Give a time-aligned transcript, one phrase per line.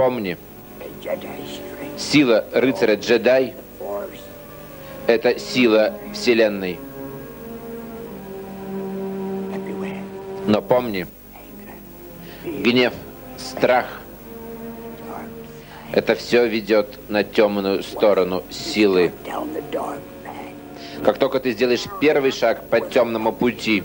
[0.00, 0.38] Помни,
[1.98, 3.52] сила рыцаря джедай–
[5.06, 6.80] это сила Вселенной.
[10.46, 11.06] Но помни,
[12.42, 12.94] гнев,
[13.36, 14.00] страх–
[15.92, 19.12] это все ведет на темную сторону силы.
[21.04, 23.84] Как только ты сделаешь первый шаг по темному пути,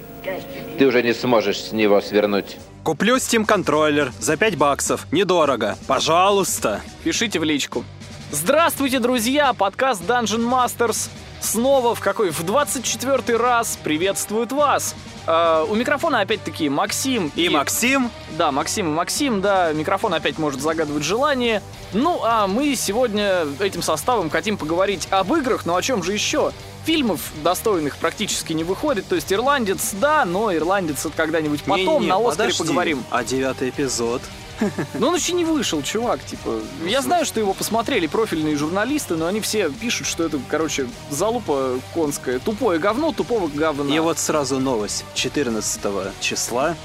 [0.80, 2.56] ты уже не сможешь с него свернуть.
[2.86, 5.08] Куплю Steam контроллер за 5 баксов.
[5.12, 5.76] Недорого.
[5.88, 6.82] Пожалуйста.
[7.04, 7.84] Пишите в личку.
[8.32, 9.54] Здравствуйте, друзья!
[9.54, 11.10] Подкаст Dungeon Masters
[11.46, 12.32] снова в какой?
[12.32, 14.96] В 24 раз приветствует вас.
[15.28, 18.12] Э, у микрофона опять-таки Максим И Максим.
[18.38, 21.62] Да, Максим и Максим, да, микрофон опять может загадывать желание.
[21.94, 26.52] Ну, а мы сегодня этим составом хотим поговорить об играх, но о чем же еще?
[26.86, 32.08] Фильмов достойных практически не выходит, то есть «Ирландец» да, но «Ирландец» это когда-нибудь потом, Не-не-не,
[32.08, 32.58] на «Оскаре» подожди.
[32.64, 33.04] поговорим.
[33.10, 34.22] А девятый эпизод?
[35.00, 36.60] Но он еще не вышел, чувак, типа.
[36.86, 41.80] Я знаю, что его посмотрели профильные журналисты, но они все пишут, что это, короче, залупа
[41.94, 42.40] конская.
[42.40, 43.94] Тупое говно, тупого говна.
[43.94, 45.06] И вот сразу новость.
[45.14, 45.82] 14
[46.20, 46.76] числа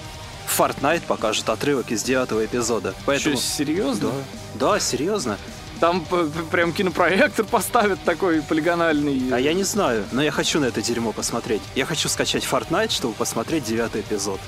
[0.58, 2.94] Fortnite покажет отрывок из девятого эпизода.
[3.06, 3.36] Поэтому...
[3.36, 4.10] Чё, серьезно?
[4.54, 5.38] Да, да, серьезно.
[5.78, 6.04] Там
[6.50, 9.34] прям кинопроектор поставят такой полигональный.
[9.34, 11.62] А я не знаю, но я хочу на это дерьмо посмотреть.
[11.74, 14.40] Я хочу скачать Fortnite, чтобы посмотреть девятый эпизод.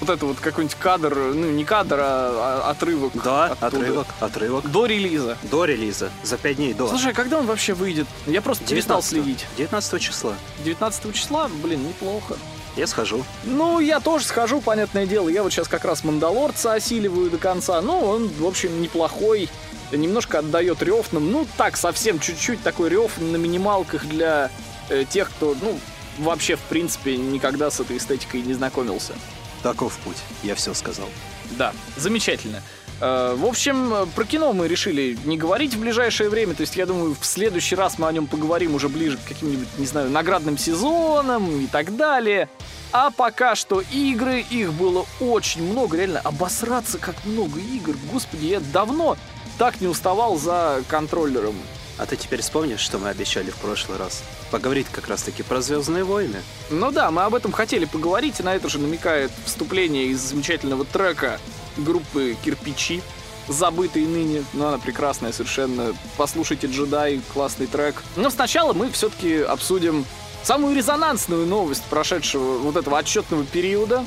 [0.00, 3.12] Вот это вот какой-нибудь кадр, ну не кадр, а, а отрывок.
[3.22, 3.66] Да, оттуда.
[3.66, 4.70] отрывок, отрывок.
[4.70, 5.36] До релиза.
[5.44, 6.10] До релиза.
[6.22, 6.88] За пять дней до.
[6.88, 8.06] Слушай, а когда он вообще выйдет?
[8.26, 9.46] Я просто перестал 19 следить.
[9.56, 10.34] 19 числа.
[10.64, 12.36] 19 числа, блин, неплохо.
[12.76, 13.24] Я схожу.
[13.42, 15.28] Ну, я тоже схожу, понятное дело.
[15.28, 17.80] Я вот сейчас как раз Мандалорца осиливаю до конца.
[17.80, 19.48] Ну, он, в общем, неплохой.
[19.90, 21.32] Немножко отдает рёфным.
[21.32, 24.50] Ну, так, совсем чуть-чуть такой рев на минималках для
[24.90, 25.80] э, тех, кто, ну,
[26.18, 29.14] вообще, в принципе, никогда с этой эстетикой не знакомился.
[29.62, 30.16] Таков путь.
[30.42, 31.08] Я все сказал.
[31.52, 32.62] Да, замечательно.
[33.00, 36.54] Э, В общем, про кино мы решили не говорить в ближайшее время.
[36.54, 39.68] То есть, я думаю, в следующий раз мы о нем поговорим уже ближе к каким-нибудь,
[39.78, 42.48] не знаю, наградным сезонам и так далее.
[42.92, 45.96] А пока что игры, их было очень много.
[45.96, 47.94] Реально, обосраться как много игр.
[48.12, 49.16] Господи, я давно
[49.58, 51.54] так не уставал за контроллером.
[51.98, 54.22] А ты теперь вспомнишь, что мы обещали в прошлый раз?
[54.50, 56.42] Поговорить как раз-таки про Звездные войны.
[56.70, 60.84] Ну да, мы об этом хотели поговорить, и на это же намекает вступление из замечательного
[60.84, 61.40] трека
[61.76, 63.02] группы «Кирпичи»,
[63.48, 65.94] забытый ныне, но она прекрасная совершенно.
[66.16, 68.02] Послушайте «Джедай», классный трек.
[68.16, 70.04] Но сначала мы все-таки обсудим
[70.44, 74.04] самую резонансную новость прошедшего вот этого отчетного периода.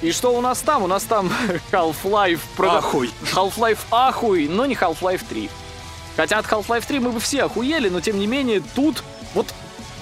[0.00, 0.82] И что у нас там?
[0.82, 1.32] У нас там
[1.72, 2.40] Half-Life...
[2.56, 3.10] прода- Ахуй.
[3.32, 5.48] Half-Life ахуй, но не Half-Life 3.
[6.16, 9.02] Хотя от Half-Life 3 мы бы все охуели, но тем не менее тут
[9.34, 9.46] вот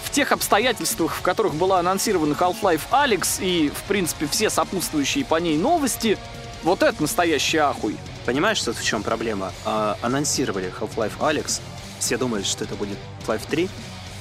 [0.04, 5.37] в тех обстоятельствах, в которых была анонсирована Half-Life Алекс и, в принципе, все сопутствующие по
[5.37, 6.19] ней новости,
[6.62, 7.97] вот это настоящий ахуй.
[8.26, 9.53] Понимаешь, тут в чем проблема?
[9.65, 11.60] А, анонсировали Half-Life Alex.
[12.00, 13.69] Все думают, что это будет Half-Life 3.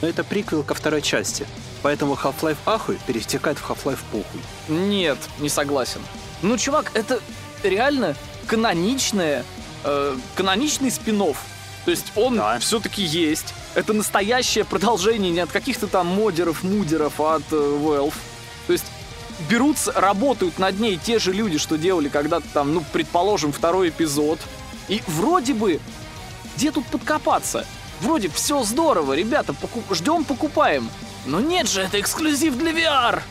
[0.01, 1.45] Но это приквел ко второй части.
[1.81, 4.41] Поэтому Half-Life Ахуй перетекает в Half-Life Пухуй.
[4.67, 6.01] Нет, не согласен.
[6.41, 7.19] Ну, чувак, это
[7.63, 8.15] реально
[8.47, 9.43] каноничное,
[9.83, 11.21] э, каноничный спин
[11.85, 12.59] То есть он Да.
[12.59, 13.53] все-таки есть.
[13.75, 18.13] Это настоящее продолжение не от каких-то там модеров, мудеров, а от э, Valve.
[18.67, 18.85] То есть
[19.49, 24.39] берутся, работают над ней те же люди, что делали когда-то там, ну, предположим, второй эпизод.
[24.87, 25.79] И вроде бы,
[26.57, 27.65] где тут подкопаться?
[28.01, 30.89] Вроде все здорово, ребята, поку- ждем, покупаем.
[31.25, 33.21] Но нет же, это эксклюзив для VR.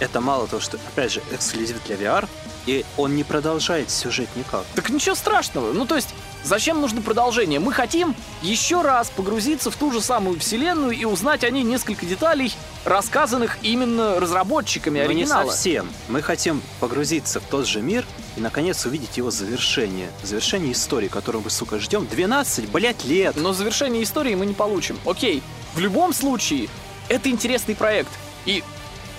[0.00, 2.28] Это мало того, что, опять же, эксклюзив для VR,
[2.66, 4.64] и он не продолжает сюжет никак.
[4.74, 5.72] Так ничего страшного.
[5.72, 6.10] Ну, то есть,
[6.44, 7.60] зачем нужно продолжение?
[7.60, 12.06] Мы хотим еще раз погрузиться в ту же самую вселенную и узнать о ней несколько
[12.06, 12.54] деталей,
[12.84, 15.50] рассказанных именно разработчиками Но не оригинала.
[15.50, 15.88] совсем.
[16.08, 18.04] Мы хотим погрузиться в тот же мир
[18.36, 20.10] и, наконец, увидеть его завершение.
[20.22, 23.36] Завершение истории, которую мы, сука, ждем 12, блядь, лет.
[23.36, 24.98] Но завершение истории мы не получим.
[25.04, 25.42] Окей,
[25.74, 26.68] в любом случае,
[27.08, 28.10] это интересный проект.
[28.46, 28.62] И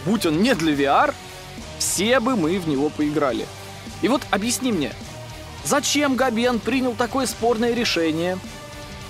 [0.06, 1.14] будь он не для VR,
[1.78, 3.46] все бы мы в него поиграли.
[4.02, 4.94] И вот объясни мне,
[5.66, 8.38] зачем Габен принял такое спорное решение?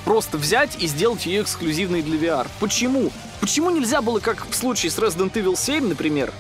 [0.06, 2.48] Просто взять и сделать ее эксклюзивной для VR.
[2.60, 3.12] Почему?
[3.42, 6.34] Почему нельзя было, как в случае с Resident Evil 7, например,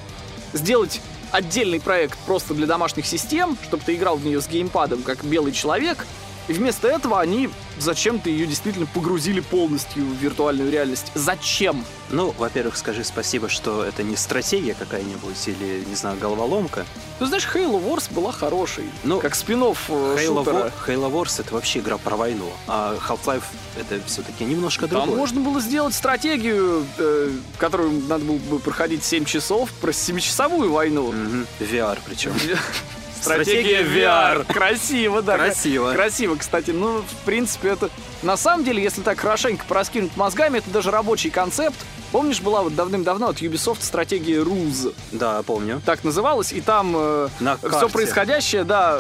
[0.54, 1.02] сделать
[1.32, 5.52] отдельный проект просто для домашних систем, чтобы ты играл в нее с геймпадом, как белый
[5.52, 6.06] человек,
[6.50, 11.12] и вместо этого они зачем-то ее действительно погрузили полностью в виртуальную реальность.
[11.16, 11.86] Зачем?
[12.10, 16.86] Ну, во-первых, скажи спасибо, что это не стратегия какая-нибудь или, не знаю, головоломка.
[17.20, 18.86] Ты знаешь, Halo Wars была хорошей.
[19.04, 20.44] Ну, как спин-офф э, Halo.
[20.44, 23.44] War- Halo Wars это вообще игра про войну, а Half-Life
[23.80, 25.18] это все-таки немножко Там другое.
[25.18, 31.12] можно было сделать стратегию, э, которую надо было бы проходить 7 часов, про 7-часовую войну.
[31.12, 31.46] Мгм.
[31.60, 32.34] VR причем.
[33.22, 34.46] Стратегия VR.
[34.52, 35.38] Красиво, да.
[35.38, 35.94] Красиво.
[35.94, 36.72] Красиво, кстати.
[36.72, 37.90] Ну, в принципе, это...
[38.24, 41.78] На самом деле, если так хорошенько проскинуть мозгами, это даже рабочий концепт.
[42.12, 45.80] Помнишь, была вот давным-давно от Ubisoft стратегия Ruse, Да, помню.
[45.86, 46.92] так называлась, и там
[47.40, 47.88] На все карте.
[47.94, 49.00] происходящее, да,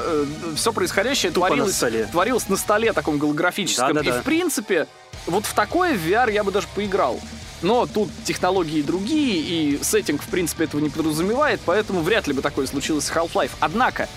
[0.55, 2.05] все происходящее Тупо на творилось, столе.
[2.05, 3.93] творилось на столе таком голографическом.
[3.95, 4.17] Да-да-да.
[4.17, 4.87] И в принципе,
[5.25, 7.19] вот в такое в VR я бы даже поиграл.
[7.61, 12.41] Но тут технологии другие, и сеттинг, в принципе, этого не подразумевает, поэтому вряд ли бы
[12.41, 13.51] такое случилось с Half-Life.
[13.59, 14.07] Однако,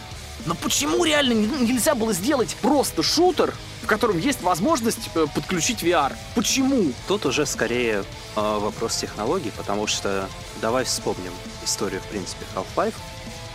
[0.47, 5.83] но почему реально не- нельзя было сделать просто шутер, в котором есть возможность э, подключить
[5.83, 6.13] VR?
[6.35, 6.93] Почему?
[7.09, 8.05] Тут уже скорее
[8.37, 10.29] э, вопрос технологий, потому что
[10.61, 11.33] давай вспомним
[11.65, 12.95] историю, в принципе, Half-Life.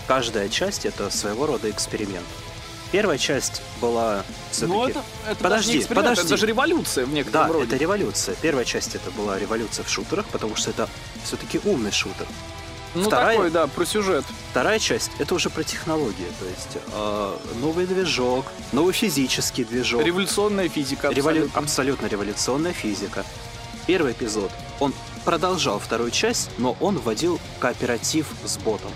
[0.07, 2.25] Каждая часть— это своего рода эксперимент.
[2.91, 4.73] Первая часть была все-таки...
[4.73, 6.21] Ну, это, это Подожди, даже подожди.
[6.21, 7.65] это даже революция в Да, некотором роде.
[7.67, 8.35] это революция.
[8.41, 10.87] Первая часть это была революция в шутерах, потому что это
[11.23, 12.25] все-таки умный шутер.
[12.95, 14.23] ну, вторая- такой, да, про сюжет.
[14.51, 20.01] Вторая часть это уже про технологии, то есть э, новый движок, новый физический движок.
[20.03, 21.09] Революционная физика.
[21.09, 21.59] Револю- абсолютно.
[21.59, 23.25] абсолютно революционная физика.
[23.85, 24.49] Первый эпизод,
[24.79, 24.93] он
[25.25, 28.91] продолжал вторую часть, но он вводил кооператив с ботом.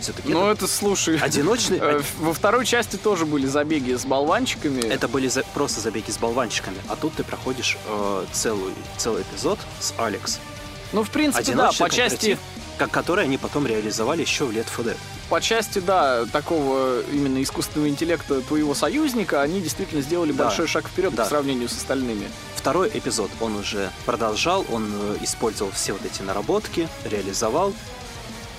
[0.00, 1.78] Все-таки Ну, это, слушай, одиночный...
[1.80, 4.80] э, во второй части тоже были забеги с болванчиками.
[4.80, 9.58] Это были за- просто забеги с болванчиками, а тут ты проходишь э, целый, целый эпизод
[9.80, 10.38] с Алекс.
[10.92, 12.36] Ну, в принципе, да, по части,
[12.78, 14.96] как, который они потом реализовали еще в 4 Dead.
[15.28, 20.44] по части, да, такого именно искусственного интеллекта твоего союзника, они действительно сделали Да.
[20.46, 21.22] большой шаг вперед Да.
[21.24, 22.26] по сравнению с остальными.
[22.56, 27.72] Второй эпизод он уже продолжал, он э, использовал все вот эти наработки, реализовал.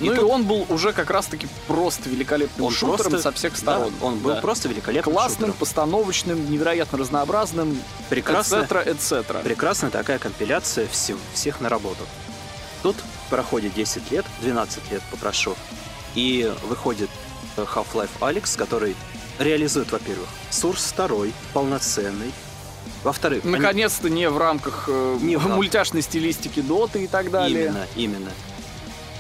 [0.01, 3.31] И ну и тут он был уже как раз-таки просто великолепным он шутером просто- со
[3.31, 3.94] всех да, сторон.
[4.01, 4.42] он был Да.
[4.42, 5.53] просто великолепным классным, шутером.
[5.59, 9.44] постановочным, невероятно разнообразным, Прекрасная, etc., etc.
[9.44, 12.07] прекрасная такая компиляция всех, всех наработок.
[12.81, 12.95] Тут
[13.30, 15.56] проходит 10 лет, 12 лет попрошу,
[16.15, 17.09] и выходит
[17.57, 18.95] э, Half-Life Alyx, который
[19.39, 22.31] реализует, во-первых, Source 2, полноценный,
[23.03, 25.57] во-вторых, они- Наконец-то не в рамках э, Не в рамках.
[25.57, 27.65] мультяшной стилистики Доты и так далее.
[27.65, 28.31] Именно, именно.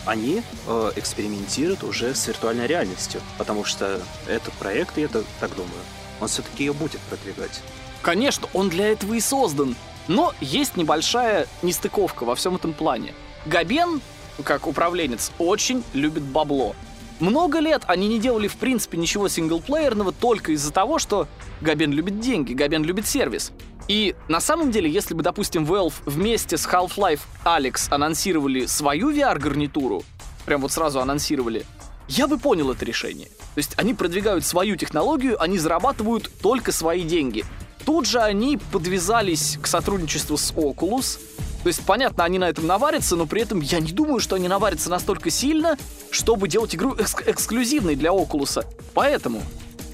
[0.05, 5.81] Они э, экспериментируют уже с виртуальной реальностью, потому что этот проект, я так, думаю,
[6.19, 7.61] он все-таки ее будет продвигать.
[8.01, 9.75] Конечно, он для этого и создан.
[10.07, 13.13] Но есть небольшая нестыковка во всем этом плане.
[13.45, 14.01] Габен,
[14.43, 16.75] как управленец, очень любит бабло.
[17.19, 21.27] Много лет они не делали, в принципе, ничего синглплеерного только из-за того, что
[21.61, 23.51] Габен любит деньги, Габен любит сервис.
[23.87, 30.03] И на самом деле, если бы, допустим, Valve вместе с Half-Life Alex анонсировали свою VR-гарнитуру,
[30.45, 31.65] прям вот сразу анонсировали,
[32.07, 33.27] я бы понял это решение.
[33.27, 37.45] То есть они продвигают свою технологию, они зарабатывают только свои деньги.
[37.85, 41.19] Тут же они подвязались к сотрудничеству с Oculus.
[41.63, 44.47] То есть, понятно, они на этом наварятся, но при этом я не думаю, что они
[44.47, 45.77] наварятся настолько сильно,
[46.09, 48.65] чтобы делать игру экск- эксклюзивной для Oculus.
[48.93, 49.43] Поэтому,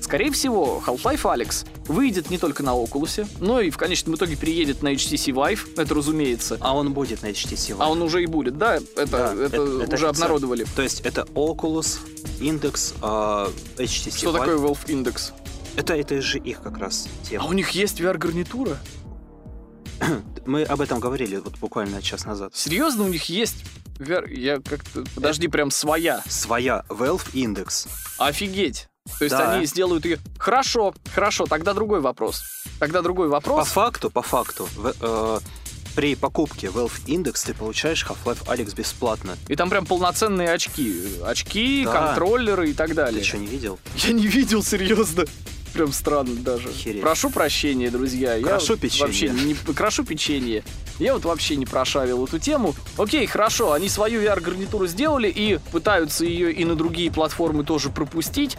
[0.07, 4.81] скорее всего, Half-Life Alex выйдет не только на Oculus, но и в конечном итоге переедет
[4.81, 6.57] на HTC Vive, это разумеется.
[6.61, 7.77] А он будет на HTC Vive.
[7.79, 8.77] А он уже и будет, да?
[8.77, 10.09] Это, Да, это, это- это уже официально.
[10.09, 10.65] обнародовали.
[10.75, 11.99] То есть это Oculus,
[12.39, 14.37] Index, а, HTC Что Vive.
[14.39, 15.33] такое Valve Index?
[15.75, 17.45] Это, это же их как раз А тема.
[17.45, 18.77] у них есть VR-гарнитура?
[20.45, 22.55] Мы об этом говорили вот буквально час назад.
[22.55, 23.57] Серьезно, у них есть
[23.99, 24.31] VR?
[24.33, 25.03] Я как-то...
[25.15, 26.23] Подожди, прям своя.
[26.27, 27.87] Своя Valve Index.
[28.17, 28.87] Офигеть.
[29.19, 29.53] То есть Да.
[29.53, 30.19] они сделают ее...
[30.37, 32.43] Хорошо, хорошо, тогда другой вопрос.
[32.79, 33.67] Тогда другой По вопрос.
[33.69, 35.39] факту, по факту, в- э,
[35.95, 39.35] при покупке Valve Index ты получаешь Half-Life Alyx бесплатно.
[39.47, 40.95] И там прям полноценные очки.
[41.25, 42.07] Очки, Да.
[42.07, 43.23] контроллеры и так Ты далее.
[43.23, 43.79] что, не видел?
[43.95, 45.25] Я не видел, серьезно.
[45.73, 46.69] Прям странно даже.
[46.69, 47.01] Охереть.
[47.01, 48.39] Прошу прощения, друзья.
[48.41, 49.05] Крошу я печенье.
[49.05, 50.63] Вообще не, крошу печенье.
[50.97, 52.73] Я вот вообще не прошавил эту тему.
[52.97, 58.57] Окей, хорошо, они свою VR-гарнитуру сделали и пытаются ее и на другие платформы тоже пропустить.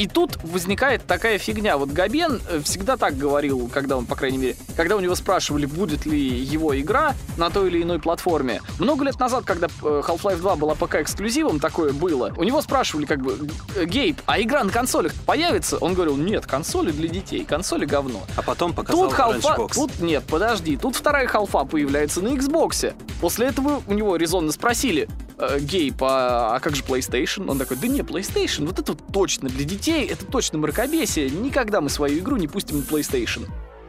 [0.00, 1.76] И тут возникает такая фигня.
[1.76, 5.66] Вот Габен э, всегда так говорил, когда он, по крайней мере, когда у него спрашивали,
[5.66, 8.62] будет ли его игра на той или иной платформе.
[8.78, 13.04] Много лет назад, когда э, Half-Life 2 была пока эксклюзивом, такое было, у него спрашивали
[13.04, 13.36] как бы,
[13.74, 15.76] «Г- Гейб, а игра на консолях появится?
[15.76, 18.22] Он говорил, нет, консоли для детей, консоли говно.
[18.36, 19.68] А потом показал Тут халфа...
[19.74, 20.78] Тут нет, подожди.
[20.78, 22.94] Тут вторая халфа появляется на Xbox.
[23.20, 27.50] После этого у него резонно спросили, «Э, Гейб, а, а как же PlayStation?
[27.50, 31.30] Он такой, да не, PlayStation, вот это вот точно для детей, это точно мракобесие.
[31.30, 33.46] Никогда мы свою игру не пустим на PlayStation.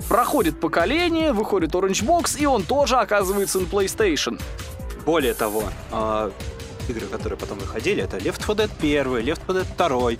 [0.10, 4.41] Проходит поколение, выходит Orange Box, и он тоже оказывается на PlayStation.
[5.05, 6.31] Более того, а,
[6.89, 10.17] игры, которые потом выходили, это Left 4 Dead 1, Left 4 Dead 2,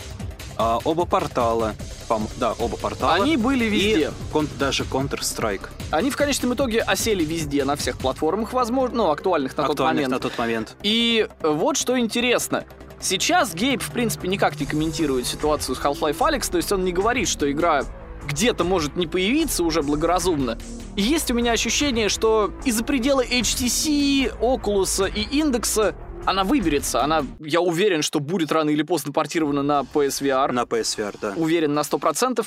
[0.58, 1.74] а, оба портала.
[2.08, 3.16] Пом- да, оба портала.
[3.16, 4.10] Они были везде.
[4.10, 5.70] И кон- даже Counter-Strike.
[5.92, 10.08] Они в конечном итоге осели везде, на всех платформах, возможно, ну, актуальных на тот актуальных
[10.08, 10.24] момент.
[10.24, 10.76] на тот момент.
[10.84, 12.66] И вот что интересно.
[13.02, 16.92] Сейчас Гейб, в принципе, никак не комментирует ситуацию с Half-Life Alyx, то есть он не
[16.92, 17.84] говорит, что игра
[18.28, 20.58] где-то может не появиться уже благоразумно.
[20.96, 27.04] И есть у меня ощущение, что из-за предела HTC, Oculus и индекса она выберется.
[27.04, 30.52] Она, я уверен, что будет рано или поздно портирована на PSVR.
[30.52, 31.34] На PSVR, да.
[31.36, 32.46] Уверен на 100%.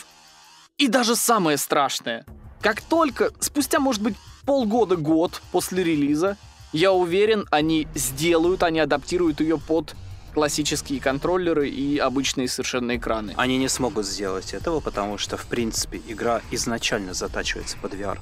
[0.78, 2.24] И даже самое страшное.
[2.60, 4.14] Как только, спустя, может быть,
[4.46, 6.36] полгода-год после релиза,
[6.72, 9.96] я уверен, они сделают, они адаптируют ее под
[10.34, 13.32] классические контроллеры и обычные совершенно экраны.
[13.36, 18.18] Они не смогут сделать этого, потому что, в принципе, игра изначально затачивается под VR.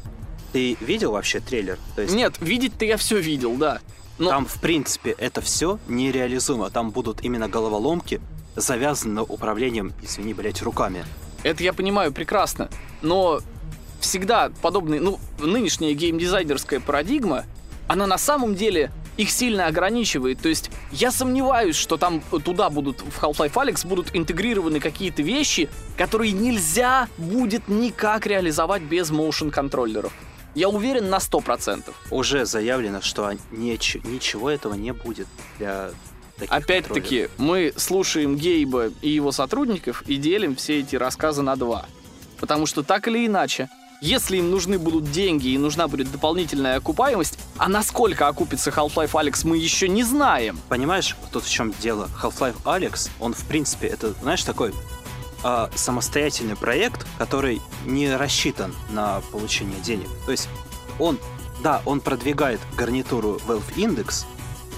[0.53, 1.79] Ты видел вообще трейлер?
[1.97, 2.15] То есть...
[2.15, 3.81] Нет, видеть-то я все видел, да.
[4.19, 4.29] Но...
[4.29, 6.69] Там, в принципе, это все нереализуемо.
[6.69, 8.21] Там будут именно головоломки,
[8.55, 11.05] завязаны управлением, извини, блять, руками.
[11.43, 12.69] Это я понимаю прекрасно.
[13.01, 13.41] Но
[14.01, 17.47] всегда подобные, ну, нынешняя геймдизайнерская парадигма,
[17.89, 20.41] она на самом деле их сильно ограничивает.
[20.41, 25.69] То есть я сомневаюсь, что там туда будут, в Half-Life Alyx будут интегрированы какие-то вещи,
[25.97, 30.13] которые нельзя будет никак реализовать без моушен контроллеров.
[30.55, 31.93] Я уверен на 100%.
[32.11, 35.27] Уже заявлено, что неч- ничего этого не будет
[35.59, 35.91] для
[36.49, 41.87] Опять-таки, мы слушаем Гейба и его сотрудников и делим все эти рассказы на два.
[42.41, 43.69] Потому что так или иначе,
[44.03, 49.47] если им нужны будут деньги и нужна будет дополнительная окупаемость, а насколько окупится Half-Life Alex,
[49.47, 50.59] мы еще не знаем.
[50.69, 52.11] Понимаешь, тут в чем дело?
[52.21, 54.75] Half-Life Alex, он в принципе, это, знаешь, такой
[55.45, 60.09] э, самостоятельный проект, который не рассчитан на получение денег.
[60.27, 60.49] То есть
[60.99, 61.17] он,
[61.63, 64.25] да, он продвигает гарнитуру Valve Index,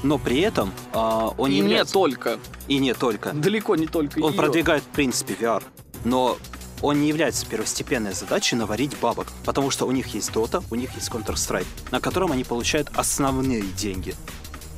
[0.03, 1.97] но при этом э, он и не является...
[1.97, 2.39] не только.
[2.69, 3.33] И не только.
[3.33, 4.37] Далеко не только Он ее.
[4.37, 5.63] продвигает, в принципе, VR.
[6.05, 6.37] Но
[6.85, 10.95] он не является первостепенной задачей наварить бабок, потому что у них есть Dota, у них
[10.95, 14.15] есть Counter-Strike, на котором они получают основные деньги.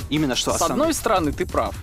[0.09, 0.83] Именно что С основные.
[0.83, 1.75] одной стороны, ты прав.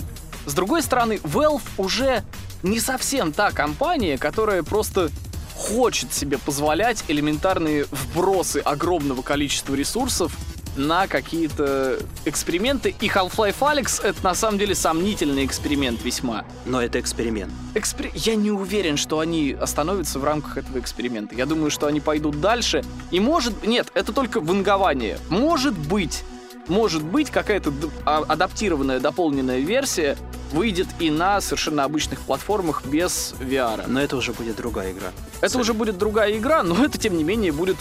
[0.45, 2.23] С другой стороны, Valve уже
[2.63, 5.11] не совсем та компания, которая просто
[5.57, 10.33] хочет себе позволять элементарные вбросы огромного количества ресурсов
[10.75, 12.95] на какие-то эксперименты.
[12.99, 16.45] И Half-Life Alyx— это на самом деле сомнительный эксперимент весьма.
[16.65, 17.53] Но это эксперимент.
[17.75, 18.09] Экспер...
[18.13, 21.35] Я не уверен, что они остановятся в рамках этого эксперимента.
[21.35, 22.83] Я думаю, что они пойдут дальше.
[23.11, 23.65] И может...
[23.65, 25.19] Нет, это только вангование.
[25.29, 26.23] Может быть,
[26.67, 27.73] может быть, какая-то
[28.05, 30.17] а, адаптированная, дополненная версия
[30.51, 33.85] выйдет и на совершенно обычных платформах без VR.
[33.87, 35.11] Но это уже будет другая игра.
[35.41, 35.61] Это Цель.
[35.61, 37.77] уже будет другая игра, но это, тем не менее, будет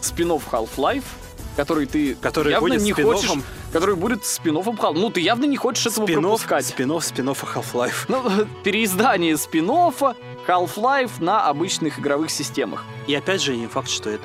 [0.00, 1.04] спин Half-Life,
[1.56, 3.30] который ты который явно будет не хочешь,
[3.72, 4.94] который будет спин-оффом Half.
[4.94, 6.66] Ну, ты явно не хочешь этого спин пропускать.
[6.66, 8.04] Спин-офф, спин-оффа Half-Life.
[8.08, 10.16] Ну, переиздание спин-оффа
[10.46, 12.84] Half-Life на обычных игровых системах.
[13.06, 14.24] И опять же, не факт, что это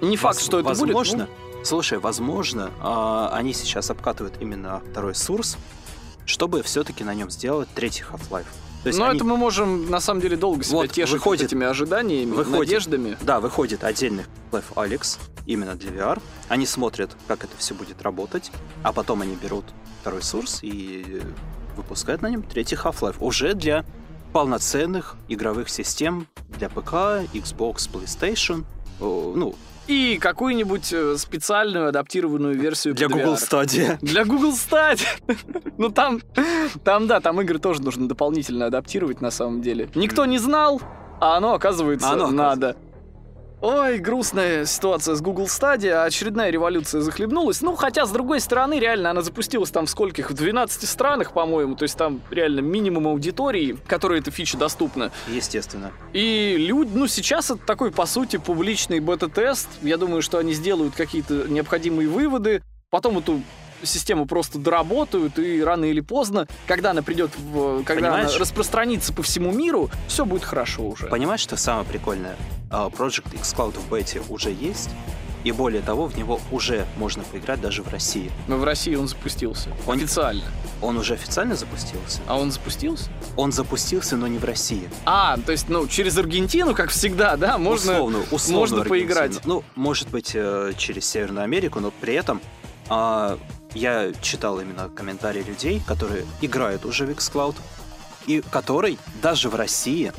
[0.00, 1.08] Не факт, что это возможно, будет.
[1.12, 1.28] Возможно.
[1.52, 1.64] Ну...
[1.64, 5.56] Слушай, возможно, э, они сейчас обкатывают именно второй Source,
[6.24, 8.46] чтобы все-таки на нем сделать третий Half-Life.
[8.86, 9.16] То есть Но они...
[9.16, 13.18] это мы можем на самом деле долго себя вот, тешить выходит, этими ожиданиями, выходит, надеждами.
[13.20, 16.22] Да, выходит отдельный Half-Life Alex именно для VR.
[16.48, 18.52] Они смотрят, как это все будет работать,
[18.84, 19.64] а потом они берут
[20.02, 21.20] второй Source и
[21.76, 23.16] выпускают на нем третий Half-Life.
[23.18, 23.84] Уже для
[24.32, 28.64] полноценных игровых систем для ПК, Xbox, PlayStation,
[29.00, 33.98] ну, и какую-нибудь э, специальную адаптированную версию для Google Stadia.
[34.00, 35.06] Для Google Stadia.
[35.78, 36.20] ну там,
[36.84, 39.88] там да, там игры тоже нужно дополнительно адаптировать на самом деле.
[39.94, 40.80] Никто не знал,
[41.20, 42.76] а оно оказывается оно, надо.
[43.62, 47.62] Ой, грустная ситуация с Google Stadia, очередная революция захлебнулась.
[47.62, 50.30] Ну, хотя, с другой стороны, реально, она запустилась там в скольких?
[50.30, 51.74] В 12 странах, по-моему.
[51.74, 55.10] То есть там реально минимум аудитории, которой эта фича доступна.
[55.26, 55.90] Естественно.
[56.12, 59.68] И люди, ну, сейчас это такой, по сути, публичный бета-тест.
[59.80, 62.62] Я думаю, что они сделают какие-то необходимые выводы.
[62.90, 63.40] Потом эту
[63.82, 68.30] систему просто доработают, и рано или поздно, когда она придет, в, когда Понимаешь?
[68.30, 71.06] она распространится по всему миру, все будет хорошо уже.
[71.06, 72.36] Понимаешь, что самое прикольное?
[72.70, 74.90] А, Project xCloud в бете уже есть,
[75.46, 78.32] и более того, в него уже можно поиграть даже в России.
[78.48, 79.70] Но в России он запустился.
[79.86, 80.42] Он, официально.
[80.82, 82.20] Он уже официально запустился.
[82.26, 83.10] А он запустился?
[83.36, 84.90] Он запустился, но не в России.
[85.04, 89.44] А, то есть, ну, через Аргентину, как всегда, да, можно, условно, условно можно поиграть.
[89.44, 92.40] Ну, может быть, э, через Северную Америку, но при этом
[92.88, 93.38] а,
[93.76, 97.56] я читал именно комментарии людей, которые играют уже в xCloud,
[98.26, 100.12] и который даже в России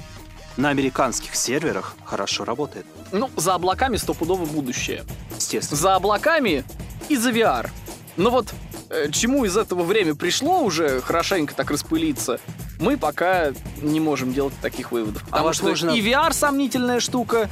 [0.56, 2.86] на американских серверах хорошо работает.
[3.12, 5.04] Ну, за облаками стопудово будущее.
[5.36, 5.80] Естественно.
[5.80, 6.64] За облаками
[7.10, 7.70] и за VR.
[8.16, 8.54] Но вот
[8.90, 12.40] э, чему из этого время пришло уже хорошенько так распылиться,
[12.80, 15.24] мы пока не можем делать таких выводов.
[15.24, 15.90] А потому а возможно...
[15.92, 17.50] что и VR сомнительная штука,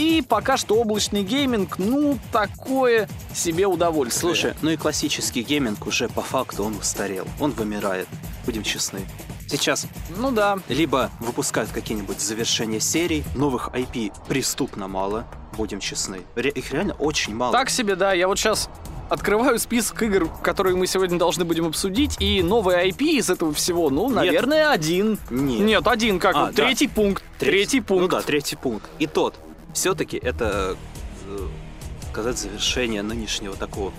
[0.00, 4.20] и пока что облачный гейминг, ну, такое себе удовольствие.
[4.34, 8.08] Слушай, ну и классический гейминг уже по факту он устарел, он вымирает.
[8.46, 9.00] будем честны.
[9.48, 10.58] Сейчас Ну да.
[10.68, 15.26] либо выпускают какие-нибудь завершения серий, новых IP преступно мало,
[15.56, 16.20] будем честны.
[16.36, 17.52] Ре- их реально очень мало.
[17.52, 18.12] Так себе, да.
[18.14, 18.70] Я вот сейчас
[19.10, 23.90] открываю список игр, которые мы сегодня должны будем обсудить, и новый IP из этого всего,
[23.90, 25.18] ну, наверное, один.
[25.30, 25.60] Нет.
[25.60, 26.64] Нет, один, как А, вот, да.
[26.64, 27.22] третий пункт.
[27.38, 28.02] Третий пункт.
[28.02, 28.88] Ну да, третий пункт.
[29.00, 29.34] И тот.
[29.74, 30.76] Все-таки это,
[31.26, 31.46] э,
[32.10, 33.92] сказать, завершение нынешнего такого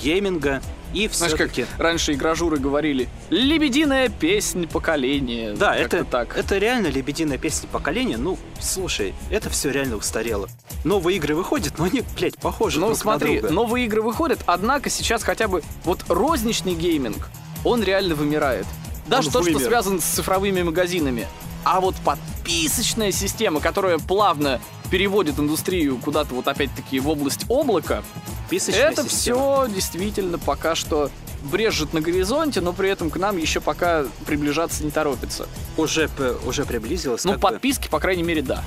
[0.00, 0.62] гейминга.
[0.94, 5.52] И Знаешь, как раньше игражуры говорили, лебединая песнь поколения.
[5.52, 6.34] Да, это, так.
[6.34, 8.16] это реально лебединая песня поколения.
[8.16, 10.48] Ну, слушай, это все реально устарело.
[10.84, 13.52] Новые игры выходят, но они, блядь, похожи Ну друг на смотри, друга.
[13.54, 17.28] новые игры выходят, однако сейчас хотя бы вот розничный гейминг,
[17.64, 18.64] он реально вымирает.
[19.06, 19.66] Даже Он то, что вымер.
[19.68, 21.26] связано с цифровыми магазинами.
[21.64, 24.58] А вот подписочная система, которая плавно
[24.90, 28.02] переводит индустрию куда-то вот опять-таки в область облака,
[28.50, 29.66] Писочная это система.
[29.66, 31.10] все действительно пока что
[31.42, 35.46] брежет на горизонте, но при этом к нам еще пока приближаться не торопится.
[35.76, 36.10] уже,
[36.46, 37.24] уже приблизилась.
[37.24, 37.48] Ну, как бы.
[37.48, 38.62] подписки, по крайней мере, да.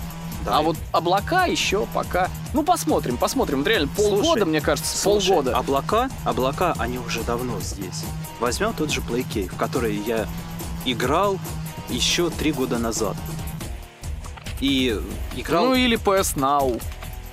[0.45, 0.57] Да.
[0.57, 2.29] А вот облака еще пока...
[2.53, 3.59] Ну, посмотрим, посмотрим.
[3.59, 5.57] Вот реально полгода, Слушай, мне кажется, Слушай, полгода.
[5.57, 8.03] облака, облака, они уже давно здесь.
[8.39, 10.27] Возьмем тот же PlayCave, в который я
[10.85, 11.37] играл
[11.89, 13.15] еще три года назад.
[14.61, 14.97] И
[15.35, 16.81] играл Ну или PS Now,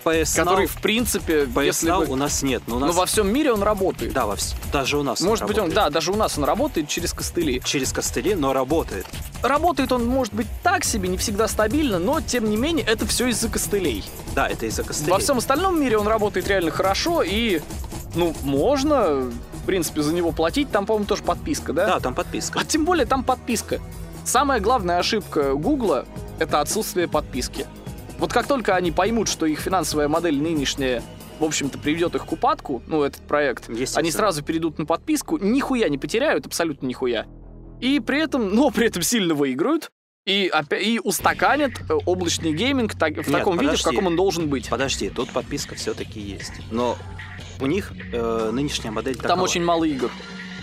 [0.05, 0.69] PS который, Now.
[0.69, 2.97] в принципе, PS если Now бы- у нас нет, но у Ну, нас...
[2.97, 4.13] во всем мире он работает.
[4.15, 5.85] Да, во вс- даже у нас Может быть, он, работает.
[5.85, 7.61] да, даже у нас он работает через костыли.
[7.65, 9.07] Через костыли, но работает.
[9.43, 13.27] Работает он, может быть, так себе, не всегда стабильно, но, тем не менее, это все
[13.29, 14.03] из-за костылей.
[14.35, 15.13] Да, это из-за костылей.
[15.13, 17.61] Во всем остальном мире он работает реально хорошо, и,
[18.15, 19.17] ну, можно,
[19.63, 20.71] в принципе, за него платить.
[20.71, 21.87] Там, по-моему, тоже подписка, да?
[21.87, 22.59] Да, там подписка.
[22.61, 23.81] А тем более там подписка.
[24.29, 26.05] Самая главная ошибка Гугла—
[26.39, 27.65] это отсутствие подписки.
[28.19, 31.03] Вот как только они поймут, что их финансовая модель нынешняя,
[31.41, 35.89] в общем-то, приведет их к упадку, ну, этот проект, они сразу перейдут на подписку, нихуя
[35.89, 37.25] не потеряют, абсолютно нихуя.
[37.81, 39.89] И при этом, но при этом сильно выиграют,
[40.27, 43.85] и, и устаканят э, облачный гейминг так- в Нет, таком виде, в подожди.
[43.85, 44.69] каком он должен быть.
[44.69, 46.53] Подожди, тут подписка все-таки есть.
[46.71, 46.99] Но
[47.63, 49.45] у них э, нынешняя модель Там такова.
[49.45, 50.11] очень мало игр.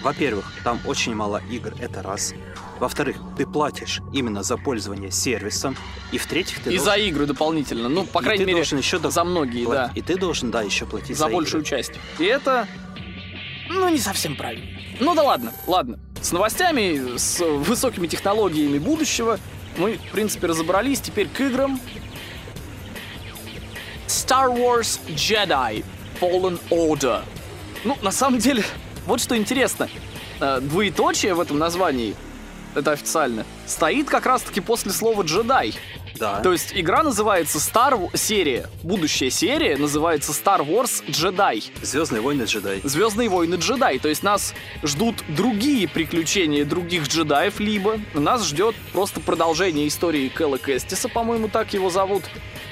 [0.05, 2.35] Во-первых, там очень мало игр, это раз.
[2.79, 5.75] Во-вторых, ты платишь именно за пользование сервисом.
[6.11, 6.85] И в-третьих, ты И должен...
[6.85, 7.89] за игры дополнительно.
[7.89, 9.91] Ну, по и крайней ты мере, должен еще за многие, да.
[9.95, 11.69] И ты должен, да, еще платить за за, большую игры.
[11.71, 11.93] часть.
[12.19, 12.67] И это,
[13.67, 14.67] ну, не совсем правильно.
[14.99, 15.97] Ну да ладно, ладно.
[16.21, 19.39] С новостями, с высокими технологиями будущего
[19.77, 21.01] мы, в принципе, разобрались.
[21.01, 21.79] Теперь к играм.
[24.05, 25.83] Star Wars Jedi
[26.21, 27.23] Fallen Order.
[27.83, 28.63] Ну, на самом деле,
[29.05, 29.89] вот что интересно.
[30.39, 32.15] Э, Двоеточие в этом названии,
[32.75, 35.75] это официально, стоит как раз-таки после слова джедай.
[36.19, 36.39] Да.
[36.39, 41.63] То есть игра называется Star серия, будущая серия называется Star Wars Jedi.
[41.81, 42.81] Звездные войны джедай.
[42.83, 43.99] Звездные войны джедай.
[43.99, 50.57] То есть нас ждут другие приключения других джедаев, либо нас ждет просто продолжение истории Кэлла
[50.57, 52.23] Кэстиса, по-моему, так его зовут,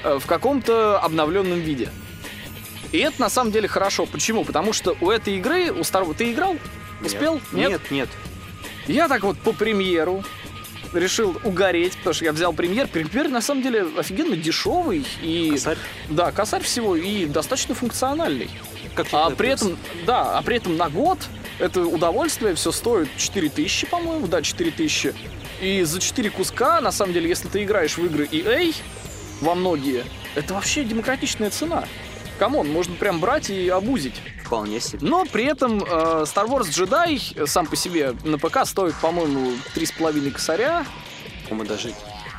[0.02, 1.90] э, в каком-то обновленном виде.
[2.94, 4.06] И это на самом деле хорошо.
[4.06, 4.44] Почему?
[4.44, 6.14] Потому что у этой игры, у Wars...
[6.14, 6.56] Ты играл?
[7.04, 7.40] Успел?
[7.50, 8.08] Нет, нет.
[8.86, 10.22] Я так вот по премьеру
[10.92, 12.86] решил угореть, потому что я взял премьер.
[12.86, 15.50] Премьер на самом деле офигенно дешевый и...
[15.50, 15.78] Косарь.
[16.08, 18.48] Да, косарь всего и достаточно функциональный.
[18.94, 19.76] Как А при этом,
[20.06, 21.18] да, а при этом на год
[21.58, 25.14] это удовольствие все стоит 4000, по-моему, да, 4000.
[25.60, 28.72] И за 4 куска, на самом деле, если ты играешь в игры EA,
[29.40, 30.04] во многие,
[30.36, 31.88] это вообще демократичная цена.
[32.38, 34.20] Come on, можно прям брать и абузить.
[34.44, 34.98] Вполне себе.
[35.00, 35.86] Но при этом э,
[36.24, 40.84] Star Wars Jedi сам по себе на ПК стоит, по-моему, 3,5 косаря.
[41.48, 41.92] По-моему, даже...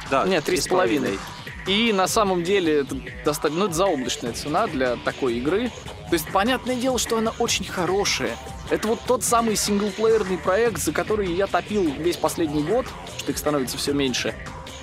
[0.10, 1.20] Да, Нет, 3,5.
[1.68, 5.72] И на самом деле это достаточно, ну, это заоблачная цена для такой игры.
[6.10, 8.38] То есть, понятное дело, что она очень хорошая.
[8.70, 12.86] Это вот тот самый синглплеерный проект, за который я топил весь последний год,
[13.18, 14.36] что их становится все меньше.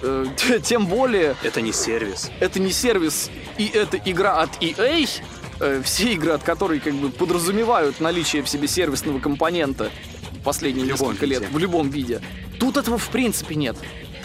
[0.03, 0.27] Э,
[0.63, 2.31] Тем более, Это не сервис.
[2.41, 5.09] это не сервис, и это игра от EA,
[5.61, 9.91] э, все игры от которой как бы подразумевают наличие в себе сервисного компонента
[10.45, 11.53] последние несколько лет виде.
[11.53, 12.21] в любом виде.
[12.59, 13.77] Тут этого в принципе нет.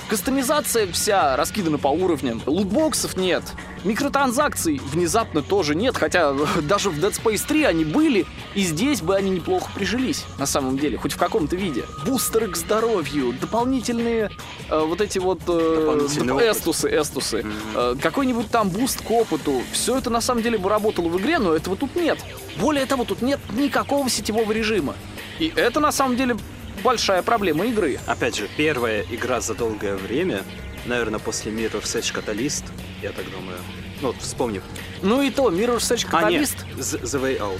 [0.07, 3.43] Кастомизация вся раскидана по уровням, лутбоксов нет,
[3.83, 9.17] микротранзакций внезапно тоже нет, хотя даже в Dead Space 3 они были, и здесь бы
[9.17, 11.83] они неплохо прижились, на самом деле, хоть в каком-то виде.
[12.05, 14.31] Бустеры к здоровью, дополнительные
[14.69, 16.55] э, вот эти вот э, доп- опыт.
[16.55, 17.53] эстусы, эстусы, Мгм.
[17.75, 19.61] Э, какой-нибудь там буст к опыту.
[19.73, 22.17] Все это на самом деле бы работало в игре, но этого тут нет.
[22.61, 24.95] Более того, тут нет никакого сетевого режима.
[25.39, 26.37] И это на самом деле
[26.83, 27.99] большая проблема игры.
[28.05, 30.43] Опять же, первая игра за долгое время,
[30.85, 32.63] наверное, после Mirror's Edge Catalyst,
[33.01, 33.57] я так думаю.
[34.01, 34.63] Ну, вот вспомнив.
[35.01, 36.65] Ну и то, Mirror's Edge А, нет, Catalyst.
[36.77, 37.59] The, The Way Out.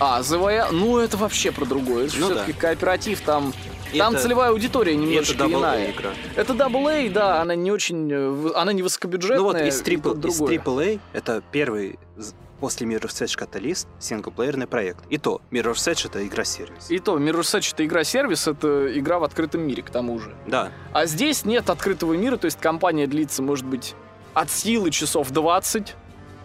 [0.00, 2.06] А, The Way Out, ну это вообще про другое.
[2.06, 3.52] Это Ну все-таки кооператив там
[3.96, 5.90] Там это- целевая аудитория это немножечко Double иная.
[5.92, 6.10] Игра.
[6.36, 6.52] Это
[6.88, 9.38] A, да, она не очень, э, она не высокобюджетная.
[9.38, 10.40] Ну вот из, тут из.
[10.40, 11.98] AAA это первый
[12.64, 15.04] после Mirror's Edge Catalyst синглплеерный проект.
[15.10, 16.90] И то, Mirror's Edge это игра-сервис.
[16.90, 20.34] И то, Mirror's Edge это игра-сервис, это игра в открытом мире, к тому же.
[20.46, 23.94] Да, А здесь нет открытого мира, то есть кампания длится, может быть,
[24.32, 25.94] от силы часов 20,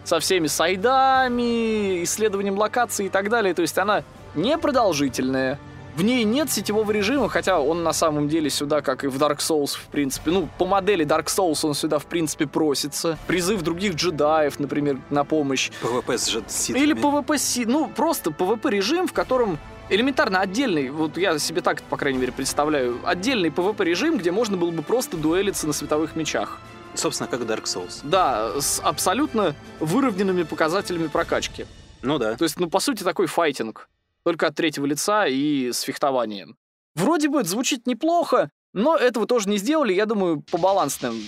[0.04, 3.54] со всеми сайдами, исследованием локаций и так далее.
[3.54, 4.04] То есть она
[4.34, 5.58] непродолжительная.
[6.00, 9.40] В ней нет сетевого режима, хотя он на самом деле сюда, как и в Dark
[9.40, 13.18] Souls, в принципе, ну, по модели Dark Souls он сюда, в принципе, просится.
[13.26, 15.70] Призыв других джедаев, например, на помощь.
[15.82, 16.82] PvP с джет- ситами.
[16.82, 19.58] Или PvP, си- ну, просто PvP режим, в котором
[19.90, 24.56] элементарно отдельный, вот я себе так, по крайней мере, представляю, отдельный PvP режим, где можно
[24.56, 26.60] было бы просто дуэлиться на световых мечах.
[26.94, 28.00] Собственно, как Dark Souls.
[28.04, 31.66] Да, с абсолютно выровненными показателями прокачки.
[32.00, 32.36] Ну да.
[32.36, 33.86] То есть, ну, по сути, такой файтинг.
[34.24, 36.56] Только от третьего лица и с фехтованием.
[36.94, 41.20] Вроде бы звучит неплохо, но этого тоже не сделали, я думаю, по балансным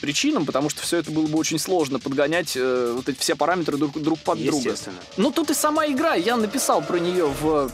[0.00, 3.76] причинам, потому что все это было бы очень сложно подгонять э, вот эти все параметры
[3.78, 4.56] друг, друг под друга.
[4.56, 4.96] Естественно.
[5.16, 6.14] Ну, тут и сама игра.
[6.14, 7.70] Я написал про нее в,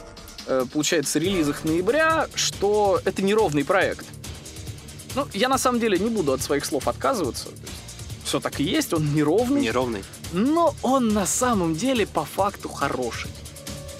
[0.47, 4.05] э, получается, релизах ноября, что это неровный проект.
[5.15, 7.47] Ну, я на самом деле не буду от своих слов отказываться.
[8.23, 10.03] Все так и есть, он неровный, Неровный.
[10.33, 13.31] но он на самом деле по факту хороший.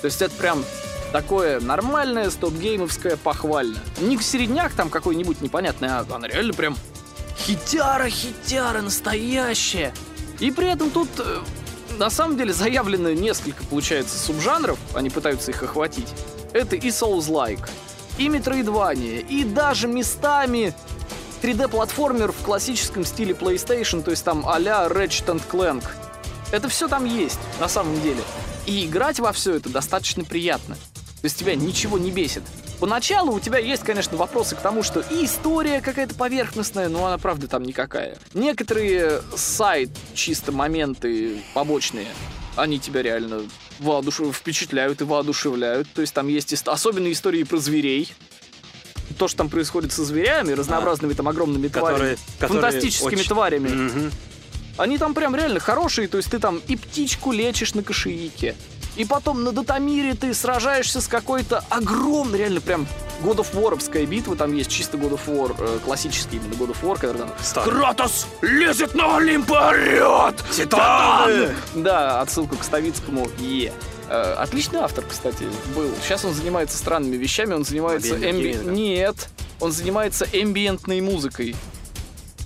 [0.01, 0.63] То есть это прям
[1.12, 3.79] такое нормальное стоп-геймовское похвально.
[3.99, 6.77] Не середняк там какой-нибудь непонятный, а она реально прям
[7.38, 9.93] хитяра-хитяра настоящая.
[10.39, 11.39] И при этом тут э,
[11.97, 16.07] на самом деле заявлено несколько, получается, субжанров, они пытаются их охватить.
[16.53, 17.69] Это и Souls-like,
[18.17, 20.73] и Metroidvania, и даже местами
[21.41, 25.83] 3D-платформер в классическом стиле PlayStation, то есть там а-ля Ratchet Clank.
[26.51, 28.21] Это все там есть, на самом деле.
[28.69, 30.75] И играть во все это достаточно приятно.
[30.75, 32.43] То есть тебя ничего не бесит.
[32.79, 37.17] Поначалу у тебя есть, конечно, вопросы к тому, что и история какая-то поверхностная, но она,
[37.17, 38.17] правда, там никакая.
[38.34, 42.08] Некоторые сайт чисто моменты побочные,
[42.55, 43.41] они тебя реально
[43.79, 44.19] воодуш...
[44.34, 45.89] впечатляют и воодушевляют.
[45.93, 48.13] То есть там есть ист- особенные истории про зверей.
[49.17, 53.67] То, что там происходит со зверями, разнообразными там огромными тварями, Которые, которые фантастическими очень- тварями.
[53.69, 54.12] Мгм.
[54.79, 58.55] Они там прям реально хорошие, то есть ты там и птичку лечишь на кошевике,
[58.95, 62.87] и потом на Датамире ты сражаешься с какой-то огромной, реально прям
[63.21, 66.77] God of War'овская битва, там есть чисто God of War, э, классический именно God of
[66.81, 67.69] War, когда там Старый.
[67.73, 70.35] Кратос лезет на Олимп и орёт!
[70.49, 71.53] Титаны!
[71.75, 73.73] Да, отсылка к Ставицкому Е.
[74.09, 75.91] Э, Отличный автор, кстати, был.
[76.03, 78.15] Сейчас он занимается странными вещами, он занимается...
[78.15, 78.63] Эмби-.
[78.71, 81.55] Нет, он занимается эмбиентной музыкой.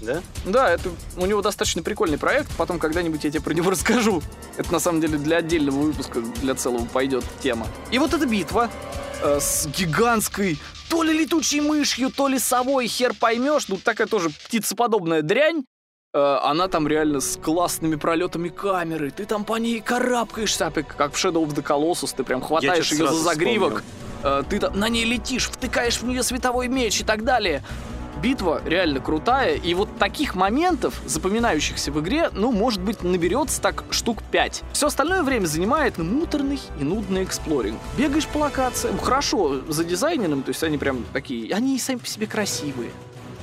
[0.04, 0.22] Да?
[0.46, 2.52] Да, это у него достаточно прикольный проект.
[2.58, 4.22] Потом когда-нибудь я тебе про него расскажу.
[4.58, 7.68] Это на самом деле для отдельного выпуска, для целого пойдет тема.
[7.92, 8.70] И вот эта битва
[9.22, 13.68] э, с гигантской то ли летучей мышью, то ли совой, хер поймешь.
[13.68, 15.64] Ну, такая тоже птицеподобная дрянь.
[16.14, 19.10] Э, она там реально с классными пролетами камеры.
[19.10, 22.14] Ты там по ней карабкаешься, как в Shadow of the Colossus.
[22.16, 23.84] Ты прям хватаешь ее за загривок.
[24.24, 27.64] Э, ты там на ней летишь, втыкаешь в нее световой меч и так далее.
[28.22, 33.84] Битва реально крутая, и вот таких моментов, запоминающихся в игре, ну, может быть, наберется так
[33.90, 34.64] штук 5.
[34.74, 37.80] Все остальное время занимает муторный и нудный эксплоринг.
[37.98, 42.92] Бегаешь по локациям, хорошо задизайненным, то есть они прям такие, они сами по себе красивые.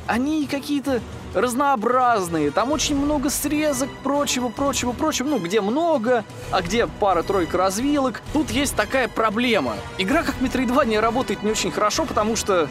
[0.06, 1.00] Они какие-то
[1.34, 8.20] разнообразные, там очень много срезок, прочего, прочего, прочего, ну, где много, а где пара-тройка развилок.
[8.32, 9.74] Тут есть такая проблема.
[9.98, 12.68] Игра как Metroidvania работает не очень хорошо, потому что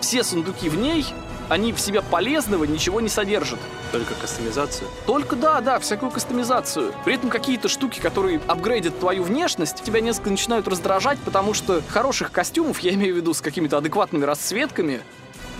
[0.00, 1.04] все сундуки в ней,
[1.50, 3.58] они в себе полезного ничего не содержат.
[3.92, 4.88] Только кастомизацию.
[5.04, 6.94] Только да, да, всякую кастомизацию.
[7.04, 12.30] При этом какие-то штуки, которые апгрейдят твою внешность, тебя несколько начинают раздражать, потому что хороших
[12.30, 15.00] костюмов, я имею в виду с какими-то адекватными расцветками,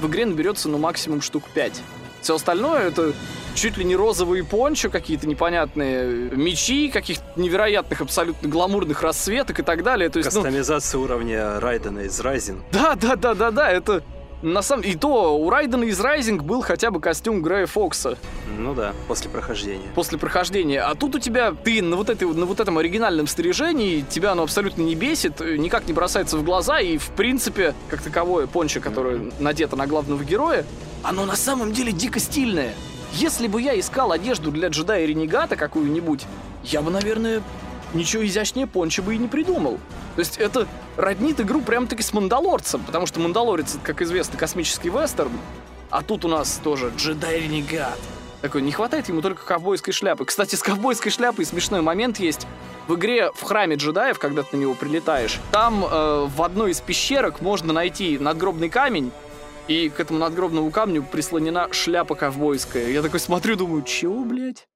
[0.00, 1.82] в игре наберется ну максимум штук 5.
[2.22, 3.12] Все остальное это
[3.54, 9.82] чуть ли не розовые пончо, какие-то непонятные мечи, каких-то невероятных, абсолютно гламурных расцветок и так
[9.82, 10.08] далее.
[10.08, 12.62] То есть, ну, Кастомизация уровня Райдена из Райзен.
[12.70, 14.04] да, да, да, да, да, это
[14.42, 18.16] на самом и то у Райдена из Райзинг был хотя бы костюм Грея Фокса
[18.58, 19.88] Ну да, после прохождения.
[19.94, 24.00] после прохождения, а тут у тебя ты на вот этой на вот этом оригинальном снаряжении
[24.02, 28.02] тебя оно абсолютно не бесит, э, никак не бросается в глаза и в принципе как
[28.02, 30.64] таковое пончо, которое надето на главного героя,
[31.02, 32.74] оно на самом деле дико стильное.
[33.12, 36.24] Если бы я искал одежду для джедая ренегата какую-нибудь,
[36.62, 37.42] я бы, наверное,
[37.94, 39.78] ничего изящнее пончо бы и не придумал.
[40.16, 45.32] То есть это роднит игру прям-таки с Мандалорцем, потому что Мандалорец, как известно, космический вестерн,
[45.90, 47.98] а тут у нас тоже джедай-ренегат.
[48.40, 50.24] Такой, не хватает ему только ковбойской шляпы.
[50.24, 52.46] Кстати, с ковбойской шляпой смешной момент есть.
[52.88, 56.80] В игре в храме джедаев, когда ты на него прилетаешь, там э, в одной из
[56.80, 59.12] пещерок можно найти надгробный камень,
[59.68, 62.88] и к этому надгробному камню прислонена шляпа ковбойская.
[62.88, 64.66] Я такой смотрю, думаю, чего, блядь?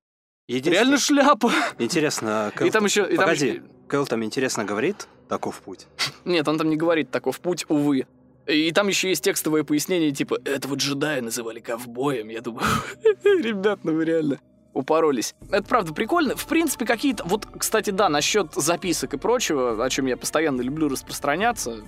[0.47, 1.53] Единственное- Реально шляпа.
[1.79, 2.67] Интересно, Кэл...
[2.67, 3.03] И там еще...
[3.05, 5.87] и там Погоди, еще- Кэл там интересно говорит, таков путь.
[6.25, 8.07] Нет, он там не говорит таков путь, увы.
[8.47, 12.29] И там еще есть текстовое пояснение, типа, этого джедая называли ковбоем.
[12.29, 12.67] Я думаю,
[13.25, 14.39] ребят, ну вы реально
[14.75, 15.35] упоролись.
[15.51, 16.37] Это правда прикольно.
[16.37, 17.25] В принципе, какие-то...
[17.25, 21.85] Вот, кстати, да, насчет записок и прочего, о чем я постоянно люблю распространяться,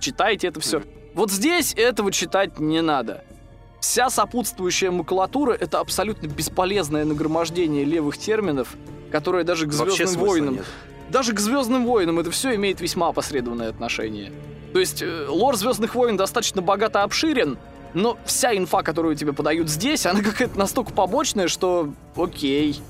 [0.00, 0.82] читайте это все.
[1.14, 3.24] Вот здесь этого читать не надо.
[3.84, 8.76] Вся сопутствующая макулатура— это абсолютно бесполезное нагромождение левых терминов,
[9.12, 10.64] которое даже к «Звездным войнам» нет.
[11.10, 14.32] даже к Звездным войнам это все имеет весьма опосредованное отношение.
[14.72, 17.58] То есть э, лор Звездных войн достаточно богато обширен,
[17.92, 22.80] но вся инфа, которую тебе подают здесь, она какая-то настолько побочная, что окей.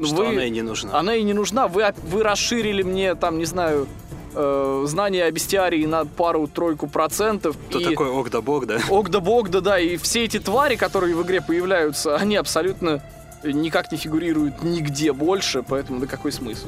[0.00, 0.96] Что Вы- она и не нужна.
[0.96, 1.66] она и не нужна.
[1.66, 3.88] Вы, оп- вы расширили мне, там, не знаю,
[4.34, 7.56] э, знания о бестиарии на пару-тройку процентов.
[7.68, 7.84] Кто и...
[7.84, 8.78] такой ок да бог, да?
[9.60, 13.02] Да, и все эти твари, которые в игре появляются, они абсолютно
[13.44, 16.66] никак не фигурируют нигде больше, поэтому да какой смысл?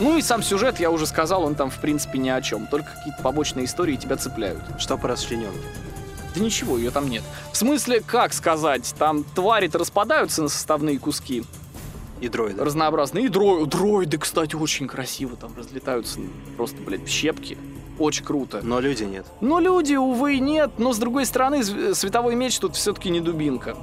[0.00, 2.92] Ну и сам сюжет, я уже сказал, он там в принципе ни о чем, только
[2.94, 4.62] какие-то побочные истории тебя цепляют.
[4.78, 5.58] Что по расчлененке?
[6.34, 7.24] Да ничего, ее там нет.
[7.52, 11.42] В смысле, как сказать, там твари-то распадаются на составные куски
[12.20, 12.62] И дроиды.
[12.62, 13.26] разнообразные.
[13.26, 16.20] И дро- дроиды, кстати, очень красиво там разлетаются,
[16.56, 17.56] просто, блядь, щепки.
[17.98, 18.60] Очень круто.
[18.62, 19.26] Но люди нет.
[19.40, 20.70] Но люди, увы, нет.
[20.78, 23.76] Но, с другой стороны, световой меч тут все-таки не дубинка.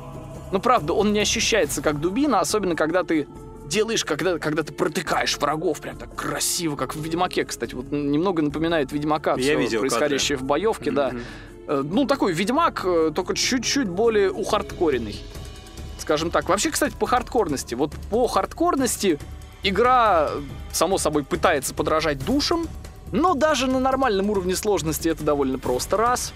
[0.53, 3.27] Ну, правда, он не ощущается как дубина, особенно когда ты
[3.67, 7.73] делаешь, когда, когда ты протыкаешь врагов прям так красиво, как в Ведьмаке, кстати.
[7.75, 11.09] Вот немного напоминает Ведьмака, Я видел происходящее в боевке, да.
[11.09, 11.21] Мгм.
[11.67, 15.15] Э, Ну, такой Ведьмак, э, только чуть-чуть более ухардкоренный.
[16.05, 16.47] Скажем так.
[16.49, 17.73] Вообще, кстати, по хардкорности.
[17.73, 19.17] Вот по хардкорности
[19.63, 20.29] игра,
[20.71, 22.67] само собой, пытается подражать душам,
[23.11, 25.97] но даже на нормальном уровне сложности это довольно просто.
[25.97, 26.31] Раз.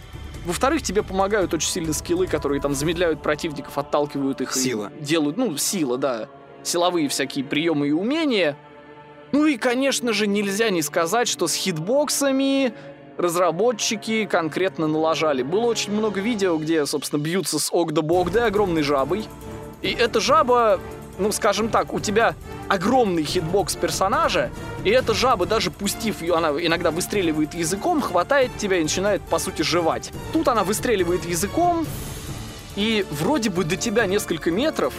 [0.48, 4.58] Во-вторых, тебе помогают очень сильно скиллы, которые там замедляют противников, отталкивают их.
[4.58, 4.92] и Сила.
[5.00, 6.30] делают, ну, сила, да.
[6.64, 8.58] Силовые всякие приемы и умения.
[9.32, 12.74] Ну и, конечно же, нельзя не сказать, что с хитбоксами
[13.18, 15.44] разработчики конкретно налажали.
[15.44, 19.26] Было очень много видео, где, собственно, бьются с Огда-Богда огромной жабой.
[19.82, 20.80] И эта жаба,
[21.18, 22.36] ну, скажем так, у тебя
[22.68, 24.52] огромный хитбокс персонажа,
[24.84, 29.40] и эта жаба, даже пустив ее, она иногда выстреливает языком, хватает тебя и начинает, по
[29.40, 30.12] сути, жевать.
[30.34, 31.86] Тут она выстреливает языком,
[32.76, 34.94] и вроде бы до тебя несколько метров,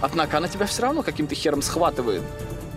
[0.00, 2.22] однако она тебя все равно каким-то хером схватывает.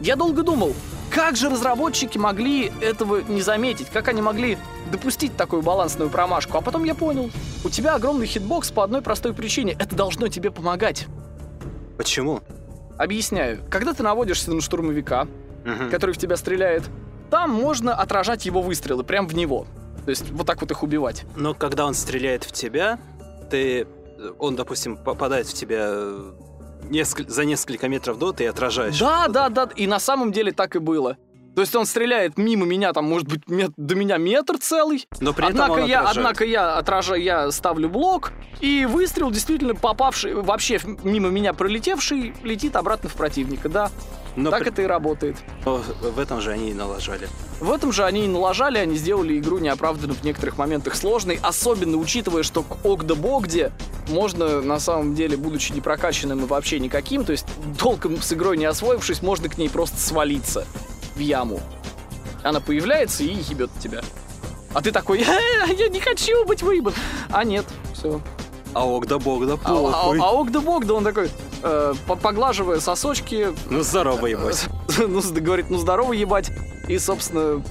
[0.01, 0.73] Я долго думал,
[1.09, 4.57] как же разработчики могли этого не заметить, как они могли
[4.91, 7.29] допустить такую балансную промашку, а потом я понял,
[7.63, 11.07] у тебя огромный хитбокс по одной простой причине, это должно тебе помогать.
[11.97, 12.41] Почему?
[12.97, 15.27] Объясняю, когда ты наводишься на штурмовика,
[15.65, 15.89] Мгм.
[15.89, 16.83] который в тебя стреляет,
[17.29, 19.65] там можно отражать его выстрелы прям в него.
[20.05, 21.25] То есть вот так вот их убивать.
[21.35, 22.99] Но когда он стреляет в тебя,
[23.51, 23.87] ты...
[24.39, 26.31] Он, допустим, попадает в тебя э,
[26.89, 28.97] несколь- за несколько метров до, ты отражаешь.
[28.99, 31.17] Да, да, да, и на самом деле так и было.
[31.57, 35.07] То есть он стреляет мимо меня, там, может быть, мет- до меня метр целый.
[35.19, 36.17] Но при этом однако, он я, отражает.
[36.17, 42.75] однако я отражаю, я ставлю блок, и выстрел действительно попавший, вообще мимо меня пролетевший, летит
[42.75, 43.89] обратно в противника, да.
[44.35, 45.35] Но так при- это и работает.
[45.65, 47.27] но в этом же они и налажали.
[47.59, 51.97] В этом же они и налажали, они сделали игру неоправданно в некоторых моментах сложной, особенно
[51.97, 53.71] учитывая, что к Огда Богде
[54.09, 57.47] можно, на самом деле, будучи не прокачанным и вообще никаким, то есть
[57.79, 60.67] толком с игрой не освоившись, можно к ней просто свалиться
[61.17, 61.59] в яму.
[62.43, 64.01] Она появляется и ебет тебя.
[64.73, 66.93] А ты такой, «Э, я не хочу быть выебан.
[67.31, 68.21] А нет, все.
[68.73, 70.19] А ок да бог да А, а, похуй.
[70.21, 71.31] а Огда Богда, он такой,
[71.63, 74.67] э, по- поглаживая сосочки, Ну здорово, ебать.
[74.97, 76.51] ну, говорит, ну здорово ебать.
[76.87, 77.61] И, собственно,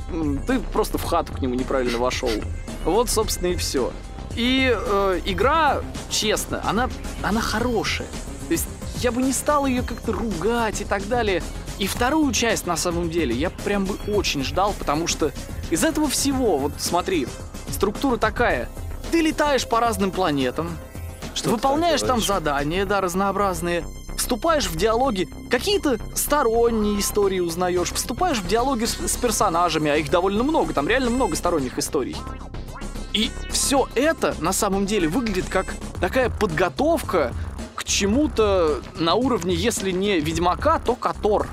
[0.46, 2.30] ты просто в хату к нему неправильно вошел.
[2.85, 3.92] Вот, собственно, и все.
[4.35, 5.80] И э, игра,
[6.11, 6.90] честно, она,
[7.22, 8.09] она хорошая.
[8.48, 8.66] То есть
[9.00, 11.42] я бы не стал ее как-то ругать и так далее.
[11.78, 15.32] И вторую часть, на самом деле, я прям бы очень ждал, потому что
[15.70, 17.26] из этого всего, вот смотри,
[17.70, 18.68] структура такая.
[19.10, 20.76] Ты летаешь по разным планетам,
[21.34, 23.84] Что выполняешь там задания, да, разнообразные,
[24.16, 30.10] вступаешь в диалоги, какие-то сторонние истории узнаешь, вступаешь в диалоги с, с персонажами, а их
[30.10, 32.16] довольно много, там реально много сторонних историй.
[33.12, 37.32] И все это на самом деле выглядит как такая подготовка
[37.74, 41.46] к чему-то на уровне, если не Ведьмака, то Котор.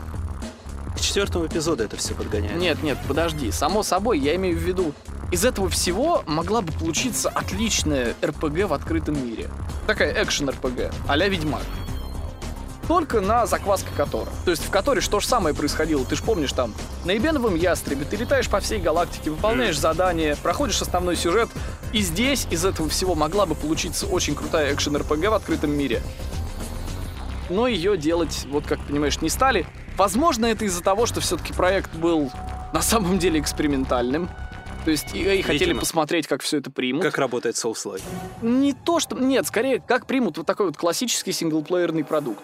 [1.14, 2.56] Четвертому эпизоду это все подгоняет.
[2.56, 3.52] Нет, нет, подожди.
[3.52, 4.94] Само собой, я имею в виду,
[5.32, 9.48] из этого всего могла бы получиться отличная РПГ в открытом мире.
[9.86, 11.62] Такая экшен-РПГ, а-ля Ведьмак.
[12.88, 14.32] только на закваске Котора.
[14.44, 16.74] То есть в Которе что же самое происходило, ты же помнишь там,
[17.06, 21.50] на Эбеновом ястребе ты летаешь по всей галактике, выполняешь задания, проходишь основной сюжет,
[21.92, 26.02] и здесь из этого всего могла бы получиться очень крутая экшен-РПГ в открытом мире.
[27.52, 29.68] Но ее делать, вот как понимаешь, не стали.
[29.98, 32.32] Возможно, это из-за того, что все-таки проект был
[32.74, 34.30] на самом деле экспериментальным.
[34.86, 35.80] То есть и, и хотели Видимо.
[35.82, 37.04] посмотреть, как все это примут.
[37.04, 38.02] Как работает Souls-like.
[38.42, 39.16] Не то, что...
[39.16, 42.42] Нет, скорее, как примут вот такой вот классический синглплеерный продукт.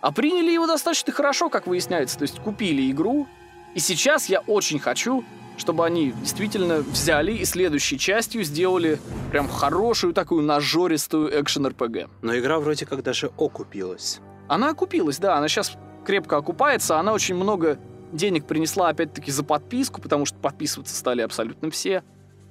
[0.00, 2.18] А приняли его достаточно хорошо, как выясняется.
[2.18, 3.28] То есть купили игру,
[3.74, 5.24] и сейчас я очень хочу,
[5.56, 8.98] чтобы они действительно взяли и следующей частью сделали
[9.30, 12.08] прям хорошую такую нажористую экшен-РПГ.
[12.22, 14.20] Но игра вроде как даже окупилась.
[14.48, 15.72] Она окупилась, да, она сейчас
[16.08, 17.78] крепко окупается, она очень много
[18.12, 22.02] денег принесла опять-таки за подписку, потому что подписываться стали абсолютно все.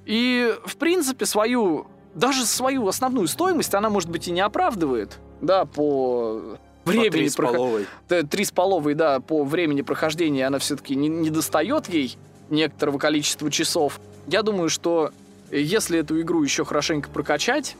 [0.06, 5.64] И, в принципе, свою, даже свою основную стоимость она, может быть, и не оправдывает, да,
[5.64, 6.40] по
[6.84, 7.10] времени...
[7.10, 7.86] Три с половой.
[8.30, 12.16] Три с половой, да, по времени прохождения она все-таки не, не достает ей
[12.50, 13.98] некоторого количества часов.
[14.28, 15.10] Я думаю, что
[15.50, 17.74] если эту игру еще хорошенько прокачать,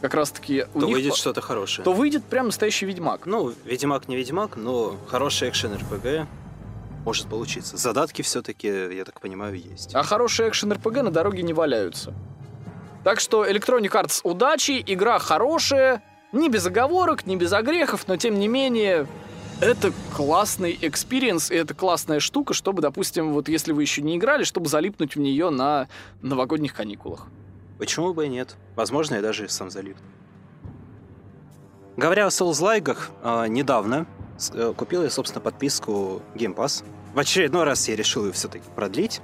[0.00, 1.84] как раз-таки у То них выйдет что-то хорошее.
[1.84, 3.26] то выйдет прям настоящий Ведьмак.
[3.26, 6.28] Ну, Ведьмак не Ведьмак, но хороший экшен РПГ
[7.04, 7.76] может получиться.
[7.76, 9.94] Задатки все-таки, я так понимаю, есть.
[9.94, 12.12] А хорошие экшен-РПГ на дороге не валяются.
[13.04, 18.40] Так что Electronic Arts удачи, игра хорошая, не без оговорок, не без огрехов, но тем
[18.40, 19.06] не менее
[19.60, 24.42] это классный experience, и это классная штука, чтобы, допустим, вот если вы еще не играли,
[24.42, 25.86] чтобы залипнуть в нее на
[26.22, 27.28] новогодних каникулах.
[27.78, 28.56] Почему бы и нет?
[28.74, 29.96] Возможно, я даже сам залип.
[31.96, 34.06] Говоря о Souls-лайках, а, недавно
[34.52, 36.84] э, купил я, собственно, подписку Game Pass.
[37.14, 39.22] В очередной раз я решил ее все-таки продлить,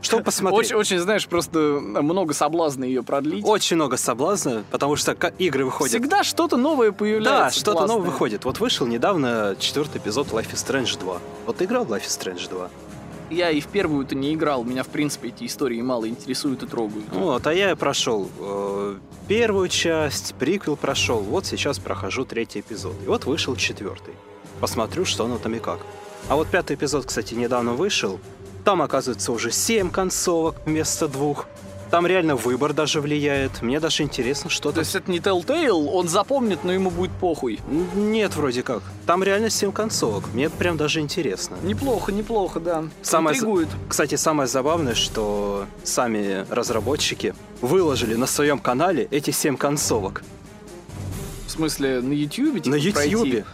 [0.00, 0.72] чтобы посмотреть.
[0.72, 3.44] Очень, очень, знаешь, просто много соблазна ее продлить.
[3.46, 5.92] Очень много соблазна, потому что игры выходят.
[5.92, 7.60] Всегда что-то новое появляется.
[7.60, 8.44] Да, что-то новое выходит.
[8.44, 11.18] Вот вышел недавно четвертый эпизод Life is Strange 2.
[11.46, 12.68] Вот ты играл в Life is Strange 2?
[13.32, 17.06] Я и в первую-то не играл, меня, в принципе, эти истории мало интересуют и трогают.
[17.12, 22.94] Вот, а я прошел э, первую часть, приквел прошел, вот сейчас прохожу третий эпизод.
[23.02, 24.12] И вот вышел четвертый.
[24.60, 25.80] Посмотрю, что оно там и как.
[26.28, 28.20] А вот пятый эпизод, кстати, недавно вышел.
[28.64, 31.46] Там, оказывается, уже семь концовок вместо двух.
[31.92, 33.60] Там реально выбор даже влияет.
[33.60, 34.80] Мне даже интересно, что То там.
[34.80, 37.60] есть это не Telltale, он запомнит, но ему будет похуй.
[37.94, 38.82] Нет, вроде как.
[39.04, 40.24] Там реально семь концовок.
[40.32, 41.56] Мне прям даже интересно.
[41.62, 42.84] Неплохо, неплохо, да.
[43.02, 43.68] Самое Интригует.
[43.90, 50.22] Кстати, самое забавное, что сами разработчики выложили на своем канале эти семь концовок.
[51.46, 52.64] В смысле, на YouTube?
[52.64, 53.44] на Ютьюбе.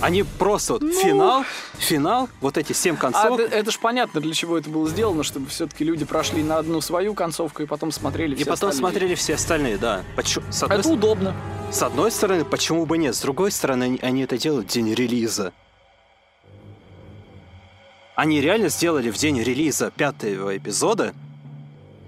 [0.00, 0.92] Они просто вот Ну.
[0.92, 1.44] финал,
[1.78, 5.22] финал, вот эти семь А, концовок, да, это ж понятно, для чего это было сделано,
[5.22, 8.78] чтобы все-таки люди прошли на одну свою концовку и потом смотрели и все потом остальные.
[8.92, 10.02] смотрели все остальные, да.
[10.14, 11.34] Почему- С одной, Это удобно.
[11.72, 13.16] с одной стороны, почему бы нет?
[13.16, 15.52] С другой стороны, они, они это делают в день релиза.
[18.14, 21.14] Они реально сделали в день релиза пятого эпизода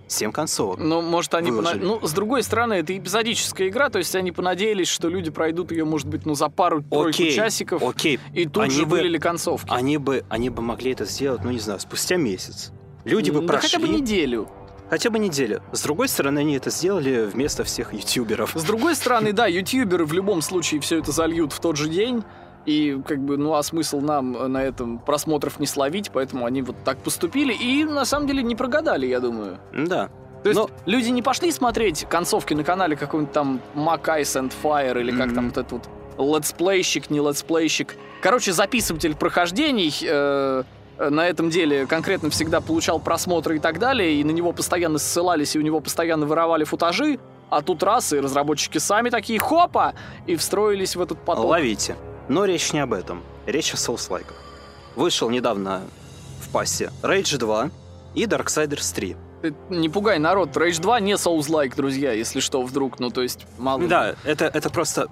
[0.09, 0.79] семь концовок.
[0.79, 1.51] Но, может, они...
[1.51, 1.75] пона-.
[1.75, 5.85] Ну, с другой стороны, это эпизодическая игра, то есть они понадеялись, что люди пройдут ее,
[5.85, 8.19] может быть, ну, за пару-тройку часиков, окей.
[8.35, 9.69] и тут они же бы- вылили концовки.
[9.71, 12.73] Они бы, они бы могли это сделать, ну не знаю, спустя месяц.
[13.05, 14.49] Люди бы да прошли хотя бы неделю.
[14.91, 15.63] хотя бы неделю.
[15.73, 18.53] С другой стороны, они это сделали вместо всех ютуберов.
[18.55, 22.25] С другой стороны, да, ютуберы в любом случае все это зальют в тот же день.
[22.69, 26.61] И как бы, ну а смысл нам э, на этом просмотров не словить, поэтому они
[26.61, 29.59] вот так поступили и на самом деле не прогадали, я думаю.
[29.73, 30.11] Да.
[30.43, 34.53] То есть Но- люди не пошли смотреть концовки на канале какой-нибудь там Mac Ice and
[34.63, 35.35] Fire или как Мгм.
[35.35, 37.97] там вот этот вот летсплейщик, не летсплейщик.
[38.21, 40.63] Короче, записыватель прохождений э,
[40.99, 44.99] э, на этом деле конкретно всегда получал просмотры и так далее, и на него постоянно
[44.99, 49.95] ссылались, и у него постоянно воровали футажи, а тут раз, и разработчики сами такие хопа,
[50.27, 51.47] и встроились в этот поток.
[51.47, 51.97] Ловите.
[52.29, 53.23] Но речь не об этом.
[53.47, 54.33] Речь о Souls-like.
[54.97, 55.83] Вышел недавно
[56.41, 57.71] в пассе Rage 2
[58.15, 59.17] и Darksiders 3.
[59.43, 63.47] Ты Не пугай народ, Rage 2 не Souls-like, друзья, если что, вдруг, ну то есть
[63.59, 63.87] мало...
[63.87, 65.09] Да, это, это просто...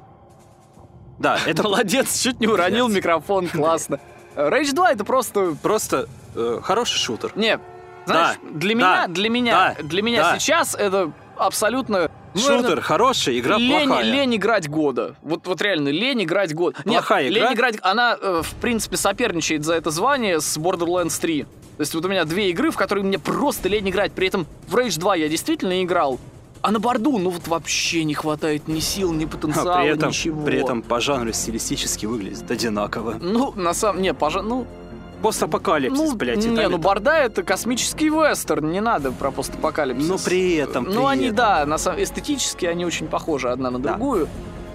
[1.19, 4.01] Да, это Молодец, чуть не уронил микрофон, классно.
[4.35, 5.57] Rage 2 это просто...
[5.63, 7.33] просто э, хороший шутер.
[7.37, 7.59] Не,
[8.05, 10.39] знаешь, Да, для да, меня, для меня, да, для меня да.
[10.39, 12.11] сейчас это абсолютно...
[12.35, 14.05] Шутер наверное, хороший, игра лень, плохая.
[14.05, 15.17] лень играть года.
[15.23, 16.77] Вот, вот реально, лень играть год.
[16.85, 17.47] Плохая Нет, игра?
[17.49, 17.77] лень играть...
[17.83, 21.43] Она, э, в принципе, соперничает за это звание с Borderlands 3.
[21.43, 24.13] То есть вот у меня две игры, в которые мне просто лень играть.
[24.13, 26.19] При этом в Rage 2 я действительно играл.
[26.63, 30.09] А на борду, ну вот вообще не хватает ни сил, ни А потенциала, при этом,
[30.09, 30.43] ничего.
[30.45, 33.19] при этом по жанру стилистически выглядит одинаково.
[33.21, 34.03] Ну, на самом...
[34.03, 34.67] Не, пожалуй, ну...
[35.23, 40.09] Постапокалипсис, ну, блядь, не, ну Борда это космический вестерн, не надо про постапокалипсис.
[40.09, 41.37] Но при этом, Ну, при они, этом.
[41.37, 43.95] да, на эстетически они очень похожи одна на Да.
[43.95, 44.29] другую.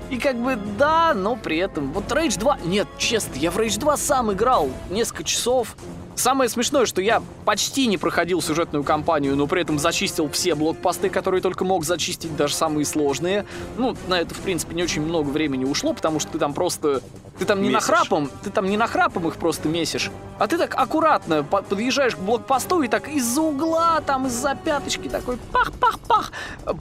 [0.10, 1.94] И как бы да, но при этом...
[1.94, 2.58] Вот Rage 2...
[2.66, 5.78] Нет, честно, я в Rage 2 сам играл несколько часов.
[6.16, 11.10] Самое смешное, что я почти не проходил сюжетную кампанию, но при этом зачистил все блокпосты,
[11.10, 13.46] которые только мог зачистить, даже самые сложные.
[13.78, 17.02] Ну, на это, в принципе, не очень много времени ушло, потому что ты там просто...
[17.42, 17.88] Ты там не Месишь.
[17.88, 22.20] нахрапом, ты там не нахрапом их просто месишь, а ты так аккуратно по- подъезжаешь к
[22.20, 26.32] блокпосту и так из-за угла, там из-за пяточки такой пах-пах-пах,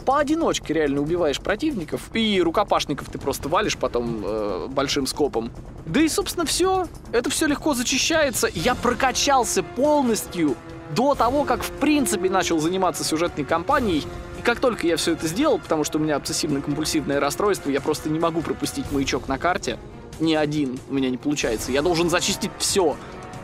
[0.05, 5.51] поодиночке реально убиваешь противников, и рукопашников ты просто валишь потом э, большим скопом.
[5.87, 6.87] Да и, собственно, все.
[7.11, 8.47] Это все легко зачищается.
[8.53, 10.57] Я прокачался полностью
[10.95, 14.07] до того, как в принципе начал заниматься сюжетной кампанией.
[14.39, 18.11] И как только я все это сделал, потому что у меня обсессивно-компульсивное расстройство, я просто
[18.11, 19.79] не могу пропустить маячок на карте.
[20.21, 21.73] Ни один у меня не получается.
[21.73, 22.97] Я должен зачистить все.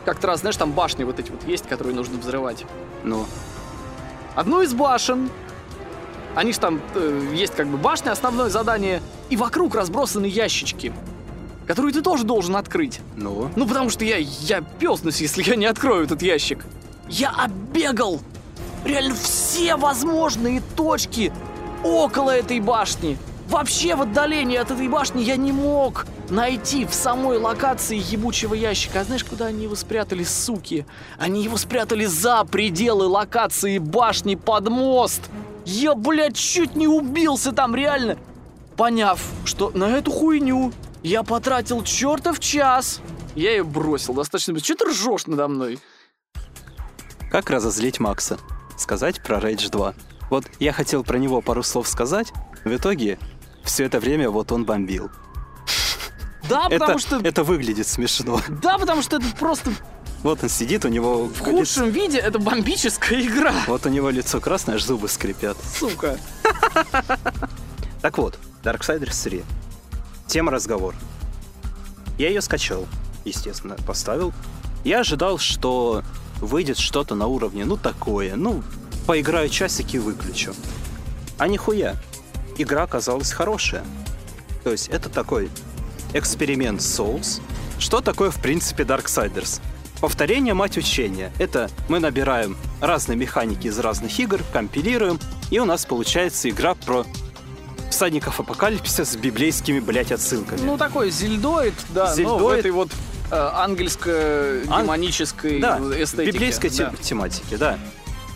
[0.05, 2.65] Как-то раз, знаешь, там башни вот эти вот есть, которые нужно взрывать.
[3.03, 3.25] Ну,
[4.37, 5.31] Одну из башен.
[6.35, 9.01] Они же там э, есть как бы башня, основное задание.
[9.31, 10.93] И вокруг разбросаны ящички,
[11.65, 13.01] которые ты тоже должен открыть.
[13.15, 13.49] ну.
[13.55, 16.63] Ну, потому что я, я пёснусь, если я не открою этот ящик.
[17.09, 18.19] Я оббегал
[18.85, 21.33] реально все возможные точки
[21.83, 23.17] около этой башни.
[23.49, 28.99] Вообще в отдалении от этой башни я не мог найти в самой локации ебучего ящика.
[28.99, 30.85] А знаешь, куда они его спрятали, суки?
[31.17, 35.21] Они его спрятали за пределы локации башни под мост.
[35.65, 38.17] Я, блядь, чуть не убился там, реально.
[38.75, 43.01] Поняв, что на эту хуйню я потратил чертов час,
[43.33, 44.59] я ее бросил достаточно.
[44.59, 45.79] Че ты ржешь надо мной?
[47.31, 48.37] Как разозлить Макса?
[48.77, 49.93] Сказать про Rage 2.
[50.29, 52.33] Вот я хотел про него пару слов сказать,
[52.65, 53.17] в итоге
[53.67, 55.11] все это время вот он бомбил.
[56.49, 57.17] Да, это, потому что...
[57.17, 58.41] это выглядит смешно.
[58.47, 59.71] Да, потому что это просто
[60.23, 63.53] Вот он сидит, у него в худшем виде это бомбическая игра.
[63.67, 65.57] Вот у него лицо красное, аж зубы скрипят.
[65.77, 66.17] Сука.
[67.99, 69.43] Так вот, Darksiders 3.
[70.27, 70.93] Тема разговор.
[72.19, 72.85] Я ее скачал,
[73.25, 74.33] естественно, поставил.
[74.83, 76.03] Я ожидал, что
[76.39, 78.63] выйдет что-то на уровне, ну такое, ну,
[79.07, 80.53] поиграю часики и выключу.
[81.39, 81.95] А нихуя.
[82.57, 83.83] Игра оказалась хорошая.
[84.63, 85.49] То есть это такой
[86.13, 87.41] эксперимент Souls.
[87.79, 89.61] Что такое, в принципе, Darksiders?
[90.01, 91.31] Повторение мать учения.
[91.39, 97.05] Это мы набираем разные механики из разных игр, компилируем, и у нас получается игра про
[97.89, 100.61] всадников апокалипсиса с библейскими, блядь, отсылками.
[100.61, 102.59] Ну, такой зельдоид, да, но в Зельдоид.
[102.59, 102.91] этой вот
[103.31, 106.31] э, ангельско-демонической да, эстетике.
[106.31, 106.91] библейской да.
[106.91, 107.79] те- тематики, да.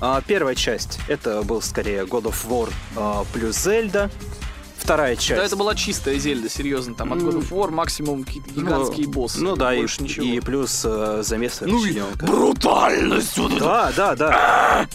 [0.02, 4.10] А, первая часть это был скорее God of War а, плюс Зельда.
[4.76, 5.40] Вторая часть.
[5.40, 6.96] Да, это была чистая Зельда, серьезно.
[6.96, 9.40] Там от God of War максимум какие-то гигантские ну, боссы.
[9.40, 10.26] Ну да, и, ничего.
[10.26, 13.60] и плюс э, замесы Ну и брутальность вот.
[13.60, 14.88] Да, да, да.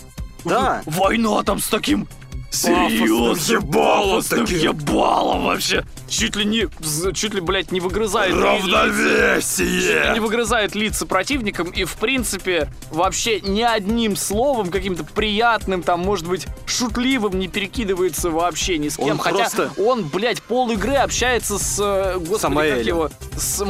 [0.45, 0.83] Да.
[0.87, 2.09] Война там с таким
[2.51, 4.59] Пафосным ебалом таким.
[4.59, 5.85] ебалом вообще.
[6.09, 6.69] Чуть ли не,
[7.15, 12.69] чуть ли, блядь, не выгрызает ли- Чуть ли не выгрызает лица противникам и, в принципе,
[12.91, 18.97] вообще ни одним словом, каким-то приятным, там, может быть, шутливым не перекидывается вообще ни с
[18.97, 19.11] кем.
[19.11, 22.87] Он Хотя просто- он, блядь, пол игры общается с, э, господи, как Самаэлем.
[22.87, 23.65] его, с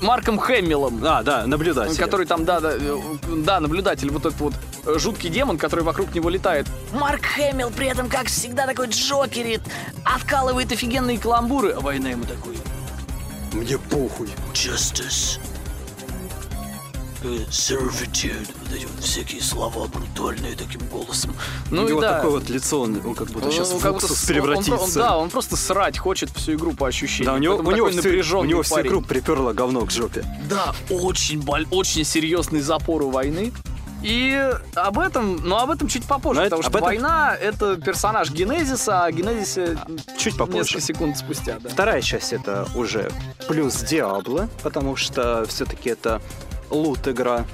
[0.00, 1.00] Марком Хэмиллом.
[1.04, 1.96] А, да, наблюдатель.
[1.98, 2.98] Который там, да, да, э,
[3.44, 4.54] да, наблюдатель, вот этот вот
[4.86, 6.66] э, жуткий демон, который вокруг него летает.
[6.92, 9.60] Марк Хэмилл при этом, как всегда, такой джокерит,
[10.04, 12.56] откалывает офигенные каламбуры, а война ему такой
[13.52, 14.28] Мне похуй.
[14.54, 15.40] Justice,
[17.24, 21.34] э, servitude, вот эти вот всякие слова брутальные таким голосом.
[21.72, 22.16] Ну у и него да.
[22.16, 24.26] такое вот лицо, он, он как будто сейчас Он в как будто с- он- он-
[24.42, 24.74] превратится.
[24.76, 27.32] он- да, он просто срать хочет всю игру по ощущениям.
[27.32, 30.24] Да, у него, у него, всю, у него всю игру приперло говно к жопе.
[30.48, 33.52] Да, очень, боль, очень серьезный запор у войны.
[34.02, 37.76] И об этом, но об этом чуть попозже, Но потому это- что этом- война— это
[37.76, 39.76] персонаж Генезиса, а Генезисе
[40.18, 40.58] Чуть попозже.
[40.58, 41.68] несколько секунд спустя, да.
[41.68, 43.10] Вторая часть это уже
[43.48, 46.20] плюс Диабло, потому что все-таки это
[46.70, 47.44] лут игра.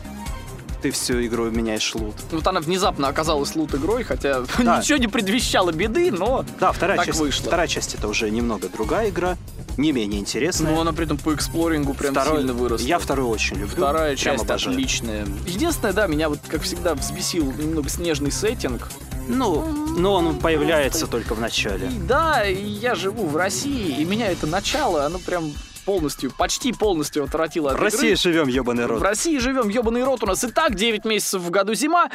[0.83, 2.15] Ты всю игру меняешь лут.
[2.31, 4.81] Вот она внезапно оказалась лут-игрой, хотя Да.
[4.81, 6.45] ничего не предвещало беды, но...
[6.61, 7.21] Да, вторая Так часть.
[7.21, 7.47] вышло.
[7.47, 9.39] Вторая часть это уже немного другая игра,
[9.77, 10.72] не менее интересная.
[10.72, 12.87] Но она при этом по эксплорингу прям Второй- сильно выросла.
[12.87, 13.77] Я вторую очень люблю.
[13.77, 14.75] Вторая часть обожаю.
[14.75, 15.27] отличная.
[15.47, 18.89] Единственное, да, меня вот, как всегда, взбесил немного снежный сеттинг.
[19.29, 19.64] Ну,
[19.99, 21.87] но он появляется только в начале.
[21.89, 25.51] И да, и я живу в России, и меня это начало, оно прям
[25.87, 28.16] полностью, почти полностью отвратило от В России игры.
[28.16, 29.01] живем, ебаный рот.
[29.01, 32.11] В России живем, ебаный рот, у нас и так 9 месяцев в году зима.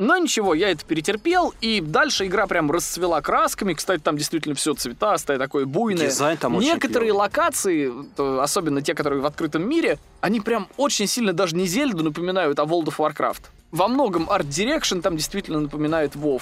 [0.00, 3.74] Но ничего, я это перетерпел, и дальше игра прям расцвела красками.
[3.74, 6.06] Кстати, там действительно все цветастое, такое буйное.
[6.06, 7.92] Дизайн там Некоторые локации,
[8.40, 12.62] особенно те, которые в открытом мире, они прям очень сильно даже не Зельду напоминают, а
[12.62, 13.42] World of Warcraft.
[13.72, 16.40] Во многом арт Direction там действительно напоминает WoW.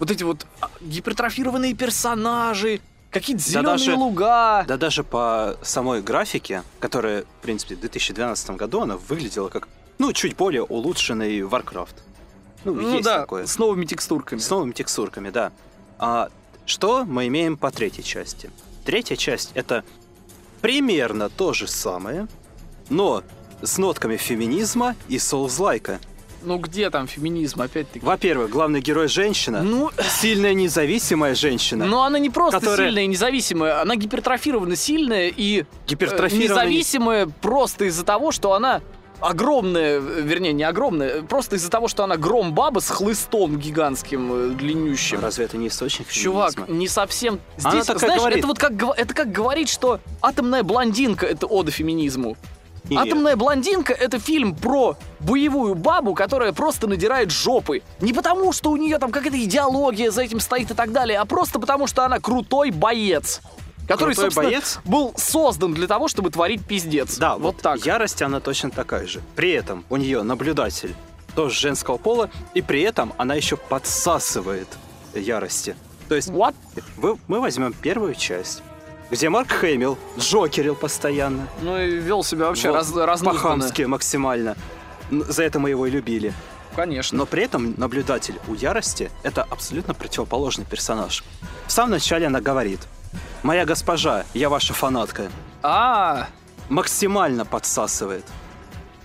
[0.00, 2.80] Вот эти вот а, гипертрофированные персонажи,
[3.12, 4.64] какие-то Да зеленые даже- луга.
[4.66, 9.68] Да даже по самой графике, которая, в принципе, в 2012 году, она выглядела как,
[9.98, 11.94] ну, чуть более улучшенный Warcraft.
[12.74, 13.46] Ну, Ну есть да, такое.
[13.46, 14.38] с новыми текстурками.
[14.38, 15.52] С новыми текстурками, да.
[15.98, 16.28] А
[16.66, 18.50] что мы имеем по третьей части?
[18.84, 19.84] Третья часть— это
[20.60, 22.26] примерно то же самое,
[22.90, 23.22] но
[23.62, 25.98] с нотками феминизма и соулзлайка.
[26.42, 28.04] Ну где там феминизм, опять-таки?
[28.06, 29.62] Во-первых, главный герой— женщина.
[29.62, 29.90] Ну,
[30.20, 31.84] Сильная независимая женщина.
[31.84, 37.26] но она не просто Которая- сильная и независимая, она гипертрофирована сильная и э, Гипертрофированный- независимая
[37.26, 38.82] просто из-за того, что она
[39.20, 44.48] огромная, вернее, не огромная, просто из-за того, что она гром баба с хлыстом гигантским, э,
[44.54, 45.20] длиннющим.
[45.20, 46.76] Разве это не источник Чувак, феминизма?
[46.76, 47.40] не совсем.
[47.62, 48.38] Она Здесь, так и знаешь, говорит.
[48.38, 52.36] это вот как это как говорить, что атомная блондинка это ода феминизму.
[52.88, 53.06] Нет.
[53.06, 57.82] Атомная блондинка это фильм про боевую бабу, которая просто надирает жопы.
[58.00, 61.26] Не потому, что у нее там какая-то идеология за этим стоит и так далее, а
[61.26, 63.42] просто потому, что она крутой боец.
[63.88, 64.78] Который, Крутой собственно, боец?
[64.84, 67.16] был создан для того, чтобы творить пиздец.
[67.16, 67.84] Да, вот, так.
[67.86, 69.22] Ярость, она точно такая же.
[69.34, 70.94] При этом у нее наблюдатель
[71.34, 74.68] тоже женского пола, и при этом она еще подсасывает
[75.14, 75.74] ярости.
[76.08, 76.54] То есть What?
[76.96, 78.62] вы- мы возьмем первую часть,
[79.10, 84.54] где Марк Хэмилл джокерил постоянно, Ну и вел себя вообще Вот, раз, по-хамски максимально.
[85.10, 86.34] За это мы его и любили.
[86.76, 87.16] Конечно.
[87.18, 91.24] Но при этом наблюдатель у ярости— это абсолютно противоположный персонаж.
[91.66, 92.80] В самом начале она говорит
[93.42, 95.28] «Моя госпожа, я ваша фанатка».
[95.62, 96.26] А,
[96.68, 98.24] Максимально подсасывает.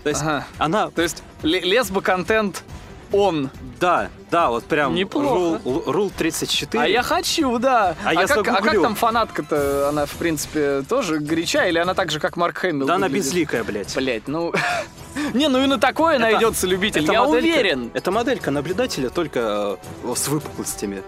[0.02, 0.44] То есть Ага.
[0.58, 2.62] она то есть ле- лесбо-контент
[3.10, 3.48] он.
[3.80, 5.60] Да, да, вот прям Неплохо.
[5.64, 6.82] рул, рул 34.
[6.84, 7.94] А я хочу, да.
[8.04, 9.88] А я как, а как там фанатка-то?
[9.88, 11.64] Она, в принципе, тоже горяча?
[11.66, 12.86] Или она так же, как Марк Хэмилл?
[12.86, 13.26] Да она выглядит?
[13.26, 13.94] безликая, блядь.
[13.94, 14.52] Блять, ну...
[15.32, 17.90] Не, ну и на такое Это- найдется любитель, Это я моделька- уверен.
[17.94, 21.02] Это моделька наблюдателя только э, с выпуклостями.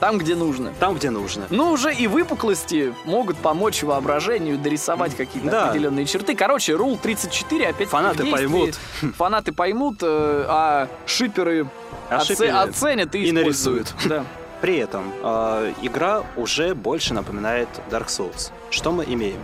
[0.00, 0.72] Там, где нужно.
[0.80, 1.46] Там, где нужно.
[1.50, 5.64] Ну, уже и выпуклости могут помочь воображению дорисовать какие-то Да.
[5.68, 6.34] определенные черты.
[6.34, 8.78] Короче, Рул 34 опять Фанаты поймут.
[9.18, 11.68] Фанаты поймут, э, а шиперы,
[12.08, 13.94] А оце- шиперы оценят и, и нарисуют.
[14.06, 14.24] Да.
[14.62, 18.50] При этом э, игра уже больше напоминает Dark Souls.
[18.70, 19.40] Что мы имеем?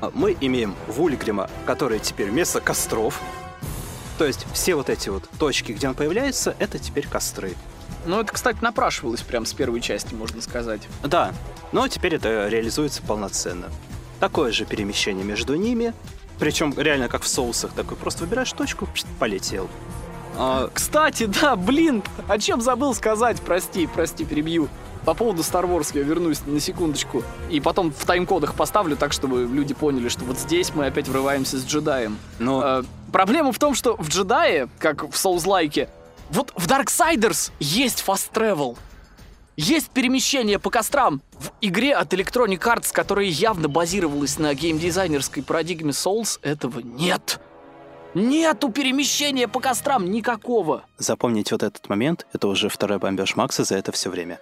[0.00, 3.20] А, Мы имеем Вульгрима, который теперь вместо костров.
[4.18, 7.54] То есть все вот эти вот точки, где он появляется, это теперь костры.
[8.04, 10.82] Ну, это, кстати, напрашивалось прям с первой части, можно сказать.
[11.02, 11.32] Да,
[11.72, 13.68] но теперь это реализуется полноценно.
[14.20, 15.94] Такое же перемещение между ними,
[16.38, 18.88] причем реально как в соусах, такой просто выбираешь точку,
[19.18, 19.68] полетел.
[20.36, 24.68] А, Кстати, да, блин, о чем забыл сказать, прости, прости, перебью.
[25.04, 27.24] По поводу Star Wars я вернусь на секундочку.
[27.50, 31.58] И потом в тайм-кодах поставлю так, чтобы люди поняли, что вот здесь мы опять врываемся
[31.58, 32.18] с джедаем.
[32.38, 35.88] но Э, проблема в том, что в джедае, как в Соузлайке,
[36.32, 38.76] вот в Darksiders есть fast travel.
[39.56, 41.20] Есть перемещение по кострам.
[41.38, 47.38] В игре от Electronic Arts, которая явно базировалась на геймдизайнерской парадигме Souls, этого нет.
[48.14, 50.84] Нету перемещения по кострам никакого.
[50.98, 54.40] запомните вот этот момент, это уже второй бомбеж Макса за это все время.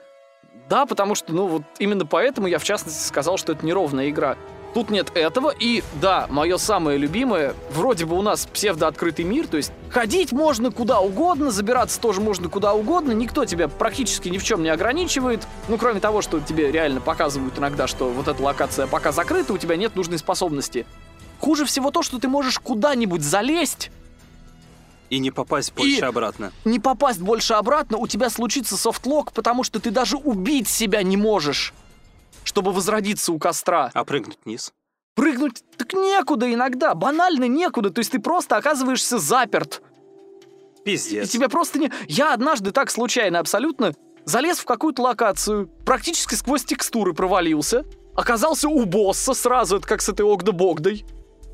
[0.69, 4.37] Да, потому что, ну вот именно поэтому я в частности сказал, что это неровная игра.
[4.75, 9.57] Тут нет этого, и да, мое самое любимое, вроде бы у нас псевдооткрытый мир, то
[9.57, 14.45] есть ходить можно куда угодно, забираться тоже можно куда угодно, никто тебя практически ни в
[14.45, 18.87] чем не ограничивает, ну кроме того, что тебе реально показывают иногда, что вот эта локация
[18.87, 20.87] пока закрыта, у тебя нет нужной способности.
[21.41, 23.91] Хуже всего то, что ты можешь куда-нибудь залезть,
[25.09, 26.53] И не попасть больше обратно.
[26.65, 31.17] не попасть больше обратно, у тебя случится софтлок, потому что ты даже убить себя не
[31.17, 31.75] можешь,
[32.51, 33.93] чтобы возродиться у костра.
[33.95, 34.73] А прыгнуть вниз?
[35.15, 39.83] Прыгнуть так некуда иногда, банально некуда, то есть ты просто оказываешься заперт.
[40.81, 41.31] И Пиздец.
[41.31, 41.93] тебе просто не...
[42.09, 43.95] Я однажды так случайно абсолютно
[44.25, 47.85] залез в какую-то локацию, практически сквозь текстуры провалился,
[48.17, 51.05] оказался у босса сразу, это как с этой Огда-Богдой.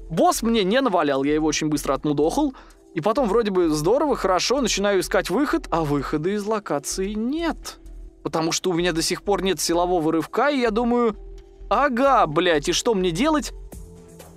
[0.09, 2.55] Босс мне не навалял, я его очень быстро отмудохал,
[2.95, 7.81] и потом вроде бы здорово, хорошо, начинаю искать выход, а выхода из локации нет.
[8.27, 11.17] Потому что у меня до сих пор нет силового рывка, и я думаю,
[11.71, 13.53] ага, блядь, и что мне делать?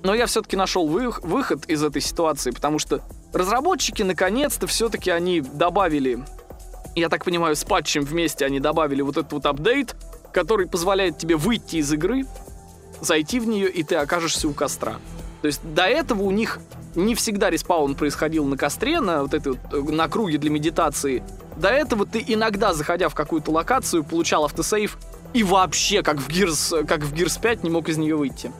[0.03, 3.01] Но я все-таки нашел вы- выход из этой ситуации, потому что
[3.33, 6.23] разработчики наконец-то все-таки они добавили,
[6.93, 9.95] я так понимаю, с патчем вместе они добавили вот этот вот апдейт,
[10.31, 12.25] который позволяет тебе выйти из игры,
[13.01, 14.97] зайти в нее, и ты окажешься у костра.
[15.41, 16.59] То есть до этого у них
[17.05, 21.23] не всегда респаун происходил на костре, на вот этой вот, э, на круге для медитации.
[21.57, 24.97] До этого ты иногда, заходя в какую-то локацию, получал автосейв
[25.33, 28.51] и вообще, как в Gears, как в Gears 5, не мог из нее выйти.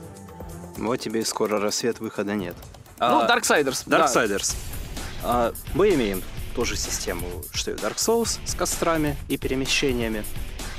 [0.78, 2.56] Вот тебе и скоро рассвет, выхода нет.
[3.00, 3.84] ну, А, Darksiders.
[3.86, 4.06] да.
[4.06, 4.56] Darksiders.
[5.24, 6.22] А, мы имеем
[6.56, 10.24] ту же систему, что и Dark Souls с кострами и перемещениями.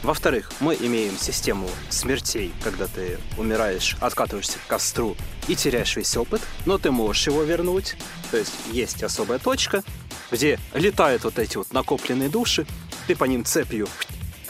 [0.02, 5.14] Во-вторых, мы имеем систему смертей, когда ты умираешь, откатываешься к костру
[5.46, 7.96] и теряешь весь опыт, но ты можешь его вернуть.
[8.30, 9.82] То есть есть особая точка,
[10.30, 12.66] где летают вот эти вот накопленные души,
[13.06, 13.88] ты по ним цепью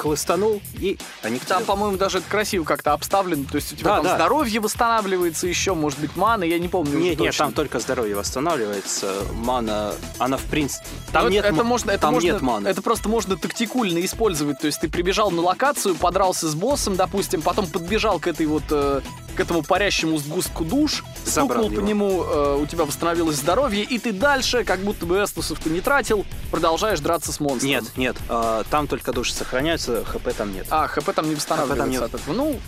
[0.01, 3.45] хлыстанул, и они Там, по-моему, даже это красиво как-то обставлено.
[3.51, 4.17] То есть у тебя Да, там да.
[4.17, 6.99] здоровье восстанавливается еще, может быть, мана, я не помню.
[6.99, 9.13] Нет, нет, там только здоровье восстанавливается.
[9.33, 10.87] Мана, она в принципе...
[11.13, 12.69] Там Ну, нет, это можно, это там можно, нет маны.
[12.69, 14.59] Это просто можно тактикульно использовать.
[14.61, 18.65] То есть ты прибежал на локацию, подрался с боссом, допустим, потом подбежал к этой вот
[18.71, 19.01] э,
[19.41, 23.99] к этому парящему сгустку душ, Забрал стукнул по нему, э, у тебя восстановилось здоровье, и
[23.99, 27.71] ты дальше, как будто бы эстусов ты не тратил, продолжаешь драться с монстром.
[27.71, 30.66] Нет, нет, а, там только души сохраняются, хп там нет.
[30.70, 32.03] А, хп там не восстанавливается нет.
[32.03, 32.34] от этого.
[32.34, 32.61] Ну,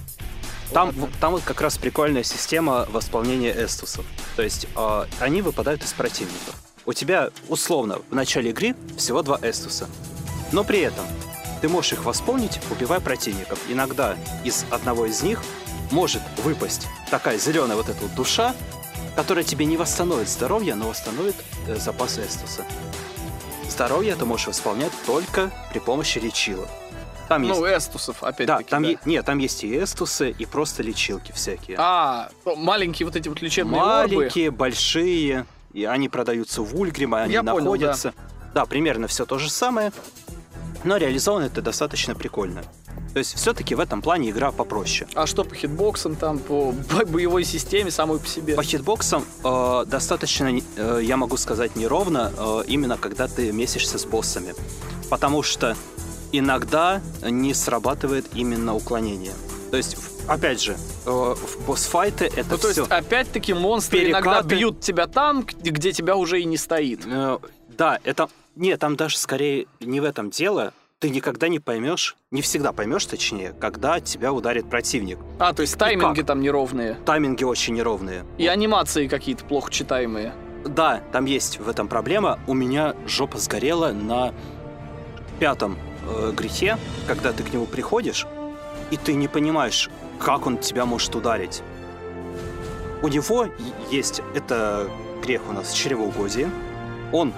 [0.73, 4.05] Там, там вот как раз прикольная система восполнения эстусов.
[4.37, 6.57] То есть а, они выпадают из противников.
[6.87, 9.89] У тебя, условно, в начале игры всего два эстуса.
[10.51, 11.05] Но при этом
[11.61, 13.59] ты можешь их восполнить, убивая противников.
[13.69, 15.41] Иногда из одного из них
[15.91, 18.55] может выпасть такая зеленая вот эта вот душа,
[19.15, 21.37] которая тебе не восстановит здоровье, но восстановит
[21.69, 22.65] э, запасы эстуса.
[23.69, 26.67] Здоровье ты можешь восполнять только при помощи лечила.
[27.29, 28.69] Там есть ну, эстусов, да, опять-таки.
[28.71, 28.89] там да.
[28.91, 31.77] е- нет, там есть и эстусы, и просто лечилки всякие.
[31.79, 34.17] А, ну, маленькие вот эти вот лечебные орбы.
[34.17, 38.13] Маленькие, большие, и они продаются в Ульгриме, они Я понял, находятся.
[38.55, 38.67] да.
[38.67, 39.93] примерно все то же самое,
[40.85, 42.63] но реализовано это достаточно прикольно.
[43.13, 45.07] То есть все-таки в этом плане игра попроще.
[45.15, 48.55] А что по хитбоксам там, по бо- боевой системе самой по себе?
[48.55, 54.07] По хитбоксам э, достаточно, э, я могу сказать, неровно, э, именно когда ты месишься с
[54.07, 54.55] боссами.
[55.11, 55.77] Потому что
[56.33, 59.33] иногда не срабатывает именно уклонение.
[59.71, 59.97] То есть,
[60.29, 60.77] опять же,
[61.07, 62.81] э, в босс-файты это Ну, то все...
[62.83, 64.55] есть, опять-таки, монстры иногда Перекаты.
[64.57, 67.01] бьют тебя там, где, тебя уже и не стоит.
[67.07, 68.29] Э, Да, это...
[68.55, 70.75] Нет, там даже скорее не в этом дело.
[70.99, 75.19] Ты никогда не поймешь, не всегда поймешь, точнее, когда тебя ударит противник.
[75.39, 76.97] А, то есть тайминги там неровные.
[77.07, 78.25] Тайминги очень неровные.
[78.39, 80.35] И анимации какие-то плохо читаемые.
[80.65, 82.39] Да, там есть в этом проблема.
[82.47, 84.33] У меня жопа сгорела на
[85.41, 85.77] пятом
[86.07, 88.27] э, грехе, когда ты к нему приходишь,
[88.91, 91.63] и ты не понимаешь, как он тебя может ударить.
[93.03, 93.49] У него
[93.91, 94.89] есть, это
[95.23, 96.51] грех у нас чревоугодие.
[97.11, 97.33] Он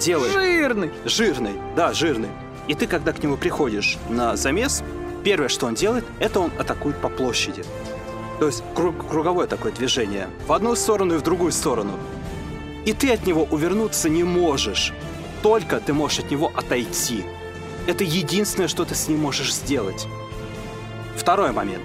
[0.00, 0.32] делает...
[0.32, 0.90] Жирный.
[1.04, 2.28] Жирный, да, жирный.
[2.66, 4.82] И ты, когда к нему приходишь на замес,
[5.22, 7.64] первое, что он делает, это он атакует по площади.
[8.40, 10.28] То есть круг- круговое такое движение.
[10.46, 11.92] В одну сторону и в другую сторону.
[12.84, 14.92] И ты от него увернуться не можешь.
[15.42, 17.24] Только ты можешь от него отойти.
[17.86, 20.06] Это единственное, что ты с ним можешь сделать.
[21.16, 21.82] Второй момент.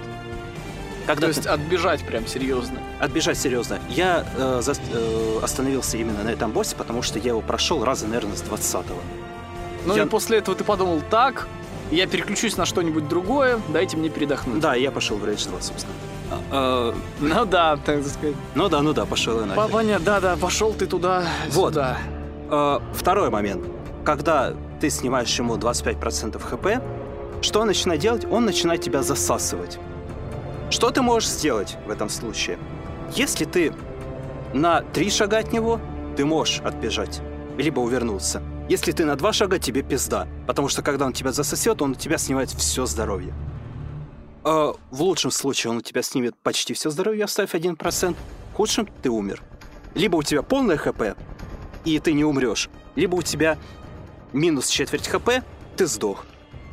[1.06, 2.78] Когда То ты- есть отбежать прям серьезно.
[3.00, 3.78] Отбежать серьезно.
[3.88, 8.06] Я э, зас- э, остановился именно на этом боссе, потому что я его прошел раза,
[8.06, 9.00] наверное, с 20-го.
[9.84, 11.48] Ну Я- и после этого ты подумал, так,
[11.90, 14.60] я переключусь на что-нибудь другое, дайте мне передохнуть.
[14.60, 15.92] Да, я пошел в Rage 2, собственно.
[16.52, 18.36] А, э, Ну да, так сказать.
[18.54, 19.72] ну да, ну да, пошел я нафиг.
[19.72, 21.70] Понятно, да-да, пошел ты туда, Вот.
[21.74, 21.98] сюда.
[22.48, 23.64] Э, второй момент.
[24.04, 26.82] Когда ты снимаешь ему 25% хп,
[27.40, 28.24] что он начинает делать?
[28.24, 29.78] Он начинает тебя засасывать.
[30.70, 32.58] Что ты можешь сделать в этом случае?
[33.14, 33.72] Если ты
[34.52, 35.80] на три шага от него,
[36.16, 37.20] ты можешь отбежать,
[37.56, 38.42] либо увернуться.
[38.68, 40.26] Если ты на два шага, тебе пизда.
[40.48, 43.32] Потому что когда он тебя засосет, он у тебя снимает все здоровье.
[44.44, 48.16] Э, в лучшем случае он у тебя снимет почти все здоровье, оставив 1%.
[48.52, 49.42] В худшем ты умер.
[49.94, 51.16] Либо у тебя полное хп,
[51.84, 53.58] и ты не умрешь, либо у тебя
[54.32, 55.30] минус четверть хп,
[55.76, 56.24] ты сдох.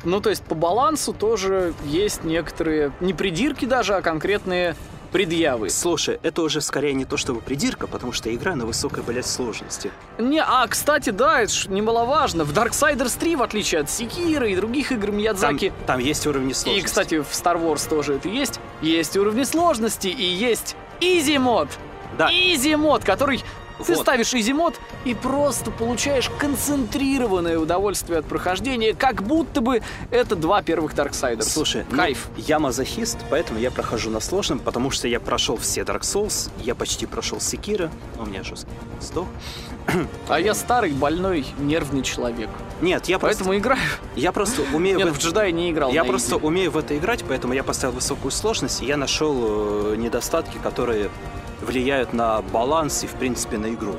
[0.04, 4.74] Ну, то есть по балансу тоже есть некоторые, не придирки даже, а конкретные
[5.12, 5.70] предъявы.
[5.70, 9.90] Слушай, это уже скорее не то чтобы придирка, потому что игра на высокой, блядь, сложности.
[10.18, 12.44] Не, а, кстати, да, это ж немаловажно.
[12.44, 16.52] В Darksiders 3, в отличие от Секира и других игр Там, Миядзаки, там есть уровни
[16.52, 16.84] сложности.
[16.84, 21.68] и, кстати, в Star Wars тоже это есть, есть уровни сложности и есть Easy мод.
[22.16, 22.30] Да.
[22.30, 23.42] Easy мод, который
[23.84, 24.02] ты Вот.
[24.02, 24.74] ставишь Easy мод
[25.04, 31.42] и просто получаешь концентрированное удовольствие от прохождения, как будто бы это два первых Darksiders.
[31.48, 32.28] Слушай, ну, кайф.
[32.36, 36.74] я мазохист, поэтому я прохожу на сложном, потому что я прошел все Dark Souls, я
[36.74, 38.54] почти прошел Секира, у меня же
[39.00, 39.26] сдох.
[40.28, 42.48] А я старый, больной, нервный человек.
[42.80, 43.80] Нет, я просто, Поэтому играю.
[44.14, 44.98] я просто умею...
[44.98, 45.90] Нет, в- в джедая не играл.
[45.90, 46.44] Я просто изи.
[46.46, 49.34] умею в это играть, поэтому я поставил высокую сложность, и я нашел
[49.92, 51.10] э, недостатки, которые
[51.60, 53.96] влияют на баланс и, в принципе, на игру.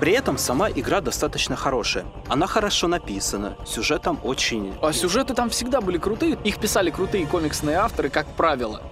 [0.00, 2.04] При этом сама игра достаточно хорошая.
[2.28, 4.74] Она хорошо написана, сюжет там очень...
[4.82, 6.38] А сюжеты там всегда были крутые.
[6.44, 8.82] Их писали крутые комиксные авторы, как правило.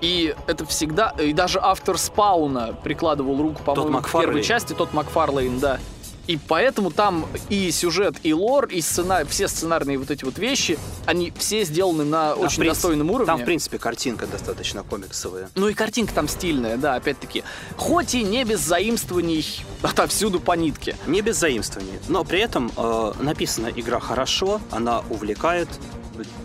[0.00, 1.10] И это всегда...
[1.18, 4.30] И даже автор Спауна прикладывал руку, по-моему, Макфарлейн.
[4.30, 5.78] первой части, тот Макфарлейн, да.
[6.26, 9.24] И поэтому там и сюжет, и лор, и сцена...
[9.24, 13.26] все сценарные вот эти вот вещи, они все сделаны на очень принципе, достойном уровне.
[13.26, 15.48] Там, в принципе, картинка достаточно комиксовая.
[15.54, 17.42] Ну и картинка там стильная, да, опять-таки.
[17.76, 20.96] Хоть и не без заимствований отовсюду по нитке.
[21.06, 25.68] Не без заимствований, но при этом э, написана игра хорошо, она увлекает.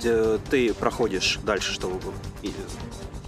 [0.04, 2.00] Э, Ты проходишь дальше, чтобы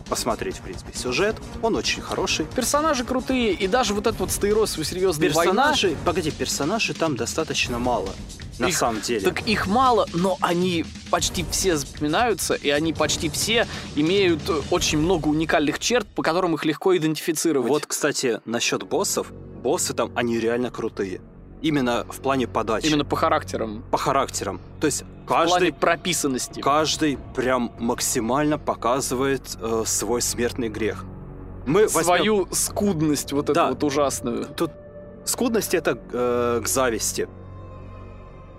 [0.10, 1.36] посмотреть, в принципе, сюжет.
[1.62, 2.46] Он очень хороший.
[2.56, 5.70] Персонажи крутые, и даже вот этот вот стаиросовый серьезный война...
[5.70, 8.10] Персонажи, погоди, персонажей там достаточно мало,
[8.58, 9.22] на Их- самом деле.
[9.22, 14.42] Так их мало, но они почти все запоминаются, и они почти все имеют
[14.72, 17.70] очень много уникальных черт, по которым их легко идентифицировать.
[17.70, 19.32] Вот, кстати, насчет боссов.
[19.32, 21.22] Боссы там, они реально крутые.
[21.62, 22.86] Именно в плане подачи.
[22.88, 24.62] Именно по характерам, по характерам.
[24.80, 26.62] То есть в плане каждый, прописанности.
[26.62, 31.04] каждый прям максимально показывает э, свой смертный грех.
[31.66, 33.70] Мы возьмем- Свою скудность вот эту Да.
[33.70, 34.46] вот ужасную.
[34.46, 34.72] Тут
[35.26, 37.28] скудность это э, к зависти.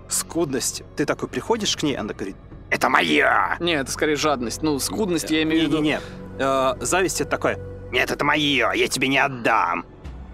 [0.07, 0.83] Скудность.
[0.95, 2.35] Ты такой приходишь к ней, она говорит,
[2.69, 3.57] это мое!
[3.59, 4.61] Не, это скорее жадность.
[4.61, 5.77] Ну, скудность я имею в виду...
[5.81, 5.99] Не-не-не.
[6.39, 7.57] Э, зависть это такое,
[7.91, 9.85] нет, это мое, я тебе не отдам.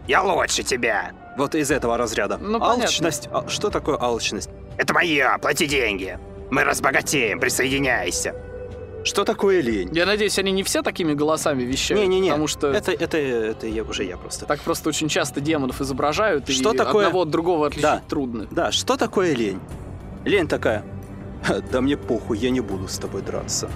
[0.07, 1.11] Я лучше тебя.
[1.37, 2.37] Вот из этого разряда.
[2.37, 3.27] Ну, алчность.
[3.31, 4.49] а что такое алчность?
[4.77, 6.17] Это мое, плати деньги.
[6.49, 8.33] Мы разбогатеем, присоединяйся.
[9.03, 9.89] Что такое лень?
[9.93, 12.01] Я надеюсь, они не все такими голосами вещают.
[12.03, 12.29] Не-не-не.
[12.29, 14.45] Потому что Это, это, это я, уже я просто.
[14.45, 18.01] так просто очень часто демонов изображают, Что и такое- одного от другого отличить Да.
[18.09, 18.47] трудно.
[18.51, 19.59] Да, что такое лень?
[20.25, 20.83] Лень такая,
[21.43, 23.69] «Ха, да мне похуй, я не буду с тобой драться.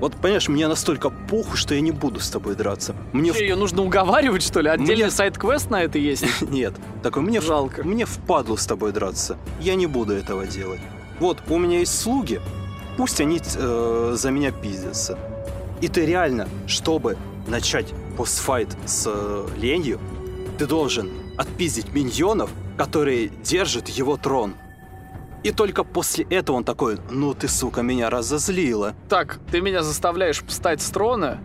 [0.00, 2.94] Вот, понимаешь, мне настолько похуй, что я не буду с тобой драться.
[3.12, 3.36] Мне в...
[3.36, 4.68] Че, ее нужно уговаривать, что ли?
[4.68, 6.24] Отдельный Мне- сайт-квест на это есть?
[6.42, 7.84] Нет, такой, мне, в- Жалко.
[7.84, 9.38] мне впадлу с тобой драться.
[9.60, 10.80] Я не буду этого делать.
[11.20, 12.40] Вот, у меня есть слуги,
[12.96, 15.18] пусть они э, за меня пиздятся.
[15.80, 17.16] И ты реально, чтобы
[17.46, 17.86] начать
[18.16, 20.00] постфайт с э, ленью,
[20.58, 24.54] ты должен отпиздить миньонов, которые держат его трон.
[25.44, 28.94] И только после этого он такой, ну ты, сука, меня разозлила.
[29.08, 31.38] Так, ты меня заставляешь встать с трона?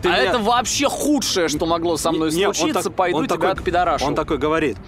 [0.00, 2.84] Ты а меня- это вообще худшее, что могло со мной Не, он случиться.
[2.84, 4.06] так- Пойду он тебя такой- отпидорашу.
[4.06, 4.78] Он такой говорит,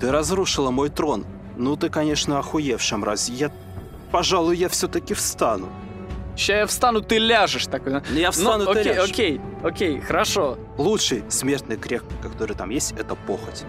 [0.00, 1.26] ты разрушила мой трон.
[1.56, 3.28] Ну ты, конечно, охуевший мразь.
[3.28, 3.50] Я,
[4.12, 5.68] пожалуй, я все-таки встану.
[6.36, 7.66] Сейчас я встану, ты ляжешь.
[7.66, 8.02] Такой.
[8.12, 9.10] Я встану, ну, ты окей, ляжешь.
[9.10, 10.58] окей, окей, хорошо.
[10.78, 13.64] Лучший смертный грех, который там есть, это похоть.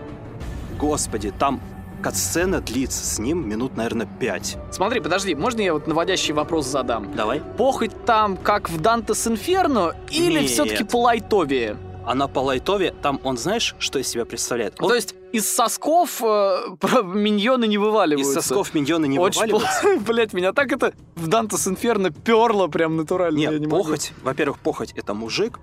[0.77, 1.59] Господи, там
[2.01, 4.57] катсцена длится с ним минут, наверное, пять.
[4.71, 7.13] Смотри, подожди, можно я вот наводящий вопрос задам?
[7.15, 7.41] Давай.
[7.57, 11.77] Похоть там, как в Дантес Инферно, или все-таки по лайтовее?
[12.05, 14.75] Она по лайтове, там он, знаешь, что из себя представляет?
[14.79, 16.57] Он То есть из сосков э,
[17.03, 18.41] миньоны не из вываливаются.
[18.41, 19.99] сосков миньоны не Очень вываливаются.
[20.07, 23.37] Блять, меня так это в Дантес Инферно перло прям натурально.
[23.37, 25.59] Нет, не похоть, во-первых, похоть это мужик,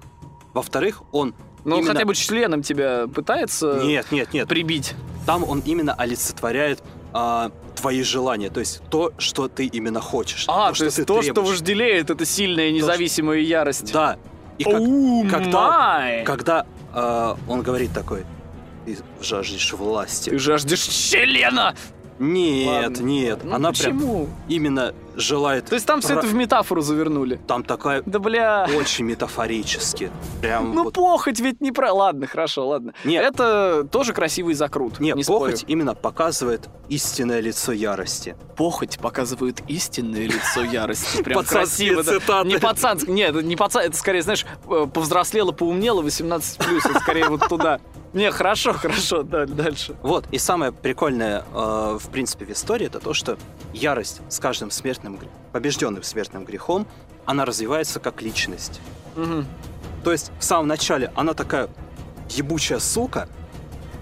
[0.53, 4.49] во-вторых, он Ну, именно- хотя бы членом тебя пытается Нет, нет, нет.
[4.49, 4.95] прибить.
[5.27, 6.83] Там он именно олицетворяет
[7.17, 10.47] а, твои желания, то есть то, что ты именно хочешь.
[10.49, 13.93] А, то, что есть то, что вожделеет, это сильная независимая ярость.
[13.93, 14.19] Да.
[14.59, 18.25] И как- Оу, когда- когда а, он говорит такой,
[18.85, 20.31] ты жаждешь власти.
[20.31, 21.75] Ты жаждешь члена!
[22.19, 23.03] Нет, Ладно.
[23.05, 24.29] нет, Ну она прям почему?
[24.49, 25.67] именно желает.
[25.67, 27.41] То есть там все это в метафору завернули.
[27.47, 28.67] Там такая Да бля.
[28.77, 30.11] очень метафорически.
[30.41, 30.95] Прям Ну, вот.
[30.95, 31.93] похоть ведь не про...
[31.93, 32.95] Ладно, хорошо, ладно.
[33.05, 33.25] Нет.
[33.25, 35.01] Это тоже красивый закрут.
[35.01, 35.73] Не, не похоть спорю.
[35.73, 38.37] именно показывает истинное лицо ярости.
[38.57, 41.23] Похоть показывает истинное лицо ярости.
[41.23, 42.03] Прям красиво.
[42.03, 42.49] цитаты.
[42.49, 43.13] Не пацанский.
[43.13, 43.83] Нет, не пацан.
[43.85, 46.59] Это скорее, знаешь, э, повзрослело, поумнело 18+.
[46.91, 47.81] Это скорее вот туда.
[48.13, 49.25] Не, хорошо, хорошо.
[49.25, 49.97] Да, дальше.
[50.03, 53.37] Вот, и самое прикольное, э, в принципе, в истории, это то, что
[53.73, 56.87] ярость с каждым смертным, гре- побежденным смертным грехом,
[57.27, 58.81] она развивается как личность.
[59.17, 59.47] Мгм.
[60.03, 61.69] То есть в самом начале она такая
[62.31, 63.29] ебучая сука,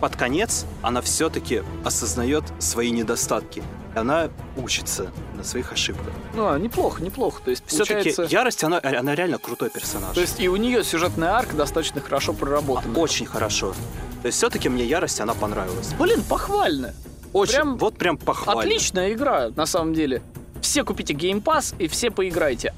[0.00, 3.62] под конец она все-таки осознает свои недостатки.
[3.94, 6.12] Она учится на своих ошибках.
[6.34, 7.42] Ну, а, неплохо, неплохо.
[7.44, 10.14] То есть, Все-таки ярость, она, она реально крутой персонаж.
[10.14, 12.98] То есть и у нее сюжетная арка достаточно хорошо проработана.
[12.98, 13.74] Очень хорошо.
[14.22, 15.92] То есть все-таки мне ярость, она понравилась.
[15.98, 16.94] Блин, похвально.
[17.32, 18.62] Очень, Прям вот прям похвально.
[18.62, 20.22] Отличная игра, на самом деле.
[20.62, 22.72] Все купите Game Pass и все поиграйте.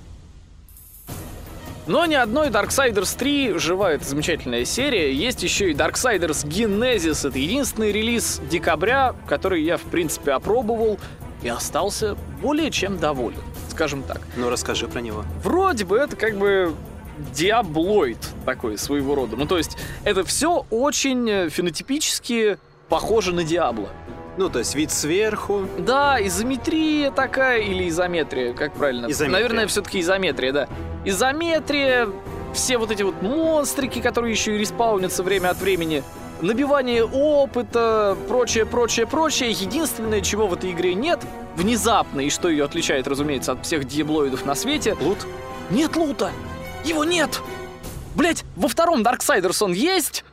[1.87, 5.13] Но ни одной Darksiders 3 живая эта замечательная серия.
[5.13, 7.29] Есть еще и Darksiders Genesis.
[7.29, 10.99] Это единственный релиз декабря, который я, в принципе, опробовал
[11.43, 14.23] и остался более чем доволен, скажем так.
[14.37, 15.27] Ну расскажи про него.
[15.43, 16.75] Вроде бы это как бы
[17.35, 19.37] диаблоид такой своего рода.
[19.37, 22.57] Ну, то есть это все очень э, фенотипически
[22.89, 23.91] похоже на Диабло.
[24.37, 25.69] Ну, то есть вид сверху.
[25.79, 29.07] Да, изометрия такая или изометрия, как правильно?
[29.07, 29.31] Изометрия.
[29.33, 30.69] Наверное, все-таки изометрия, да.
[31.05, 32.09] Изометрия,
[32.53, 36.03] все вот эти вот монстрики, которые еще и респаунятся время от времени.
[36.41, 39.51] набивание опыта, прочее, прочее, прочее.
[39.53, 41.21] Единственное, чего в этой игре нет,
[41.57, 45.19] внезапно, и что ее отличает, разумеется, от всех диаблоидов на свете, Лут?
[45.71, 46.33] нет лута.
[46.85, 47.41] Его нет.
[48.15, 50.25] Блять, во втором Darksiders он есть,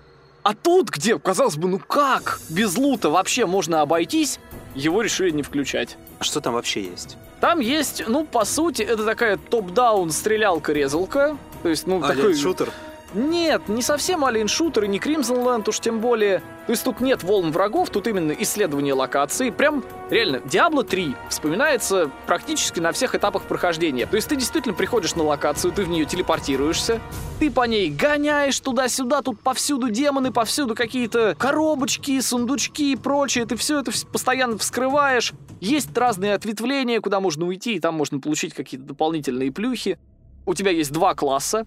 [0.44, 4.40] а тут, где, казалось бы, ну как без лута вообще можно обойтись,
[4.76, 5.98] его решили не включать.
[6.20, 7.18] А что там вообще есть?
[7.40, 11.38] Там есть, ну, по сути, это такая топ-даун стрелялка-резалка.
[11.64, 12.36] То есть, ну, такой...
[12.36, 12.70] шутер?
[13.14, 16.42] Нет, не совсем Alien Shooter и не Crimson Land уж тем более.
[16.68, 19.50] То есть тут нет волн врагов, тут именно исследование локации.
[19.50, 24.06] Прям, реально, Diablo 3 вспоминается практически на всех этапах прохождения.
[24.06, 27.02] То есть ты действительно приходишь на локацию, ты в нее телепортируешься,
[27.40, 33.46] ты по ней гоняешь туда-сюда, тут повсюду демоны, повсюду какие-то коробочки, сундучки и прочее.
[33.46, 35.34] Ты все это постоянно вскрываешь.
[35.60, 39.98] Есть разные ответвления, куда можно уйти, и там можно получить какие-то дополнительные плюхи.
[40.46, 41.66] У тебя есть два класса,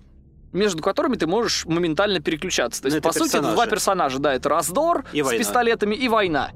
[0.54, 2.80] между которыми ты можешь моментально переключаться.
[2.82, 3.54] То Ну, есть, по сути, это персонажи.
[3.56, 5.38] два персонажа, да, это раздор И с война.
[5.38, 6.50] пистолетами и война.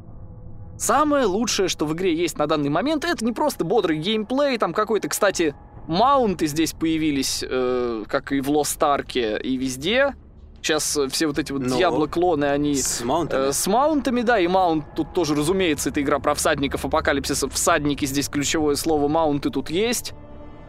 [0.79, 4.73] Самое лучшее, что в игре есть на данный момент, это не просто бодрый геймплей, там
[4.73, 5.55] какой-то, кстати,
[5.89, 10.15] маунты здесь появились, э, как и в Lost Ark и везде.
[10.63, 13.49] Сейчас все вот эти вот Но Диабло-клоны, они С маунтами?
[13.49, 17.49] Э, С маунтами, да, и маунт тут тоже, разумеется, это игра про всадников апокалипсиса.
[17.49, 20.15] Всадники здесь ключевое слово, маунты тут есть.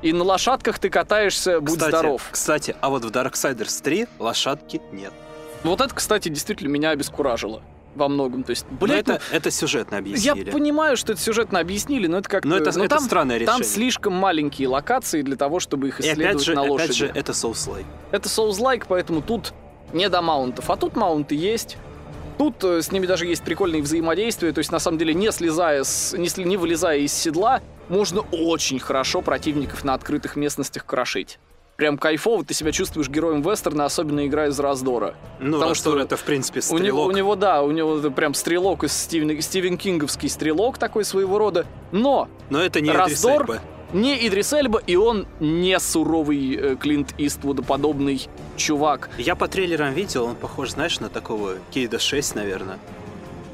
[0.01, 2.27] И на лошадках ты катаешься, будь кстати, здоров.
[2.31, 5.11] Кстати, а вот в Darksiders 3 лошадки нет.
[5.63, 7.61] Вот это, кстати, действительно меня обескуражило
[7.95, 8.43] во многом.
[8.43, 10.51] То есть, Но блядь, это, это сюжетно ну, я объяснили.
[10.51, 12.47] понимаю, что это сюжетно объяснили, но это как-то...
[12.47, 13.63] Но это, ну, это там, странное там решение.
[13.65, 16.83] слишком маленькие локации для того, чтобы их И исследовать опять же, на лошади.
[16.83, 17.85] опять же, это Souls-like.
[18.11, 19.53] Это Souls-like, поэтому тут
[19.91, 20.69] не до маунтов.
[20.69, 21.77] А тут маунты есть.
[22.37, 24.53] Тут э, с ними даже есть прикольные взаимодействия.
[24.53, 28.79] То есть, на самом деле, не слезая, с, не, не вылезая из седла, можно очень
[28.79, 31.39] хорошо противников на открытых местностях крошить.
[31.75, 35.15] Прям кайфово, ты себя чувствуешь героем вестерна, особенно играя из раздора.
[35.39, 37.07] Ну, Потому Раздор что это, в принципе, У него, стрелок.
[37.07, 41.37] у него, да, у него это прям стрелок из Стивен, Стивен Кинговский стрелок такой своего
[41.37, 41.65] рода.
[41.93, 43.61] Но Но это не Раздор Идрис Эльба.
[43.93, 48.27] не Идрис Эльба, и он не суровый э, Клинт Иствуда-подобный
[48.57, 49.09] чувак.
[49.17, 52.77] Я по трейлерам видел, он похож, знаешь, на такого Кейда 6, наверное.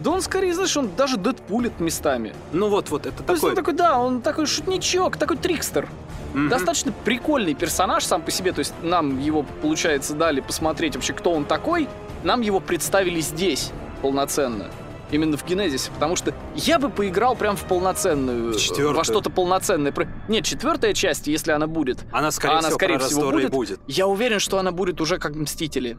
[0.05, 2.35] Да он скорее, знаешь, он даже дэдпулит местами.
[2.51, 3.49] Ну вот, вот, это То есть такой...
[3.49, 5.89] он такой, да, он такой шутничок, такой трикстер.
[6.35, 6.47] Мгм.
[6.47, 8.51] Достаточно прикольный персонаж сам по себе.
[8.51, 11.89] То есть нам его, получается, дали посмотреть вообще, кто он такой.
[12.23, 13.71] Нам его представили здесь
[14.03, 14.67] полноценно.
[15.09, 15.89] Именно в Генезисе.
[15.91, 18.53] Потому что я бы поиграл прям в полноценную...
[18.53, 18.93] В четвертую.
[18.93, 19.91] Во что-то полноценное.
[20.27, 22.05] Нет, четвертая часть, если она будет.
[22.11, 23.49] Она, скорее она, всего, скорее всего, будет.
[23.49, 23.79] будет.
[23.87, 25.97] Я уверен, что она будет уже как Мстители.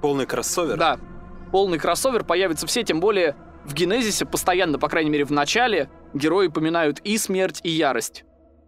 [0.00, 0.78] Полный кроссовер.
[0.78, 0.98] Да,
[1.52, 6.48] полный кроссовер появится все, тем более в Генезисе постоянно, по крайней мере в начале, герои
[6.48, 8.24] поминают и смерть, и ярость.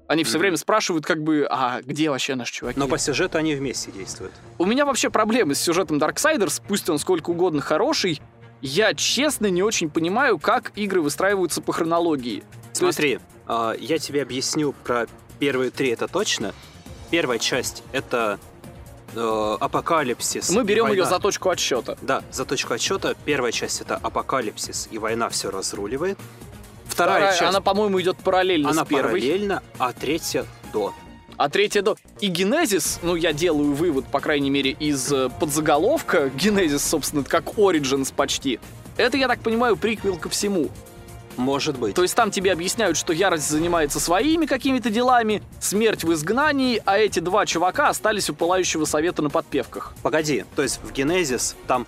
[0.09, 2.78] Они все время спрашивают, как бы, а где вообще наши чуваки?
[2.78, 4.33] Но по сюжету они вместе действуют.
[4.59, 8.20] У меня вообще проблемы с сюжетом Darksiders, пусть он сколько угодно хороший,
[8.61, 12.41] я честно не очень понимаю, как игры выстраиваются по хронологии.
[12.78, 15.07] То есть- Смотри, а, я тебе объясню про
[15.39, 16.53] первые три, это точно.
[17.11, 18.39] Первая часть— это
[19.15, 20.51] э, апокалипсис.
[20.51, 21.97] Мы берем ее за точку отсчета.
[22.03, 23.15] Да, за точку отсчета.
[23.25, 26.19] Первая часть— это апокалипсис, и война все разруливает.
[26.87, 29.13] Вторая, часть, Она, по-моему, идет параллельно она с первой.
[29.13, 30.93] параллельно, а третья— до.
[31.39, 31.97] А третья до...
[32.21, 37.55] И Генезис, ну, я делаю вывод, по крайней мере, из э, подзаголовка, Генезис, собственно, как
[37.55, 38.61] Origins почти,
[38.97, 40.69] это, я так понимаю, приквел ко всему.
[41.37, 41.95] Может быть.
[41.95, 46.99] То есть там тебе объясняют, что Ярость занимается своими какими-то делами, смерть в изгнании, а
[46.99, 49.95] эти два чувака остались у Пылающего Совета на подпевках.
[50.03, 51.87] Погоди, то есть в Генезис там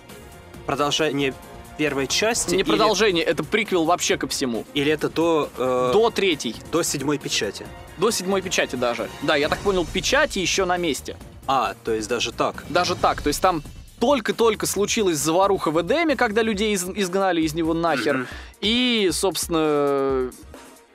[0.65, 1.33] продолжение
[1.77, 2.55] первой части?
[2.55, 4.65] Не или- продолжение, это приквел вообще ко всему.
[4.73, 7.65] Или, это до, э, До третьей, до седьмой печати?
[7.97, 9.09] до седьмой печати даже.
[9.21, 11.15] Да, я так понял, печати еще на месте.
[11.47, 12.65] А, то есть даже так.
[12.69, 13.61] Даже так, то есть там
[13.99, 18.17] только-только случилась заваруха в Эдеме, когда людей из- изгнали из него нахер.
[18.17, 18.27] Мгм.
[18.61, 20.31] И, собственно...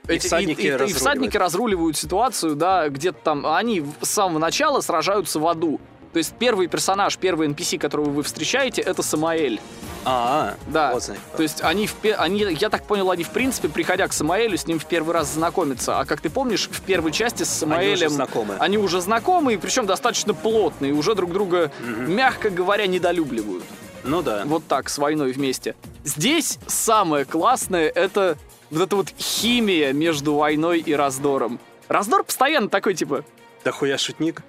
[0.07, 3.45] И всадники и- и- и всадники разруливают ситуацию, да, где-то там...
[3.45, 5.79] Они с самого начала сражаются в аду.
[6.13, 9.61] То есть первый персонаж, первый NPC, которого вы встречаете, это Самаэль.
[10.03, 10.91] А, Да.
[10.93, 11.23] вот значит.
[11.37, 14.67] То есть они, в они, я так понял, они в принципе, приходя к Самаэлю, с
[14.67, 15.99] ним в первый раз знакомятся.
[15.99, 18.55] А как ты помнишь, в первой части с Они уже Самаэлем знакомы.
[18.59, 22.13] они уже знакомы, причем достаточно плотные, уже друг друга, Мгм.
[22.15, 23.63] мягко говоря, недолюбливают.
[24.03, 24.41] Ну да.
[24.45, 25.75] Вот так, с войной вместе.
[26.03, 28.37] Здесь самое классное— это
[28.71, 31.59] вот эта вот химия между войной и раздором.
[31.87, 33.23] Раздор постоянно такой, типа,
[33.63, 34.41] Да хуя шутник.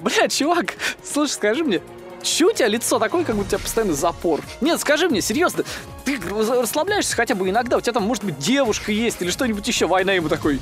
[0.00, 0.74] Бля, чувак,
[1.04, 1.80] слушай, скажи мне,
[2.22, 4.40] чё у тебя лицо такое, как будто у тебя постоянно запор?
[4.60, 5.64] Нет, скажи мне, серьезно,
[6.04, 9.86] ты расслабляешься хотя бы иногда, у тебя там, может быть, девушка есть или что-нибудь еще,
[9.86, 10.60] война ему такой...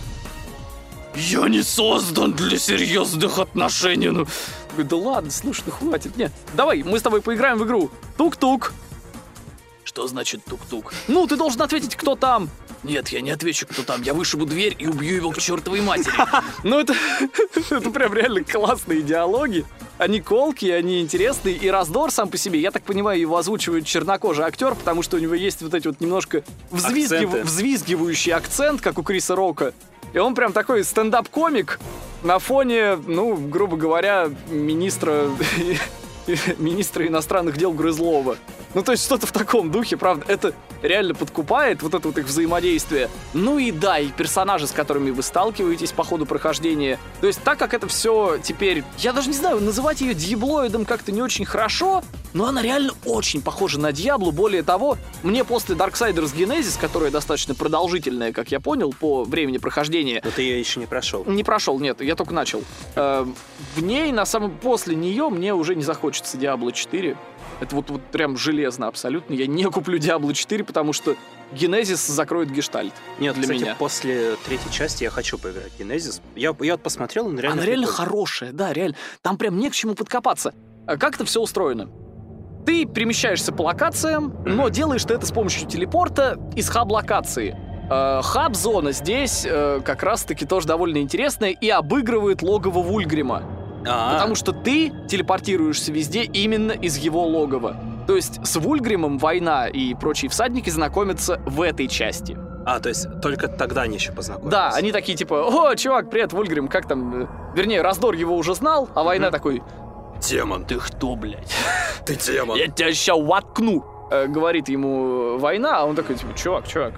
[1.16, 4.08] Я не создан для серьезных отношений.
[4.08, 4.26] Ну,
[4.76, 6.16] да ладно, слушай, ну хватит.
[6.16, 7.88] Нет, давай, мы с тобой поиграем в игру.
[8.16, 8.72] Тук-тук.
[9.94, 10.92] Что значит тук-тук?
[11.06, 12.50] Ну, ты должен ответить, кто там.
[12.82, 14.02] Нет, я не отвечу, кто там.
[14.02, 16.12] Я вышибу дверь и убью его к чертовой матери.
[16.64, 16.96] Ну, это,
[17.70, 19.64] это прям реально классные диалоги.
[19.96, 21.54] Они колкие, они интересные.
[21.54, 25.20] И раздор сам по себе, я так понимаю, его озвучивает чернокожий актер, потому что у
[25.20, 26.42] него есть вот эти вот немножко
[26.72, 27.44] взвизгив...
[27.44, 29.74] Взвизгивающий акцент, как у Криса Рока.
[30.12, 31.78] И он прям такой стендап-комик
[32.24, 35.30] на фоне, ну, грубо говоря, министра
[36.58, 38.36] министра иностранных дел Грызлова.
[38.74, 40.52] Ну, то есть что-то в таком духе, правда, это
[40.82, 43.08] реально подкупает, вот это вот их взаимодействие.
[43.32, 46.98] Ну и да, и персонажи, с которыми вы сталкиваетесь по ходу прохождения.
[47.20, 51.12] То есть так как это все теперь, я даже не знаю, называть ее диаблоидом как-то
[51.12, 52.02] не очень хорошо,
[52.32, 54.32] но она реально очень похожа на Диаблу.
[54.32, 60.20] Более того, мне после Darksiders Genesis, которая достаточно продолжительная, как я понял, по времени прохождения,
[60.24, 61.24] Но ты ее еще не прошел.
[61.26, 62.62] не прошел, нет, я только начал.
[62.96, 63.24] Э,
[63.76, 67.16] в ней, на самом после нее, мне уже не захочется Diablo 4.
[67.60, 69.34] Это вот, вот прям железно абсолютно.
[69.34, 71.16] Я не куплю Diablo 4, потому что
[71.52, 72.92] Генезис закроет гештальт.
[73.20, 73.74] Нет, для кстати, меня.
[73.78, 76.20] после третьей части я хочу поиграть Genesis.
[76.34, 78.08] Я, я вот посмотрел, он реально Она реально прикольный.
[78.10, 78.96] хорошая, да, реально.
[79.22, 80.52] Там прям не к чему подкопаться.
[80.86, 81.88] А как это все устроено?
[82.66, 87.56] Ты перемещаешься по локациям, но делаешь ты это с помощью телепорта из хаб-локации.
[87.90, 93.42] Э, Хаб-зона здесь э, как раз-таки тоже довольно интересная и обыгрывает логово Вульгрима.
[93.86, 97.76] А, Потому что ты телепортируешься везде именно из его логова.
[98.06, 102.36] То есть с Вульгримом война и прочие всадники знакомятся в этой части.
[102.66, 104.50] а, то есть только тогда они еще познакомились.
[104.52, 107.22] Да, они такие типа, о, чувак, привет, Вульгрим, как там?
[107.22, 109.62] э, Вернее, Раздор его уже знал, а война такой,
[110.20, 111.54] Демон, ты кто, блядь?
[112.06, 112.56] ты демон.
[112.56, 113.84] Я тебя сейчас воткну.
[114.10, 116.94] Э, говорит ему война, а он такой, типа, чувак, чувак,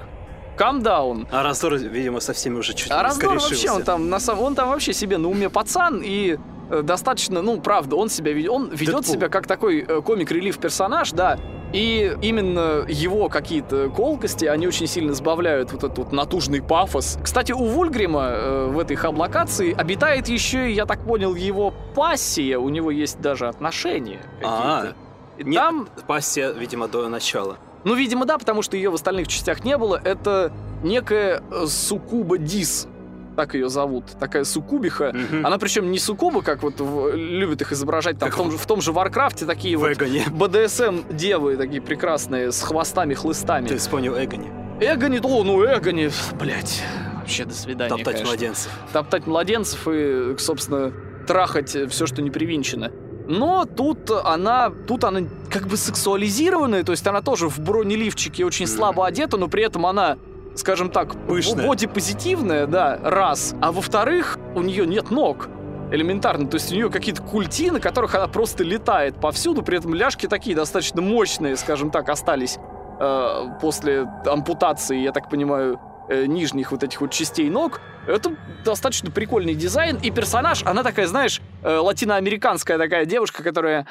[0.59, 1.27] down.
[1.31, 4.55] А Раздор, видимо, со всеми уже чуть А Раздор вообще, он там, на самом, он
[4.55, 6.39] там вообще себе на уме пацан и э,
[6.83, 9.15] достаточно, ну, правда, он себя ведет, он ведет Дэдпул.
[9.15, 11.39] себя как такой э, комик-релив персонаж, да,
[11.73, 17.19] и именно его какие-то колкости, они очень сильно сбавляют вот этот вот натужный пафос.
[17.23, 22.69] Кстати, у Вульгрима э, в этой хаб-локации обитает еще, я так понял, его пассия, у
[22.69, 24.97] него есть даже отношения А, какие-то.
[25.39, 27.59] И Нет, там пассия, видимо, до начала.
[27.85, 30.01] ну, видимо, да, потому что ее в остальных частях не было.
[30.03, 30.53] Это
[30.83, 32.89] некая э, Сукуба Дис.
[33.37, 34.05] Так ее зовут.
[34.19, 35.13] Такая сукубиха.
[35.13, 35.47] Мгм.
[35.47, 38.67] Она причем не сукуба, как вот в- любят их изображать там, в, том же, в
[38.67, 40.23] том же Варкрафте такие вот Agony.
[40.31, 43.69] БДСМ-девы такие прекрасные, с хвостами-хлыстами.
[43.69, 44.51] Ты вспомнил Agony.
[44.81, 46.83] Agony, о, ну Agony, блять,
[47.15, 48.27] вообще до свидания, Топтать конечно.
[48.27, 48.73] младенцев.
[48.93, 50.93] Топтать младенцев и, собственно,
[51.27, 52.91] трахать все, что не привинчено.
[53.29, 58.67] Но тут она, тут она как бы сексуализированная, то есть она тоже в бронеливчике очень
[58.67, 60.17] слабо одета, но при этом она,
[60.57, 61.67] скажем так, Пышная.
[61.67, 63.55] боди-позитивная, да, раз.
[63.61, 65.49] А во-вторых, у нее нет ног.
[65.93, 69.95] Элементарно, то есть у нее какие-то культи, на которых она просто летает повсюду, при этом
[69.95, 72.59] ляжки такие достаточно мощные, скажем так, остались
[72.99, 75.79] э, после ампутации, я так понимаю,
[76.09, 77.81] э, нижних вот этих вот частей ног.
[78.09, 79.99] Это достаточно прикольный дизайн.
[80.03, 83.87] И персонаж, она такая, знаешь, э, латиноамериканская такая девушка, которая...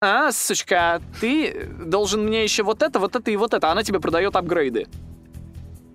[0.00, 3.70] А, сучка, ты должен мне еще вот это, вот это и вот это.
[3.70, 4.88] Она тебе продает апгрейды.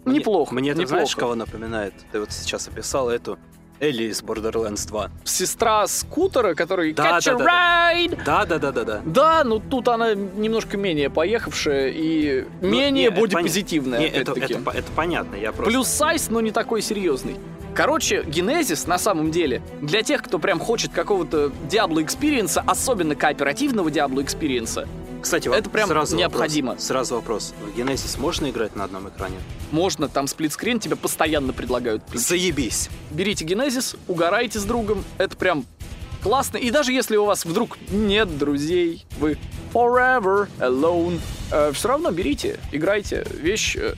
[0.05, 0.53] Мне- неплохо.
[0.53, 0.95] Мне это неплохо.
[0.97, 1.93] знаешь, кого напоминает?
[2.11, 3.37] Ты вот сейчас описал эту
[3.79, 5.09] Элли из Borderlands 2.
[5.23, 7.93] Сестра Скутера, который Да, Catch a да, да.
[7.93, 8.19] ride!
[8.25, 9.01] Да, да, да, да, да.
[9.05, 14.33] Да, но тут она немножко менее поехавшая и Ну, менее не, это бодипозитивная, Не, это,
[14.39, 15.71] это, по- это понятно, я просто...
[15.71, 17.37] Plus size, но не такой серьезный.
[17.73, 23.15] Короче, Genesis на самом деле для тех, кто прям хочет какого-то Diablo experience а, особенно
[23.15, 24.87] кооперативного Diablo experience а,
[25.21, 26.69] Кстати, это прям сразу необходимо.
[26.69, 27.53] Вопрос, сразу вопрос.
[27.61, 29.37] В Genesis можно играть на одном экране?
[29.71, 32.03] можно там сплитскрин, тебе постоянно предлагают.
[32.13, 32.89] Заебись.
[33.11, 35.65] Берите Генезис, угорайте с другом, это прям
[36.21, 36.57] классно.
[36.57, 39.37] И даже если у вас вдруг нет друзей, вы
[39.73, 41.19] forever alone,
[41.73, 43.25] все равно берите, играйте.
[43.31, 43.95] Вещь э,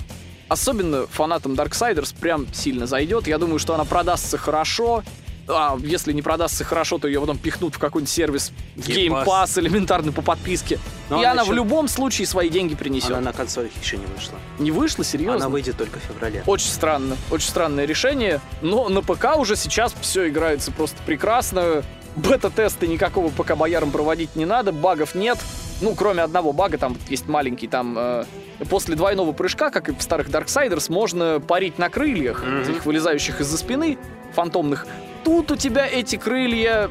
[0.48, 3.28] особенно фанатам Darksiders прям сильно зайдет.
[3.28, 5.04] Я думаю, что она продастся хорошо.
[5.48, 9.60] А если не продастся хорошо, то ее потом пихнут в какой-нибудь сервис в Game Pass.
[9.60, 10.80] Элементарно по подписке.
[11.10, 13.12] Но И она она в еще- любом случае свои деньги принесет.
[13.12, 14.36] Она на консолях еще не вышла.
[14.60, 15.36] Не вышла, серьезно?
[15.46, 16.44] Она выйдет только в феврале.
[16.48, 21.84] Очень странно, очень странное решение, но на ПК уже сейчас все играется просто прекрасно.
[22.16, 25.38] Бета-тесты никакого пока боярам проводить не надо, багов нет.
[25.82, 28.26] Ну, кроме одного бага, там есть маленький, там э,
[28.70, 32.62] после двойного прыжка, как и в старых Darksiders, можно парить на крыльях, Мгм.
[32.62, 33.98] этих вылезающих из-за спины,
[34.34, 34.86] фантомных.
[35.24, 36.90] Тут у тебя эти крылья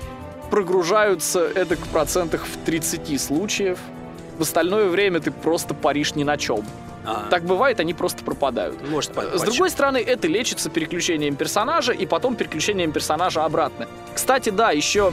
[0.51, 3.79] прогружаются это в процентах в 30 случаев.
[4.39, 6.65] В остальное время ты просто паришь ни на чем.
[7.05, 8.77] А, Так бывает, они просто пропадают.
[8.89, 13.89] может, по- С другой стороны, это лечится переключением персонажа и потом переключением персонажа обратно.
[14.15, 15.13] Кстати, да, еще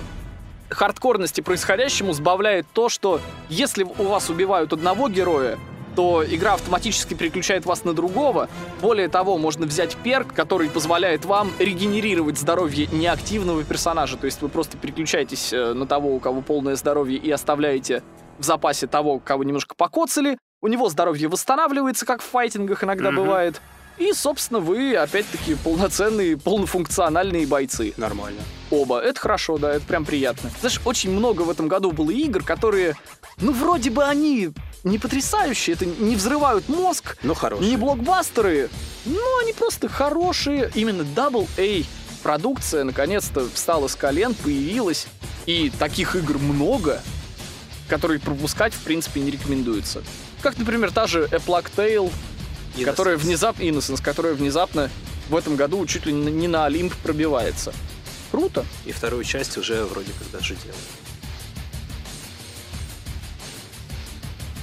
[0.70, 3.20] хардкорности происходящему сбавляет то, что
[3.50, 5.58] если у вас убивают одного героя,
[5.96, 8.48] то игра автоматически переключает вас на другого.
[8.80, 14.16] Более того, можно взять перк, который позволяет вам регенерировать здоровье неактивного персонажа.
[14.16, 18.04] То есть вы просто переключаетесь э, на того, у кого полное здоровье, и оставляете
[18.38, 20.38] в запасе того, кого немножко покоцали.
[20.62, 23.24] У него здоровье восстанавливается, как в файтингах иногда Мгм.
[23.24, 23.62] бывает.
[23.98, 27.94] И, собственно, вы опять-таки полноценные, полнофункциональные бойцы.
[27.98, 28.42] Нормально.
[28.72, 29.00] Оба.
[29.00, 30.50] Это хорошо, да, это прям приятно.
[30.62, 32.96] Знаешь, очень много в этом году было игр, которые,
[33.38, 34.52] ну, вроде бы они
[34.86, 37.66] не потрясающие, это не взрывают мозг, Ну, хороший.
[37.68, 38.70] не блокбастеры,
[39.06, 40.72] но они просто хорошие.
[40.76, 41.84] Именно Double A
[42.24, 45.08] продукция наконец-то встала с колен, появилась.
[45.46, 47.02] И таких игр много,
[47.90, 50.04] которые пропускать, в принципе, не рекомендуется.
[50.42, 52.12] Как, например, та же A Plague Tale,
[52.76, 52.86] Innocence.
[52.86, 54.90] которая внезапно, Innocence, которая внезапно
[55.30, 57.74] в этом году чуть ли не на Олимп пробивается.
[58.32, 58.66] Круто.
[58.86, 60.78] И вторую часть уже вроде как даже делают.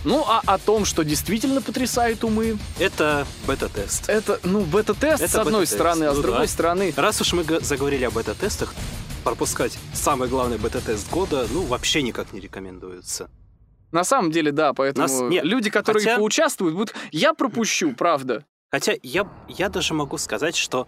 [0.05, 4.09] Ну, а о том, что действительно потрясает умы, Это бета-тест.
[4.09, 6.53] это, ну, бета-тест Это с одной бета-тест, стороны, а с ну другой да.
[6.53, 6.95] стороны...
[6.97, 8.73] Раз уж мы заговорили о бета-тестах,
[9.25, 13.29] пропускать самый главный бета-тест года, ну, вообще никак не рекомендуется.
[13.93, 16.95] На самом деле, да, поэтому Нас- нет, люди, которые хотя- поучаствуют, будут...
[17.13, 18.45] Я пропущу, правда.
[18.71, 20.87] Хотя я, я даже могу сказать, что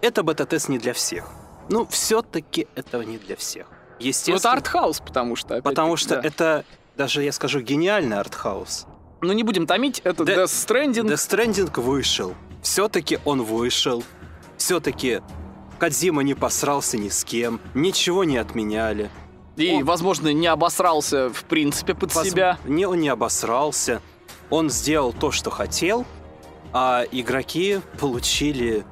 [0.00, 1.28] это бета-тест не для всех.
[1.70, 3.66] Ну, все-таки это не для всех.
[3.68, 5.62] Ну, это Естественно, артхаус, потому что...
[5.62, 6.20] потому что да.
[6.26, 6.64] это,
[6.96, 8.86] даже я скажу, гениальный артхаус.
[9.20, 11.04] Ну, не будем томить, это Да- Death Stranding.
[11.06, 12.34] Death Stranding вышел.
[12.62, 14.02] Все-таки он вышел.
[14.56, 15.22] Все-таки
[15.78, 19.10] Кадзима не посрался ни с кем, ничего не отменяли.
[19.56, 22.58] И, он- возможно, не обосрался, в принципе, под Воз- себя.
[22.64, 24.00] Не, он не обосрался.
[24.50, 26.04] Он сделал то, что хотел,
[26.72, 28.84] а игроки получили,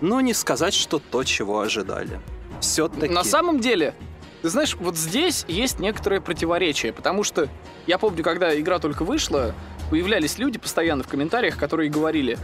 [0.00, 2.20] ну, не сказать, что то, чего ожидали.
[2.60, 3.12] Все-таки.
[3.12, 3.94] На самом деле,
[4.42, 7.48] ты знаешь, вот здесь есть некоторое противоречие, потому что
[7.86, 9.54] я помню, когда игра только вышла,
[9.90, 12.38] появлялись люди постоянно в комментариях, которые говорили,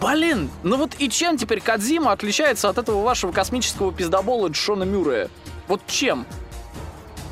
[0.00, 5.30] блин, ну вот и чем теперь Кадзима отличается от этого вашего космического пиздобола Джона Мюррея?
[5.68, 6.26] Вот чем?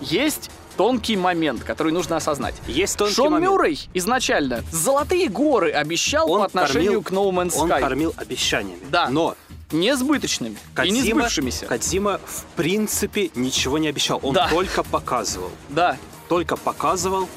[0.01, 2.55] Есть тонкий момент, который нужно осознать.
[2.67, 3.51] Есть тонкий Шон момент.
[3.53, 7.81] Мюррей изначально золотые горы обещал Он по отношению кормил- к No Man's Он Sky.
[7.81, 8.81] кормил обещаниями.
[8.91, 9.09] Да.
[9.09, 9.37] Но
[9.73, 11.67] Несбыточными и не Кодзима, сбывшимися.
[11.67, 14.19] Кодзима в принципе ничего не обещал.
[14.23, 14.49] Он Да.
[14.49, 15.51] только показывал.
[15.69, 15.97] Да.
[16.29, 17.29] Только показывал.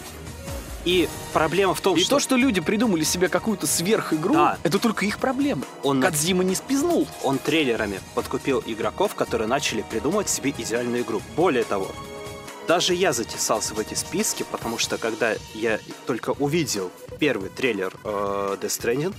[0.86, 4.58] И проблема в том, И что то, что люди придумали себе какую-то сверхигру, Да.
[4.64, 5.62] это только их проблема.
[5.84, 7.08] он, Кадзима не спизнул.
[7.24, 11.22] он трейлерами подкупил игроков, которые начали придумывать себе идеальную игру.
[11.38, 11.88] Более того,
[12.68, 18.58] даже я затесался в эти списки, потому что когда я только увидел первый трейлер э,
[18.62, 19.16] Death Stranding,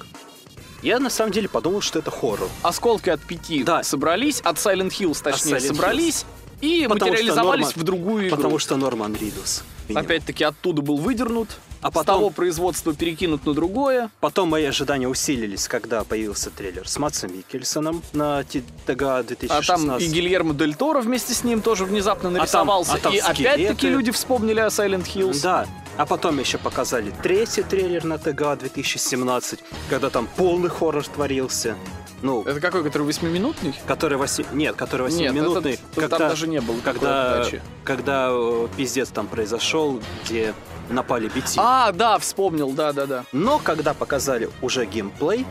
[0.82, 2.49] я на самом деле подумал, что это хоррор.
[2.62, 3.82] Осколки от пяти Да.
[3.82, 5.66] собрались, от Silent Hills, точнее, Silent Hills.
[5.68, 6.24] собрались
[6.61, 8.36] и Потому материализовались Норман- в другую игру.
[8.36, 9.62] Потому что Норман Ридус.
[9.95, 11.49] Опять-таки оттуда был выдернут,
[11.85, 14.11] А с потом- того производства перекинут на другое.
[14.20, 18.43] Потом мои ожидания усилились, когда появился трейлер с Матсом Микельсоном на
[18.87, 19.87] ТГА А 2016.
[19.87, 22.95] там и Гильермо Дель Торо вместе с ним тоже внезапно нарисовался.
[22.95, 25.43] а там и опять-таки люди вспомнили о Silent Hills.
[25.43, 25.66] Да.
[25.99, 29.61] А потом еще показали третий трейлер на ТГА 2017,
[29.91, 31.76] когда там полный хоррор творился.
[32.22, 33.74] Ну, Это какой, который восьмиминутный?
[33.87, 34.47] который восемь...
[34.55, 35.72] Нет, который Нет, восьмиминутный.
[35.74, 37.45] это- когда, там даже не было когда,
[37.85, 40.55] когда э, пиздец там произошел, где
[40.91, 41.55] напали BT.
[41.59, 43.24] А, да, вспомнил, да-да-да.
[43.32, 45.47] Но когда показали уже геймплей,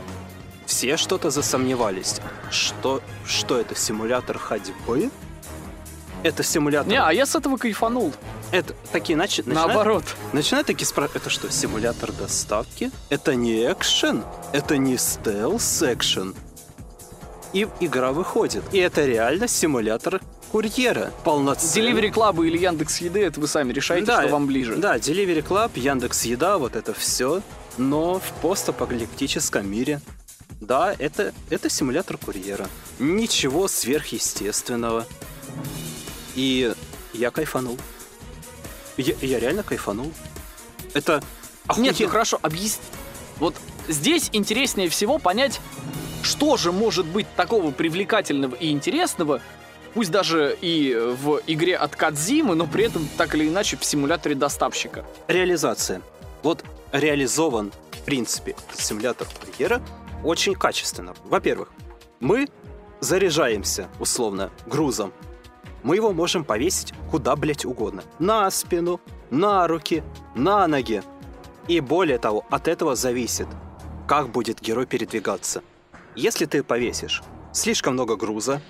[0.66, 2.20] все что-то засомневались.
[2.50, 5.10] Что, что это, симулятор ходьбы?
[6.22, 6.88] Это симулятор...
[6.90, 8.12] Не, а я с этого кайфанул.
[8.50, 9.42] Это такие начи...
[9.42, 10.04] начинают, Наоборот.
[10.32, 12.90] начинают такие спрашивать, это что, симулятор доставки?
[13.10, 14.24] Это не экшен?
[14.52, 16.34] Это не стелс-экшен?
[17.52, 18.64] И игра выходит.
[18.72, 20.22] И это реально симулятор
[20.54, 21.12] курьера.
[21.24, 21.90] Полноценный.
[21.90, 24.76] Delivery Club или Яндекс Еды, это вы сами решаете, что вам ближе.
[24.76, 27.42] Да, Delivery Club, Яндекс Еда, вот это все,
[27.76, 30.00] но в постапокалиптическом мире.
[30.60, 32.68] Да, это, это симулятор курьера.
[33.00, 35.06] Ничего сверхъестественного.
[36.36, 36.72] И
[37.12, 37.76] я кайфанул.
[38.96, 40.12] Я, я реально кайфанул.
[40.92, 41.22] Это Нет,
[41.78, 42.12] ну охуенно.
[42.12, 42.84] хорошо, объясни.
[43.40, 43.56] Вот
[43.88, 45.60] здесь интереснее всего понять,
[46.22, 49.40] что же может быть такого привлекательного и интересного,
[49.94, 54.34] пусть даже и в игре от Кадзимы, но при этом так или иначе в симуляторе
[54.34, 55.04] доставщика.
[55.28, 56.02] реализация.
[56.42, 59.80] Вот реализован, в принципе, симулятор курьера
[60.22, 61.14] очень качественно.
[61.24, 61.70] Во-первых,
[62.20, 62.48] мы
[63.00, 65.12] заряжаемся, условно, грузом.
[65.82, 68.02] Мы его можем повесить куда, блять, угодно.
[68.18, 69.00] На спину,
[69.30, 70.02] на руки,
[70.34, 71.02] на ноги.
[71.68, 73.46] И более того, от этого зависит,
[74.06, 75.62] как будет герой передвигаться.
[76.14, 77.22] Если ты повесишь
[77.52, 78.60] слишком много груза,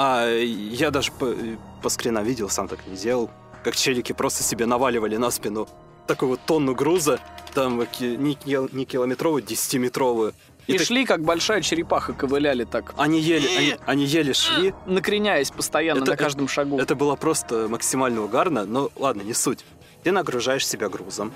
[0.00, 1.34] а я даже по,
[1.82, 3.30] по скринам видел, сам так не делал,
[3.64, 5.68] как челики просто себе наваливали на спину
[6.06, 7.18] такую вот тонну груза,
[7.52, 8.38] там не,
[8.72, 10.34] не километровую, десятиметровую.
[10.68, 14.72] И, ты- шли, как большая черепаха, ковыляли так, Они еле, они, они еле шли.
[14.86, 16.78] накреняясь постоянно Это- на каждом шагу.
[16.78, 19.64] Это было просто максимально угарно, но ладно, не суть.
[20.04, 21.32] Ты нагружаешь себя грузом,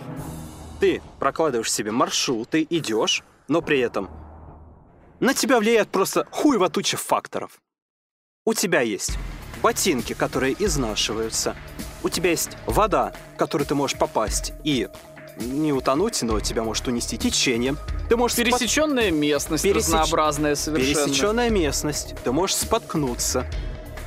[0.78, 4.08] ты прокладываешь себе маршрут, ты идешь, но при этом
[5.18, 7.60] на тебя влияет просто хуево туча факторов.
[8.44, 9.12] У тебя есть
[9.62, 11.54] ботинки, которые изнашиваются,
[12.02, 14.88] у тебя есть вода, в которую ты можешь попасть и
[15.36, 17.78] не утонуть, но тебя может унести течением.
[18.08, 21.04] Ты можешь спот- Пересеченная местность, Пересеч- разнообразная совершенно.
[21.06, 23.46] пересеченная местность, ты можешь споткнуться,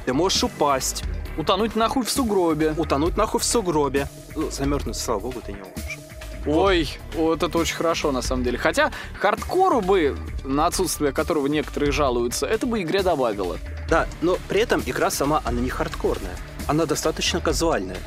[0.05, 1.03] ты можешь упасть,
[1.37, 2.73] Утонуть нахуй в сугробе.
[2.77, 4.09] утонуть нахуй в сугробе.
[4.35, 5.99] Ну, замерзнуть, слава богу, ты не можешь.
[6.45, 8.57] Ой, вот это очень хорошо на самом деле.
[8.57, 13.57] Хотя хардкору бы, на отсутствие которого некоторые жалуются, это бы игре добавило.
[13.89, 16.35] Да, но при этом игра сама, она не хардкорная.
[16.67, 17.97] Она достаточно казуальная.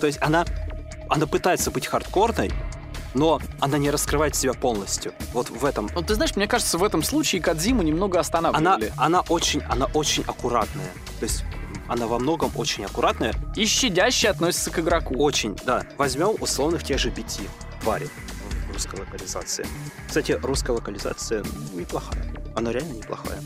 [0.00, 0.44] То есть она,
[1.08, 2.50] она пытается быть хардкорной,
[3.14, 5.12] но она не раскрывает себя полностью.
[5.32, 5.88] Вот в этом.
[5.94, 8.92] Вот ты знаешь, мне кажется, в этом случае Кадзиму немного Она, останавливали.
[8.96, 10.90] она очень, она очень аккуратная.
[11.20, 11.44] То есть
[11.86, 13.34] она во многом очень аккуратная.
[13.56, 15.14] И щадяще относится к игроку.
[15.22, 15.84] Очень, да.
[15.96, 17.42] Возьмем условных тех же пяти
[17.84, 18.08] тварей
[18.68, 19.66] в русской локализации.
[20.08, 21.44] Кстати, русская локализация
[21.74, 22.24] неплохая.
[22.56, 23.38] Она реально неплохая.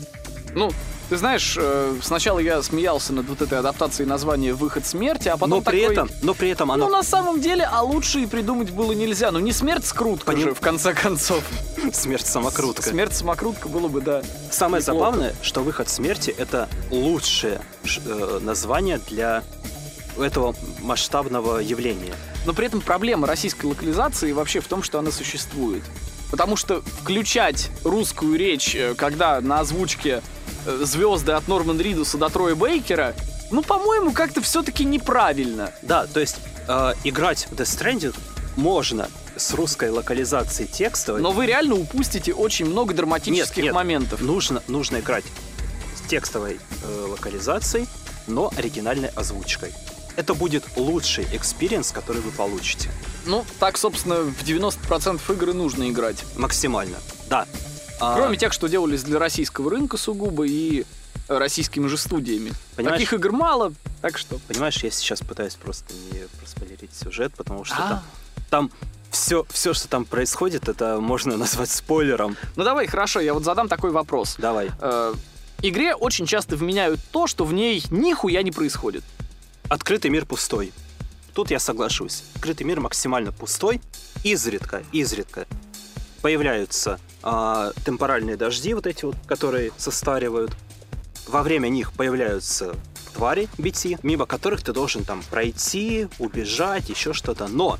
[0.55, 0.71] Ну,
[1.09, 5.49] ты знаешь, э, сначала я смеялся над вот этой адаптацией названия «Выход смерти», а потом
[5.49, 8.25] но при такой, этом, но при этом она Ну, на самом деле, а лучше и
[8.25, 9.29] придумать было нельзя.
[9.29, 11.43] Ну, не смерть скрутка Поним- же, в конце концов.
[11.93, 12.81] смерть самокрутка.
[12.81, 14.23] Смерть самокрутка было бы, да.
[14.49, 14.99] Самое Неплохо.
[15.05, 17.61] забавное, что выход смерти это лучшее
[18.05, 19.43] э, название для
[20.17, 22.13] этого масштабного явления.
[22.45, 25.83] Но при этом проблема российской локализации вообще в том, что она существует.
[26.31, 30.21] Потому что включать русскую речь, э, когда на озвучке
[30.65, 33.15] э, звезды от Норман Ридуса до Троя Бейкера,
[33.51, 35.71] ну, по-моему, как-то все-таки неправильно.
[35.81, 36.37] Да, то есть
[36.67, 38.15] э, играть в Death Stranding
[38.55, 41.21] можно с русской локализацией текстовой.
[41.21, 43.73] Но вы реально упустите очень много драматических Нет, нет.
[43.73, 44.21] моментов.
[44.21, 45.23] нужно, нужно играть
[45.95, 47.87] с текстовой э, локализацией,
[48.27, 49.73] но оригинальной озвучкой.
[50.19, 52.89] Это будет лучший experience, который вы получите.
[53.25, 56.25] Ну, так, собственно, в 90% игр и нужно играть.
[56.35, 56.97] Максимально.
[57.29, 57.47] Да.
[58.01, 60.83] А, Кроме тех, что делались для российского рынка сугубо и
[61.29, 62.51] российскими же студиями.
[62.75, 62.97] Понимаешь?
[62.99, 63.71] Таких игр мало,
[64.01, 64.39] так что...
[64.49, 67.87] Понимаешь, я сейчас пытаюсь просто не проспойлерить сюжет, потому что А.
[67.87, 68.03] там,
[68.49, 68.71] там
[69.11, 72.35] все, все, что там происходит, это можно назвать спойлером.
[72.57, 74.35] Ну давай, хорошо, я вот задам такой вопрос.
[74.37, 74.69] Давай.
[74.81, 75.13] Э,
[75.61, 79.05] игре очень часто вменяют то, что в ней нихуя не происходит.
[79.69, 80.73] Открытый мир пустой.
[81.35, 82.23] Тут я соглашусь.
[82.35, 83.81] Открытый мир максимально пустой.
[84.23, 85.47] Изредка, изредка
[86.21, 90.51] появляются а, темпоральные дожди, вот эти вот, которые состаривают.
[91.27, 92.75] Во время них появляются
[93.13, 97.47] твари BT, мимо которых ты должен там пройти, убежать, еще что-то.
[97.47, 97.77] Но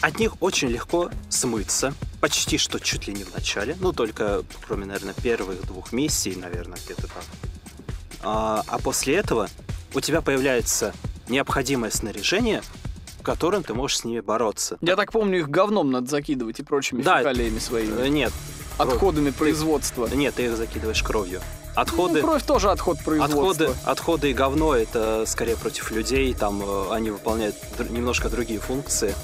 [0.00, 1.94] от них очень легко смыться.
[2.20, 3.76] Почти что чуть ли не в начале.
[3.80, 7.24] Ну, только кроме, наверное, первых двух миссий, наверное, где-то так.
[8.22, 9.48] А, а после этого
[9.96, 10.94] у тебя появляется
[11.28, 12.62] необходимое снаряжение,
[13.22, 14.76] которым ты можешь с ними бороться.
[14.82, 18.08] Я так помню, их говном надо закидывать и прочими Да, фекалиями Э, своими.
[18.08, 18.32] Нет,
[18.78, 20.06] Отходами производства.
[20.12, 21.40] нет, ты их закидываешь кровью.
[21.74, 23.50] Ну, Отходы, кровь тоже отход производства.
[23.50, 28.60] отходы, отходы и говно это скорее против людей, там э, они выполняют др- немножко другие
[28.60, 29.14] функции.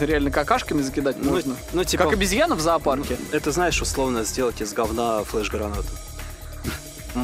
[0.00, 1.56] Реально какашками закидать Ну, можно.
[1.72, 3.16] ну, типа, Как обезьяна в зоопарке.
[3.32, 5.88] это знаешь, условно сделать из говна флеш-гранату.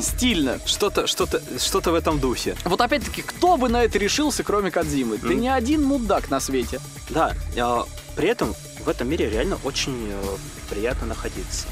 [0.03, 0.59] Стильно.
[0.67, 2.57] Что-то, что-то, что-то в этом духе.
[2.65, 5.19] Вот опять-таки, кто бы на это решился, кроме Кадзимы?
[5.19, 6.81] Ты не один мудак на свете.
[7.11, 7.87] Да, а,
[8.17, 8.55] при этом
[8.85, 10.37] в этом мире реально очень э,
[10.71, 11.67] приятно находиться.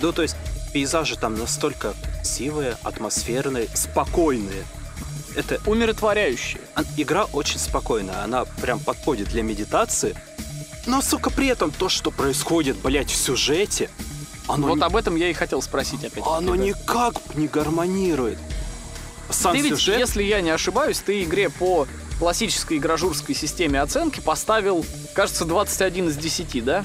[0.00, 0.36] Ну, то есть
[0.72, 1.94] пейзажи там настолько
[2.28, 4.64] красивые, атмосферные, спокойные.
[5.34, 6.60] Это Умиротворяющие.
[6.96, 10.14] игра очень спокойная, она прям подходит для медитации.
[10.86, 13.90] Но, сука, при этом то, что происходит, блядь, в сюжете,
[14.48, 16.24] оно, вот ни- об этом я и хотел спросить опять.
[16.26, 18.38] оно никак не гармонирует.
[19.30, 19.98] Сам Ты ведь, сюжет...
[19.98, 21.86] если я не ошибаюсь, ты игре по
[22.18, 24.84] классической гражурской системе оценки поставил,
[25.14, 26.84] кажется, 21 из 10, да?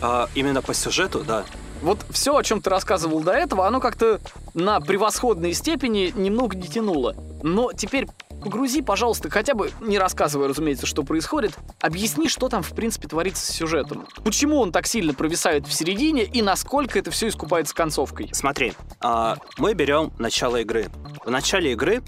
[0.00, 1.44] а, именно по сюжету, да.
[1.82, 4.20] Вот все, о чем ты рассказывал до этого, оно как-то
[4.54, 7.14] на превосходной степени немного не тянуло.
[7.42, 8.06] Но теперь
[8.44, 13.44] погрузи, пожалуйста, хотя бы, не рассказывая, разумеется, что происходит, объясни, что там, в принципе, творится
[13.44, 14.06] с сюжетом.
[14.22, 18.28] Почему он так сильно провисает в середине и насколько это все искупается концовкой.
[18.32, 20.88] Смотри, а, мы берем начало игры.
[21.24, 22.02] В начале игры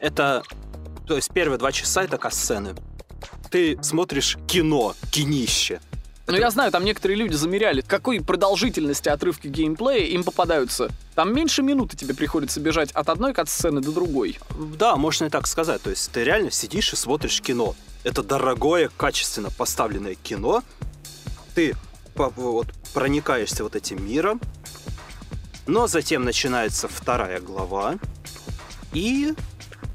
[0.00, 0.42] это,
[1.06, 2.74] то есть первые два часа это касцены.
[3.50, 5.80] Ты смотришь кино, кинище.
[6.28, 10.90] Ну, я знаю, там некоторые люди замеряли, какой продолжительности отрывки геймплея им попадаются.
[11.14, 14.38] Там меньше минуты тебе приходится бежать от одной кат-сцены до другой.
[14.76, 15.82] Да, можно и так сказать.
[15.82, 17.76] То есть ты реально сидишь и смотришь кино.
[18.02, 20.64] Это дорогое, качественно поставленное кино.
[21.54, 21.76] Ты
[22.16, 24.40] вот, проникаешься вот этим миром.
[25.68, 27.98] Но затем начинается вторая глава.
[28.92, 29.32] И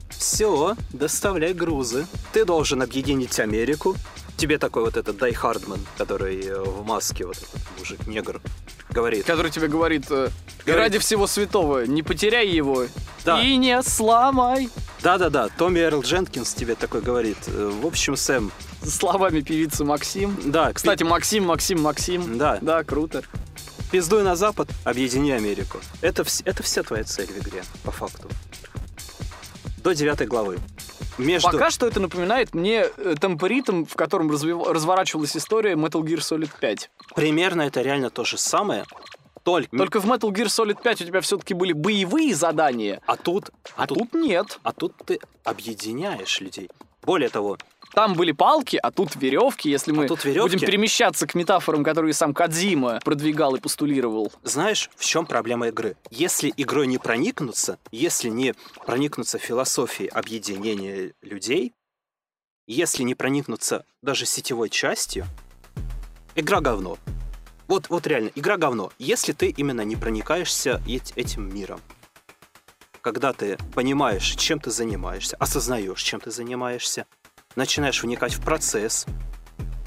[0.09, 2.07] все, доставляй грузы.
[2.31, 3.95] Ты должен объединить Америку.
[4.41, 8.41] Тебе такой вот этот Дай Хардман, который э, в маске, вот этот мужик, негр,
[8.89, 9.23] говорит.
[9.23, 10.29] Который тебе говорит, э,
[10.65, 10.83] Говорит.
[10.83, 12.87] ради всего святого, не потеряй его
[13.23, 13.39] Да.
[13.39, 14.69] и не сломай.
[15.03, 17.37] Да-да-да, Томми Эрл Дженкинс тебе такой говорит.
[17.45, 18.51] Э, В общем, Сэм,
[18.83, 20.35] Словами певицы Максим.
[20.43, 22.39] да, Кстати, Максим, Максим, Максим.
[22.39, 22.57] Да.
[22.61, 23.21] Да, круто.
[23.91, 25.77] Пиздуй на запад, объедини Америку.
[26.01, 28.27] Это, это вся твоя цель в игре, по факту.
[29.83, 30.57] До девятой главы.
[31.17, 31.49] Между...
[31.51, 36.49] Пока что это напоминает мне э, темпоритм, в котором развив- разворачивалась история Metal Gear Solid
[36.59, 36.89] 5.
[37.15, 38.85] Примерно это реально то же самое,
[39.43, 39.75] только...
[39.75, 43.49] Только в Metal Gear Solid 5 у тебя все-таки были боевые задания, А тут...
[43.75, 44.59] а тут нет.
[44.63, 46.69] А тут ты объединяешь людей.
[47.03, 47.57] Более того,
[47.93, 49.69] Там были палки, а тут веревки.
[49.69, 50.41] Если мы А тут веревки.
[50.55, 54.31] будем перемещаться к метафорам, которые сам Кадзима продвигал и постулировал.
[54.43, 55.97] знаешь, в чем проблема игры?
[56.09, 58.53] Если игрой не проникнуться, если не
[58.85, 61.73] проникнуться философией объединения людей,
[62.67, 65.25] если не проникнуться даже сетевой частью,
[66.35, 66.97] игра говно.
[67.67, 68.91] Вот, вот реально, игра говно.
[68.99, 71.81] Если ты именно не проникаешься эт- этим миром.
[73.01, 77.05] Когда ты понимаешь, чем ты занимаешься, осознаешь, чем ты занимаешься,
[77.55, 79.05] начинаешь вникать в процесс,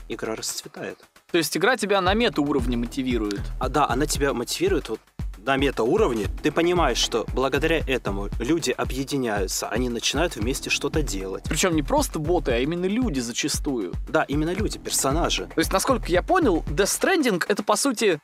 [0.09, 0.99] игра расцветает.
[1.31, 3.41] То есть игра тебя на мета-уровне мотивирует.
[3.59, 5.01] А да, она тебя мотивирует вот
[5.45, 6.27] на мета-уровне.
[6.43, 11.45] Ты понимаешь, что благодаря этому люди объединяются, они начинают вместе что-то делать.
[11.49, 13.93] Причем не просто боты, а именно люди зачастую.
[14.09, 15.47] Да, именно люди, персонажи.
[15.55, 18.20] То есть, насколько я понял, Death Stranding это, по сути,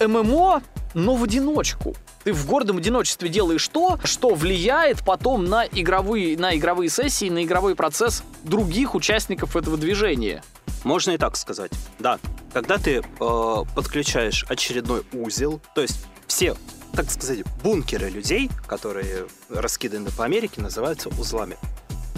[0.00, 0.62] ММО,
[0.94, 1.94] но в одиночку.
[2.24, 7.44] Ты в гордом одиночестве делаешь то, что влияет потом на игровые, на игровые сессии, на
[7.44, 10.42] игровой процесс других участников этого движения.
[10.84, 11.72] Можно и так сказать.
[11.98, 12.18] Да,
[12.52, 13.02] когда ты э,
[13.74, 16.56] подключаешь очередной узел, то есть все,
[16.92, 21.56] так сказать, бункеры людей, которые раскиданы по Америке, называются узлами.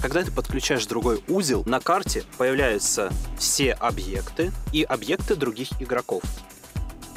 [0.01, 6.25] Когда ты подключаешь другой узел, на карте появляются все объекты и объекты других игроков.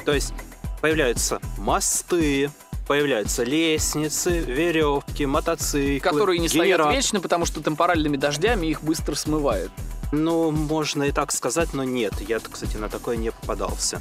[0.04, 0.32] То есть
[0.80, 2.48] появляются мосты,
[2.86, 6.92] появляются лестницы, веревки, мотоциклы, Которые не стоят генератор.
[6.94, 9.70] вечно, потому что темпоральными дождями их быстро смывает.
[10.12, 12.14] Ну, можно и так сказать, но нет.
[12.20, 14.00] Я, кстати, на такое не попадался.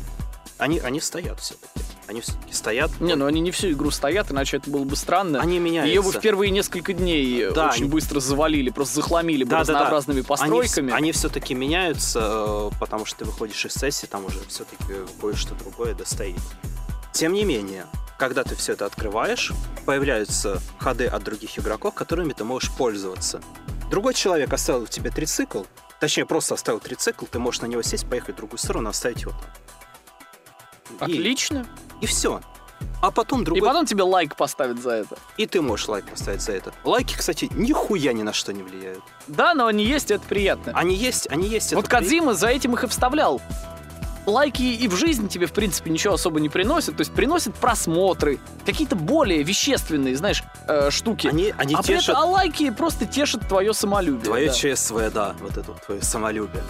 [0.57, 1.67] Они, они стоят все-таки.
[2.07, 2.91] Они все-таки стоят.
[3.01, 5.41] Не, ну они не всю игру стоят, иначе это было бы странно.
[5.41, 5.89] Они меняются.
[5.89, 9.59] Ее бы в первые несколько дней Да, очень они- быстро завалили, просто захламили бы Да,
[9.59, 9.73] да, да.
[9.73, 10.93] разнообразными постройками.
[10.93, 15.93] Они, все-таки меняются, э, потому что ты выходишь из сессии, там уже все-таки кое-что другое
[15.95, 16.39] достоит.
[17.11, 17.85] Тем не менее,
[18.17, 19.51] когда ты все это открываешь,
[19.85, 23.41] появляются ходы от других игроков, которыми ты можешь пользоваться.
[23.89, 25.63] Другой человек оставил тебе трицикл,
[25.99, 29.31] точнее, просто оставил трицикл, ты можешь на него сесть, поехать в другую сторону, оставить его
[29.31, 31.07] там.
[31.09, 31.65] И- Отлично.
[32.01, 32.41] И, все.
[33.01, 33.67] А потом И другой...
[33.67, 35.17] потом тебе лайк поставят за это.
[35.37, 36.73] И ты можешь лайк поставить за это.
[36.83, 39.03] Лайки, кстати, нихуя ни на что не влияют.
[39.27, 40.71] Да, но они есть, это приятно.
[40.75, 41.73] Они есть, они есть.
[41.73, 43.41] вот это при- Кадзима за этим их и вставлял.
[44.25, 46.97] Лайки и в жизни тебе, в принципе, ничего особо не приносят.
[46.97, 51.27] То есть приносят просмотры, какие-то более вещественные, знаешь, э, штуки.
[51.27, 54.25] Они, они а, тешат этом, а лайки просто тешат твое самолюбие.
[54.25, 54.53] твое да.
[54.53, 56.63] ЧСВ, да, вот это вот твое самолюбие.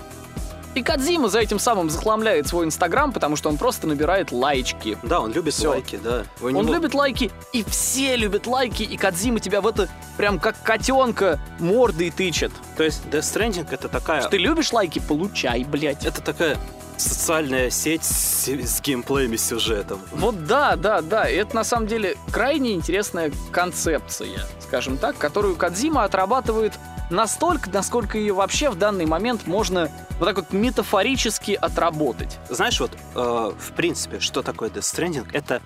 [0.76, 4.98] И Кадзима за этим самым захламляет свой инстаграм, потому что он просто набирает лайчки.
[5.04, 5.70] Да, он любит Всё.
[5.70, 6.26] лайки, да.
[6.42, 9.88] У Он любит лайки, и все любят лайки, и Кадзима тебя в это
[10.18, 12.52] прям как котенка мордой тычет.
[12.76, 14.20] То есть Death Stranding это такая...
[14.20, 15.00] Что Ты любишь лайки?
[15.00, 16.06] Получай, блядь.
[16.06, 16.58] Это такая
[16.98, 20.00] социальная сеть с, с геймплеем и сюжетом.
[20.12, 21.28] Вот да, да, да.
[21.30, 26.74] Это на самом деле крайне интересная концепция, скажем так, которую Кадзима отрабатывает
[27.10, 32.40] настолько, насколько ее вообще в данный момент можно вот так вот метафорически отработать.
[32.50, 35.28] Знаешь, вот, э, в принципе, что такое Death Stranding?
[35.34, 35.62] Это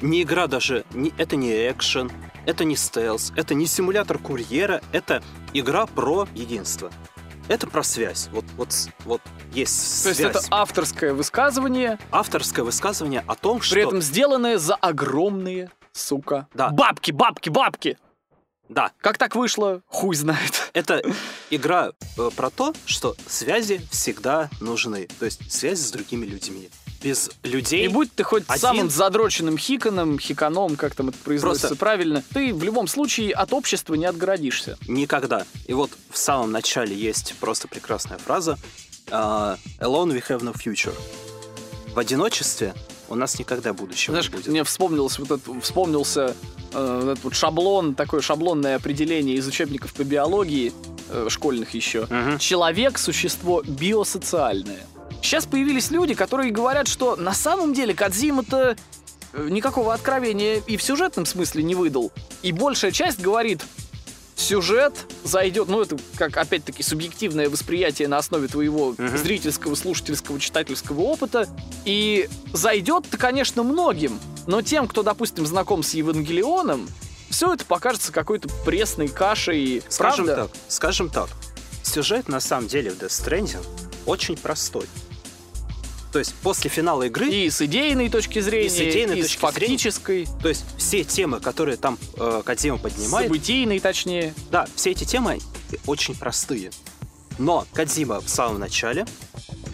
[0.00, 2.12] не игра даже, не- это не экшен,
[2.46, 6.90] это не стелс, это не симулятор курьера, это игра про единство.
[7.46, 8.28] Это про связь.
[8.32, 8.70] Вот, вот,
[9.04, 9.20] вот
[9.52, 10.18] есть То связь.
[10.20, 13.74] есть это авторское высказывание, авторское высказывание о том, что...
[13.74, 16.70] при этом сделанное за огромные, сука, Да.
[16.70, 17.98] бабки, бабки, бабки.
[18.70, 20.70] Да, Как так вышло, хуй знает.
[20.72, 21.02] это
[21.50, 25.06] игра э, про то, что связи всегда нужны.
[25.18, 26.70] То есть связи с другими людьми.
[27.04, 27.84] Без людей...
[27.84, 32.24] И будь ты хоть один- самым задроченным хиканом, хиканом, как там это произносится Просто- правильно,
[32.32, 34.78] ты в любом случае от общества не отгородишься.
[34.88, 35.44] Никогда.
[35.66, 38.56] И вот в самом начале есть просто прекрасная фраза.
[39.10, 40.94] а, Alone we have no future.
[41.94, 42.74] В одиночестве
[43.10, 44.46] у нас никогда будущего Знаешь, не будет.
[44.48, 46.34] мне вспомнилось вот это, вспомнился
[46.72, 50.72] э, вот этот вот шаблон, такое шаблонное определение из учебников по биологии,
[51.10, 52.06] э, школьных еще.
[52.08, 52.38] Мгм.
[52.38, 54.80] Человек– существо биосоциальное.
[55.24, 58.76] Сейчас появились люди, которые говорят, что на самом деле Кадзима-то
[59.32, 62.12] э, никакого откровения и в сюжетном смысле не выдал.
[62.42, 63.62] И большая часть говорит,
[64.36, 64.92] сюжет
[65.24, 69.16] зайдет, ну это как опять-таки субъективное восприятие на основе твоего Мгм.
[69.16, 71.48] зрительского, слушательского, читательского опыта.
[71.86, 76.86] И зайдет-то, конечно, многим, но тем, кто, допустим, знаком с Евангелионом,
[77.30, 79.82] все это покажется какой-то пресной кашей.
[79.88, 80.42] Скажем Правда?
[80.48, 81.30] так, скажем так,
[81.82, 83.64] сюжет на самом деле в Death Stranding
[84.04, 84.84] очень простой.
[86.14, 89.52] То есть после финала игры, И с идейной точки зрения, и с, идейной точки зрения.
[89.52, 94.32] фактической, то есть все темы, которые там э, Кодзима с поднимает, событийной точнее.
[94.48, 95.40] да, все эти темы
[95.88, 96.70] очень простые.
[97.38, 99.06] Но Кодзима в самом начале,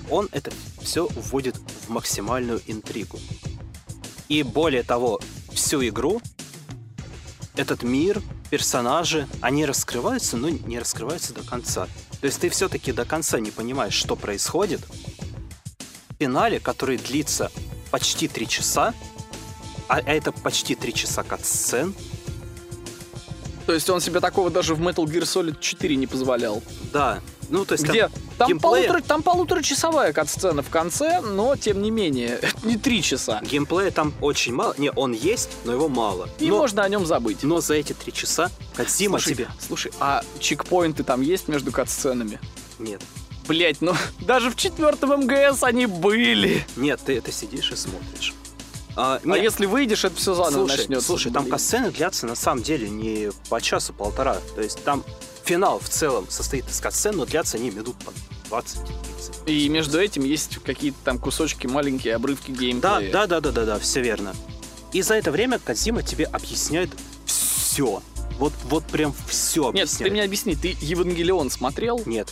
[0.09, 0.51] он это
[0.81, 3.19] все вводит в максимальную интригу.
[4.31, 5.21] И более того,
[5.53, 6.23] всю игру
[7.55, 11.87] этот мир, персонажи, они раскрываются, но не раскрываются до конца.
[12.23, 14.81] То есть ты все-таки до конца не понимаешь, что происходит.
[16.25, 17.51] Финале, который длится
[17.91, 18.93] почти три часа,
[19.89, 21.95] а это почти три часа кат-сцен,
[23.67, 26.63] То есть он себе такого даже в Metal Gear Solid 4 не позволял.
[26.93, 31.57] да, ну то есть там Где там, геймплея- полутора, там полуторачасовая кат-сцена в конце, но
[31.57, 33.41] тем не менее, это не три часа.
[33.43, 34.75] Геймплея там очень мало.
[34.77, 36.29] Не, он есть, но его мало.
[36.39, 37.43] И но, можно о нем забыть.
[37.45, 39.49] но за эти три часа Кадзима слушай, тебе...
[39.59, 42.39] слушай, а чекпоинты там есть между кат-сценами?
[42.79, 43.01] Нет.
[43.51, 46.65] Блять, ну даже в четвертом МГС они были.
[46.77, 48.33] Нет, ты это сидишь и смотришь.
[48.95, 51.07] А, А нет, если выйдешь, это все заново слушай, начнется.
[51.09, 54.37] слушай, там катсцены длятся на самом деле не по часу-полтора.
[54.55, 55.03] То есть там
[55.45, 57.97] финал в целом состоит из катсцен, но длятся они минут
[58.49, 59.47] по 20-30.
[59.47, 63.13] И между этим есть какие-то там кусочки, маленькие обрывки Да, геймплея.
[63.13, 64.33] да, да, да, да, да, все верно.
[64.93, 66.91] И за это время Кадзима тебе объясняет
[67.27, 68.01] все.
[68.39, 70.05] Вот, вот прям все Нет, объясняет.
[70.05, 72.01] ты мне объясни, ты Евангелион смотрел?
[72.07, 72.29] Нет,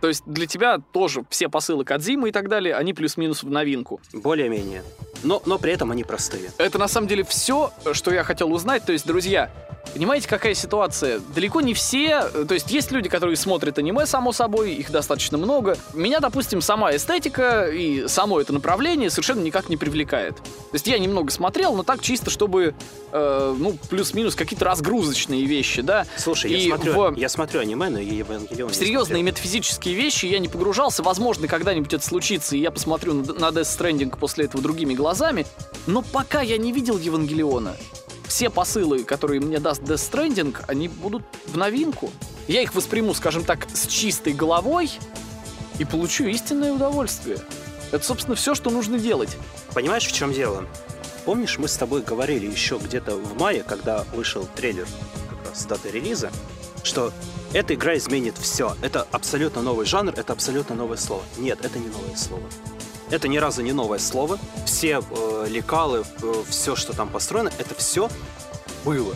[0.00, 4.00] То есть для тебя тоже все посылы Кадзимы и так далее, они плюс-минус в новинку.
[4.12, 4.82] более-менее.
[5.22, 6.50] Но, но при этом они простые.
[6.58, 8.84] Это на самом деле все, что я хотел узнать.
[8.84, 9.50] То есть, друзья,
[9.94, 11.20] понимаете, какая ситуация?
[11.34, 15.38] Далеко не все, э, то есть есть люди, которые смотрят аниме, само собой, их достаточно
[15.38, 15.76] много.
[15.94, 20.36] Меня, допустим, сама эстетика и само это направление совершенно никак не привлекает.
[20.36, 20.42] То
[20.74, 22.74] есть я немного смотрел, но так чисто, чтобы,
[23.12, 26.06] э, ну, плюс-минус какие-то разгрузочные вещи, да.
[26.16, 30.26] Слушай, И я, смотрю, в- я смотрю аниме, но я Евангелион В серьезные метафизические вещи
[30.26, 31.02] я не погружался.
[31.02, 35.46] Возможно, когда-нибудь это случится, и я посмотрю на на Death Stranding после этого другими глазами.
[35.86, 37.76] Но пока я не видел Евангелиона,
[38.30, 42.10] все посылы, которые мне даст Death Stranding, они будут в новинку.
[42.46, 44.92] Я их восприму, скажем так, с чистой головой
[45.80, 47.38] и получу истинное удовольствие.
[47.90, 49.36] Это, собственно, все, что нужно делать.
[49.74, 50.64] Понимаешь, в чем дело?
[51.24, 54.86] Помнишь, мы с тобой говорили еще где-то в мае, когда вышел трейлер
[55.28, 56.30] как раз с даты релиза,
[56.84, 57.12] что
[57.52, 58.76] эта игра изменит все.
[58.80, 61.24] Это абсолютно новый жанр, это абсолютно новое слово.
[61.36, 62.44] Нет, это не новое слово.
[63.10, 64.38] Это ни разу не новое слово.
[64.66, 66.04] Все э, лекалы,
[66.48, 68.08] все, что там построено, это все
[68.84, 69.14] было.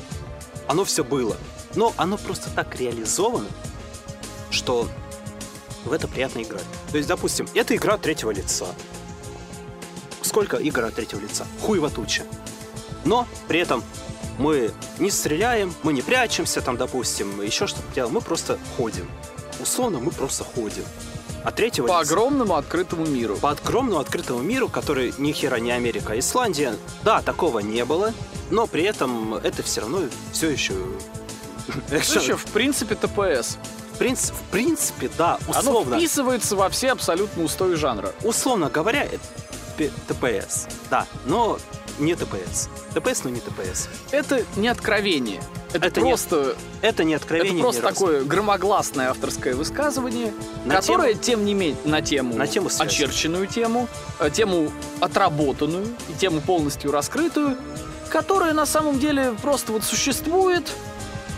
[0.67, 1.37] Оно все было.
[1.75, 3.49] Но оно просто так реализовано,
[4.51, 4.89] что
[5.85, 6.65] в это приятно играть.
[6.91, 8.67] То есть, допустим, это игра третьего лица.
[10.23, 11.47] Сколько игр от третьего лица?
[11.61, 12.25] Хуево туча.
[13.05, 13.85] Но при этом
[14.39, 19.09] мы не стреляем, мы не прячемся, там, допустим, еще что-то делаем, мы просто ходим.
[19.61, 20.85] Условно, мы просто ходим.
[21.45, 23.37] А третьего По лица- огромному открытому миру.
[23.37, 26.75] по огромному открытому миру, который ни хера не Америка, а Исландия.
[27.03, 28.13] Да, такого не было,
[28.51, 30.01] но при этом это все равно
[30.33, 30.73] все еще...
[32.03, 33.59] Что еще, в принципе, ТПС.
[33.95, 35.97] В принципе, в принципе, да, Оно условно.
[35.99, 38.13] вписывается во все абсолютно устои жанра.
[38.25, 40.67] Условно говоря, это ТПС.
[40.91, 41.59] Да, но
[41.99, 42.69] не ТПС.
[42.95, 43.89] ТПС, но не ТПС.
[44.11, 45.41] Это не откровение.
[45.73, 50.33] Это, Это не- просто Это не откровение Это просто такое громогласное авторское высказывание,
[50.65, 53.89] На которое, тем не менее, на тему, На тему очерченную тему,
[54.21, 57.57] э, тему отработанную и тему полностью раскрытую,
[58.09, 60.71] которая на самом деле просто вот существует,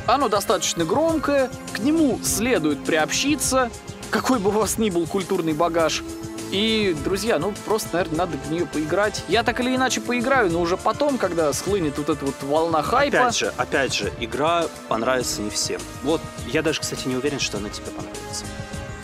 [0.06, 3.70] оно достаточно громкое, к нему следует приобщиться,
[4.10, 6.02] какой бы у вас ни был культурный багаж.
[6.50, 9.24] И, друзья, ну просто, наверное, надо в нее поиграть.
[9.28, 13.18] Я так или иначе поиграю, но уже потом, когда схлынет вот эта вот волна хайпа.
[13.18, 15.80] Опять же, опять же, игра понравится не всем.
[16.02, 18.44] Вот, я даже, кстати, не уверен, что она тебе понравится.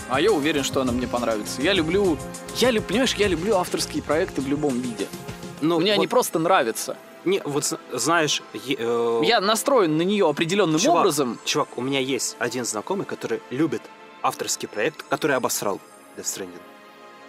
[0.08, 1.60] А я уверен, что она мне понравится.
[1.62, 2.18] Я люблю,
[2.56, 5.08] я люблю, понимаешь, я люблю авторские проекты в любом виде.
[5.60, 6.96] Ну, Мне вот, они просто нравятся.
[7.24, 11.38] не, вот зна- знаешь, э, Я настроен на нее определенным чувак, образом.
[11.44, 13.82] Чувак, у меня есть один знакомый, который любит
[14.22, 15.80] авторский проект, который обосрал.
[16.16, 16.60] Death Stranding.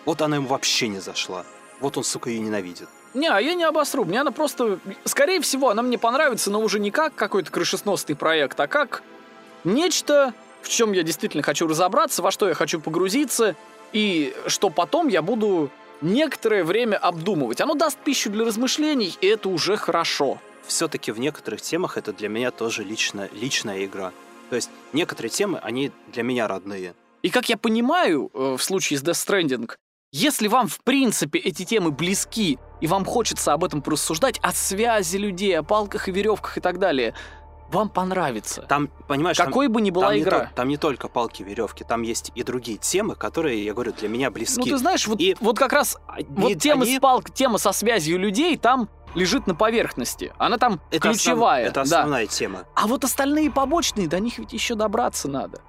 [0.05, 1.45] Вот она ему вообще не зашла.
[1.80, 2.88] Вот он, сука, ее ненавидит.
[3.13, 4.05] Не, а я не обосру.
[4.05, 4.80] Мне она просто...
[5.05, 9.03] Скорее всего, она мне понравится, но уже не как какой-то крышесносный проект, а как
[9.63, 13.55] нечто, в чем я действительно хочу разобраться, во что я хочу погрузиться,
[13.91, 15.69] и что потом я буду
[16.01, 17.61] некоторое время обдумывать.
[17.61, 20.39] Оно даст пищу для размышлений, и это уже хорошо.
[20.65, 24.11] Все-таки в некоторых темах это для меня тоже лично, личная игра.
[24.49, 26.95] То есть некоторые темы, они для меня родные.
[27.21, 29.71] И как я понимаю, э, в случае с Death Stranding,
[30.15, 35.18] если вам, в принципе, эти темы близки, и вам хочется об этом порассуждать, о связи
[35.18, 37.15] людей, о палках и веревках и так далее,
[37.72, 38.61] вам понравится.
[38.69, 40.40] Там, понимаешь, Какой там, бы ни была там игра.
[40.41, 43.91] Не то- там не только палки, веревки, там есть и другие темы, которые, я говорю,
[43.94, 44.60] для меня близки.
[44.60, 47.57] Ну, ты знаешь, вот, И вот как раз они- вот тема, они- с палк, тема
[47.57, 50.31] со связью людей там лежит на поверхности.
[50.38, 51.65] Она там это основ- ключевая.
[51.65, 51.81] это да.
[51.81, 52.65] основная тема.
[52.76, 55.61] А вот остальные побочные, до них ведь еще добраться надо.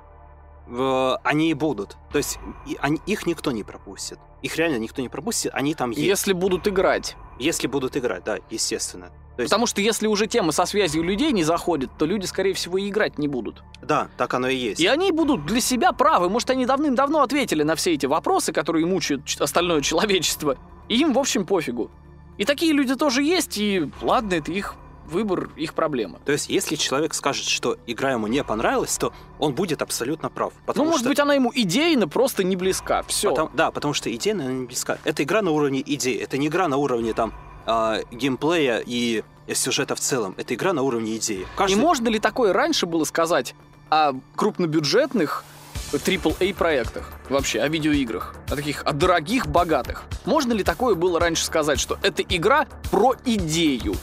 [1.24, 1.96] Они и будут.
[2.10, 2.38] То есть
[2.80, 4.18] они- их никто не пропустит.
[4.44, 6.02] Их реально никто не пропустит, они там есть.
[6.02, 7.16] Если будут играть.
[7.38, 9.06] Если будут играть, да, естественно.
[9.36, 12.52] То есть, Потому что если уже тема со связью людей не заходит, то люди, скорее
[12.52, 13.64] всего, и играть не будут.
[13.80, 14.80] да, так оно и есть.
[14.80, 16.28] И они будут для себя правы.
[16.28, 20.58] Может, они давным-давно ответили на все эти вопросы, которые мучают остальное человечество.
[20.90, 21.90] И им, в общем, пофигу.
[22.36, 24.74] И такие люди тоже есть, и ладно, это их
[25.06, 26.18] выбор, их проблема.
[26.24, 30.52] То есть, если человек скажет, что игра ему не понравилась, то он будет абсолютно прав.
[30.74, 31.08] Ну, может что...
[31.08, 33.02] быть, она ему идеально просто не близка.
[33.04, 33.30] Все.
[33.30, 34.98] Потом- да, потому что наверное, не близка.
[35.04, 36.16] Это игра на уровне идеи.
[36.16, 37.32] Это не игра на уровне там
[37.66, 39.22] а, геймплея и
[39.52, 40.34] сюжета в целом.
[40.36, 41.40] Это игра на уровне идеи.
[41.42, 43.54] И Каждый- можно ли такое раньше было сказать
[43.90, 45.44] о крупнобюджетных
[45.92, 50.04] AAA проектах вообще, о видеоиграх, о таких, о дорогих, богатых?
[50.24, 53.94] Можно ли такое было раньше сказать, что это игра про идею,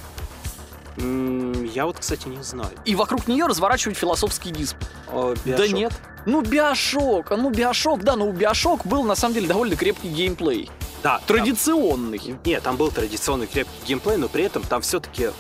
[1.74, 2.72] Я вот, кстати, не знаю.
[2.86, 4.76] и вокруг нее разворачивать философский диск?
[5.12, 5.94] О, Да нет.
[6.26, 10.10] Ну, Биошок, а ну, Биошок, да, но у Биошок был, на самом деле, довольно крепкий
[10.10, 10.70] геймплей.
[11.02, 12.20] Да, Традиционный.
[12.20, 15.32] там- Нет, там был традиционный крепкий геймплей, но при этом там все-таки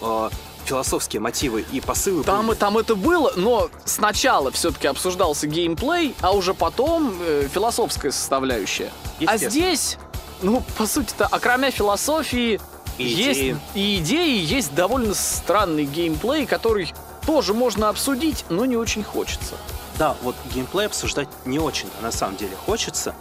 [0.66, 2.58] философские мотивы и посылы Там, были.
[2.58, 8.92] там это было, но сначала все-таки обсуждался геймплей, а уже потом э, философская составляющая.
[9.26, 9.98] А здесь,
[10.42, 12.60] ну, по сути-то, окромя философии,
[12.98, 13.58] И есть идеи.
[13.74, 16.94] и идеи, есть довольно странный геймплей, который
[17.26, 19.56] тоже можно обсудить, но не очень хочется.
[19.98, 23.16] Да, вот геймплей обсуждать не очень, а на самом деле хочется,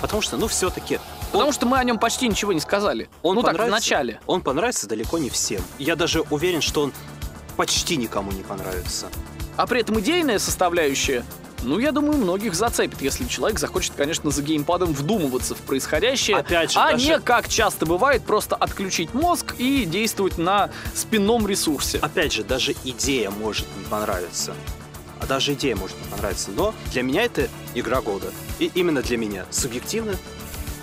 [0.00, 0.98] потому что, ну, все-таки
[1.32, 3.08] Потому что мы о нем почти ничего не сказали.
[3.22, 4.20] Он ну так, в начале.
[4.26, 5.60] он понравится далеко не всем.
[5.78, 6.92] Я даже уверен, что он
[7.56, 9.08] почти никому не понравится.
[9.56, 11.24] А при этом идейная составляющая,
[11.62, 16.72] ну, я думаю, многих зацепит, если человек захочет, конечно, за геймпадом вдумываться в происходящее, Опять
[16.72, 21.98] же, а даже- не, как часто бывает, просто отключить мозг и действовать на спинном ресурсе.
[21.98, 24.54] Опять же, даже идея может не понравиться.
[25.18, 26.50] А даже идея может не понравиться.
[26.50, 28.30] Но для меня это игра года.
[28.58, 29.46] И именно для меня.
[29.50, 30.14] Субъективно,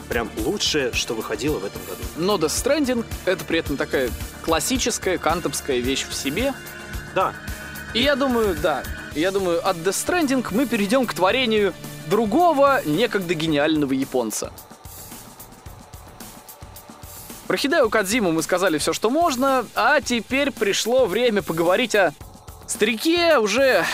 [0.09, 2.01] прям лучшее, что выходило в этом году.
[2.17, 4.09] Но Death Stranding— это при этом такая
[4.41, 6.53] классическая кантовская вещь в себе.
[7.13, 7.33] Да,
[7.93, 8.83] И я думаю, да,
[9.13, 11.73] я думаю, от Death Stranding мы перейдем к творению
[12.07, 14.51] другого, некогда гениального японца.
[17.47, 22.13] Про Хидео Кадзиму мы сказали все, что можно, а теперь пришло время поговорить о
[22.67, 23.85] старике, уже,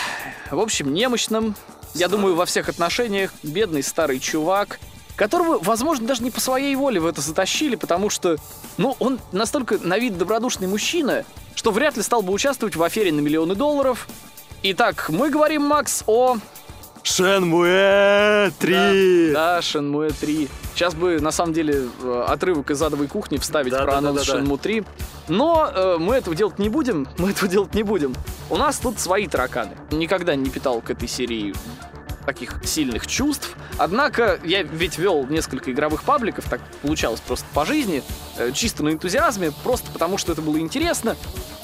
[0.50, 1.54] в общем, немощном.
[1.92, 4.80] Я думаю, во всех отношениях бедный старый чувак,
[5.20, 8.38] которого, возможно, даже не по своей воле в это затащили, потому что,
[8.78, 13.12] ну, он настолько на вид добродушный мужчина, что вряд ли стал бы участвовать в афере
[13.12, 14.08] на миллионы долларов.
[14.62, 16.38] Итак, мы говорим, Макс, о...
[17.02, 19.32] Шенмуэ 3!
[19.34, 20.48] Да, да, Shenmue 3.
[20.74, 24.26] Сейчас бы, на самом деле, э, отрывок из адовой кухни вставить Да, про да, анонс
[24.26, 24.40] да, да.
[24.40, 24.84] Shenmue 3.
[25.28, 27.06] Но э, мы этого делать не будем.
[27.18, 28.14] Мы этого делать не будем.
[28.48, 29.76] У нас тут свои тараканы.
[29.90, 31.54] Никогда не питал к этой серии
[32.26, 33.56] таких сильных чувств.
[33.78, 38.02] Однако я ведь вел несколько игровых пабликов, так получалось просто по жизни,
[38.36, 41.16] э, чисто на энтузиазме, просто потому что это было интересно.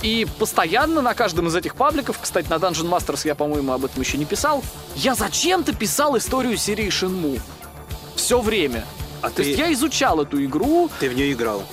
[0.02, 4.00] И постоянно на каждом из этих пабликов, кстати, на Dungeon Masters я, по-моему, об этом
[4.00, 4.62] еще не писал,
[4.94, 7.40] я зачем-то писал историю серии Shenmue.
[8.14, 8.84] Все время.
[9.22, 11.64] А То ты, есть я изучал эту игру, ты в нее играл.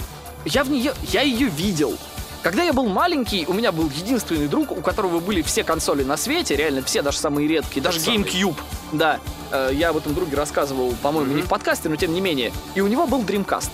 [0.45, 1.97] я в нее, я ее видел.
[2.43, 6.17] Когда я был маленький, у меня был единственный друг, у которого были все консоли на
[6.17, 8.19] свете, реально все, даже самые редкие, даже самый.
[8.19, 8.57] GameCube.
[8.91, 9.19] Да,
[9.53, 12.51] Э, я об этом друге рассказывал, по-моему, не в подкасте, но тем не менее.
[12.73, 13.69] И у него был Dreamcast.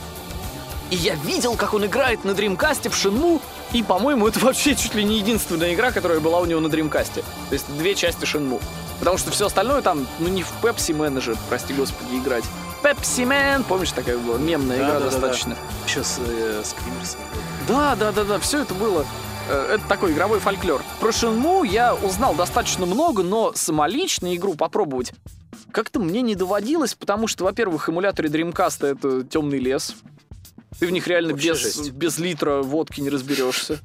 [0.91, 3.41] И я видел, как он играет на Dreamcast в Shenmue,
[3.71, 7.23] и, по-моему, это вообще чуть ли не единственная игра, которая была у него на Dreamcast.
[7.49, 8.61] То есть две части Shenmue.
[8.99, 12.43] Потому что все остальное там, ну не в Pepsi Man же, прости господи, играть.
[12.83, 15.11] Pepsi Man, помнишь, такая была мемная Да, игра да, да, да.
[15.11, 15.55] достаточно.
[15.87, 17.21] Еще с, э, с Квимерсом.
[17.69, 19.05] Да, да, да, да, все это было.
[19.49, 20.83] э, Это такой игровой фольклор.
[20.99, 25.13] Про Shenmue я узнал достаточно много, но самолично игру попробовать
[25.71, 29.95] как-то мне не доводилось, потому что, во-первых, эмуляторы Dreamcast это темный лес.
[30.79, 31.91] Ты в них реально Вообще без, жесть.
[31.91, 33.79] без литра водки не разберешься.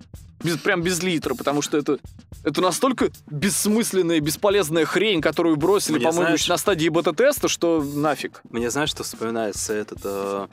[0.44, 1.98] Без, прям без литра, потому что это,
[2.44, 8.42] это настолько бессмысленная, бесполезная хрень, которую бросили, по-моему, на стадии бета-теста, что нафиг.
[8.50, 9.98] Мне знаешь, что вспоминается этот...
[10.04, 10.46] э,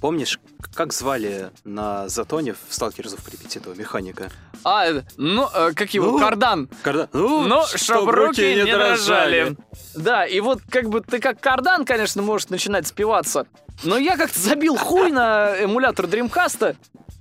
[0.00, 0.40] Помнишь,
[0.74, 4.30] как звали на Затоне в Сталкерзу в Припяти этого механика?
[4.64, 6.68] А, э, ну, э, как его, Ну, кардан.
[6.82, 7.08] Когда...
[7.12, 9.56] Ну, Но чтоб руки не дрожали.
[9.94, 13.46] Да, и вот как бы ты как кардан, конечно, можешь начинать спиваться.
[13.84, 16.76] Но я как-то забил хуй на эмулятор Dreamcast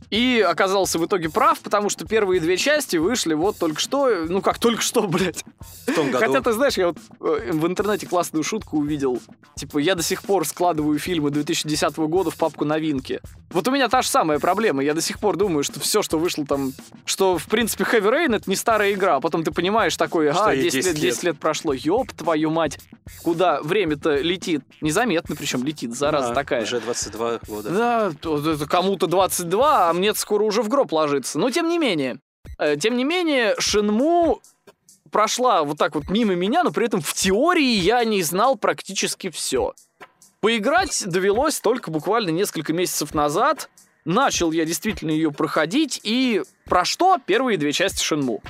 [0.09, 4.41] и оказался в итоге прав, потому что первые две части вышли вот только что, ну
[4.41, 5.43] как только что, блядь.
[5.87, 6.25] В том году.
[6.25, 9.19] Хотя ты знаешь, я вот э, в интернете классную шутку увидел.
[9.55, 13.21] Типа, я до сих пор складываю фильмы 2010 года в папку новинки.
[13.51, 14.83] Вот у меня та же самая проблема.
[14.83, 16.73] Я до сих пор думаю, что все, что вышло там,
[17.05, 20.45] что в принципе Heavy Rain это не старая игра, а потом ты понимаешь такой, Что
[20.45, 22.79] а, ей 10 лет, 10 10 лет прошло, ёб твою мать.
[23.23, 24.61] Куда время-то летит?
[24.81, 26.63] Незаметно, причем летит, зараза Да, такая.
[26.63, 27.69] Уже 22 года.
[28.21, 31.37] Да, кому-то 22, а мне скоро уже в гроб ложится.
[31.37, 32.19] Но тем не менее,
[32.57, 34.41] э, тем не менее, Шинму
[35.11, 39.29] прошла вот так вот мимо меня, но при этом в теории я не знал практически
[39.29, 39.73] все.
[40.39, 43.69] Поиграть довелось только буквально несколько месяцев назад.
[44.05, 48.41] Начал я действительно ее проходить, и про что первые две части Шинму?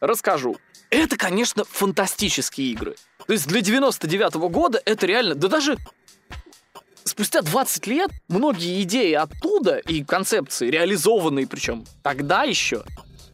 [0.00, 0.56] Расскажу.
[0.90, 2.96] Это, конечно, фантастические игры.
[3.26, 5.78] То есть для 99 года это реально, да даже
[7.04, 12.84] спустя 20 лет многие идеи оттуда и концепции, реализованные причем тогда еще,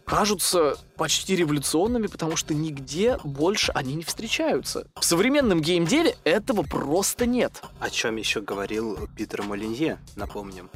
[0.05, 4.87] кажутся почти революционными, потому что нигде больше они не встречаются.
[4.97, 7.63] В современном геймделе этого просто нет.
[7.79, 10.69] О чем еще говорил Питер Молинье, напомним.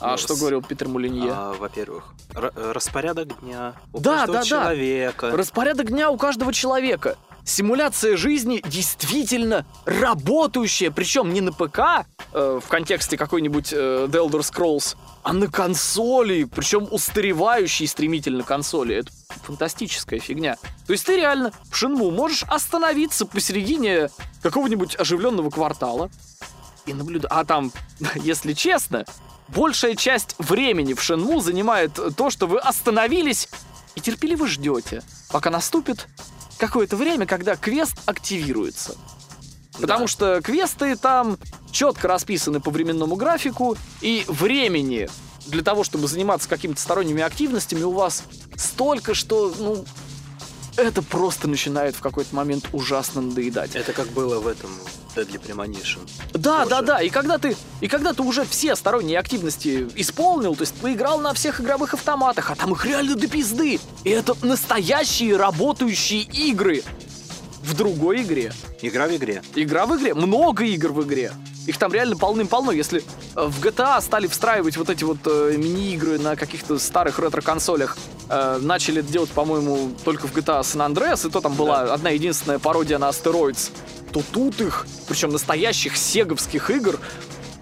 [0.00, 1.32] А что говорил Питер Мулинье?
[1.32, 4.46] А, во-первых, распорядок дня у Да, каждого да, да.
[4.46, 5.30] человека.
[5.36, 7.16] Распорядок дня у каждого человека.
[7.44, 14.40] Симуляция жизни действительно работающая, причем не на ПК, э, в контексте какой-нибудь э, The Elder
[14.40, 18.96] Scrolls, а на консоли, причем устаревающей стремительно консоли.
[18.96, 19.12] Это
[19.44, 20.56] фантастическая фигня.
[20.88, 24.10] То есть ты реально в Шинму можешь остановиться посередине
[24.42, 26.10] какого-нибудь оживленного квартала
[26.84, 27.30] и наблюдать.
[27.30, 27.70] А там,
[28.16, 29.04] если честно,
[29.48, 33.48] большая часть времени в Шинму занимает то, что вы остановились
[33.94, 36.06] и терпеливо ждете, пока наступит
[36.58, 38.96] какое-то время, когда квест активируется.
[39.80, 40.08] Потому Да.
[40.08, 41.38] что квесты там
[41.70, 45.08] четко расписаны по временному графику, и времени
[45.46, 48.24] для того, чтобы заниматься какими-то сторонними активностями у вас
[48.56, 49.84] столько, что, ну,
[50.76, 53.76] это просто начинает в какой-то момент ужасно надоедать.
[53.76, 54.70] Это как было в этом
[55.16, 56.08] Deadly Premonition.
[56.34, 56.70] Да, тоже.
[56.70, 57.02] да, да.
[57.02, 61.32] И когда ты, и когда ты уже все сторонние активности исполнил, то есть поиграл на
[61.32, 63.80] всех игровых автоматах, а там их реально до пизды.
[64.04, 66.82] И это настоящие работающие игры
[67.66, 68.52] в другой игре.
[68.80, 69.42] Игра в игре.
[69.54, 71.32] Игра в игре, много игр в игре.
[71.66, 72.70] Их там реально полным-полно.
[72.70, 77.98] Если э, в GTA стали встраивать вот эти вот э, мини-игры на каких-то старых ретро-консолях,
[78.28, 82.10] э, начали это делать, по-моему, только в GTA San Andreas, и то там была одна
[82.10, 83.72] единственная пародия на Asteroids,
[84.12, 87.00] то тут их, причем настоящих сеговских игр,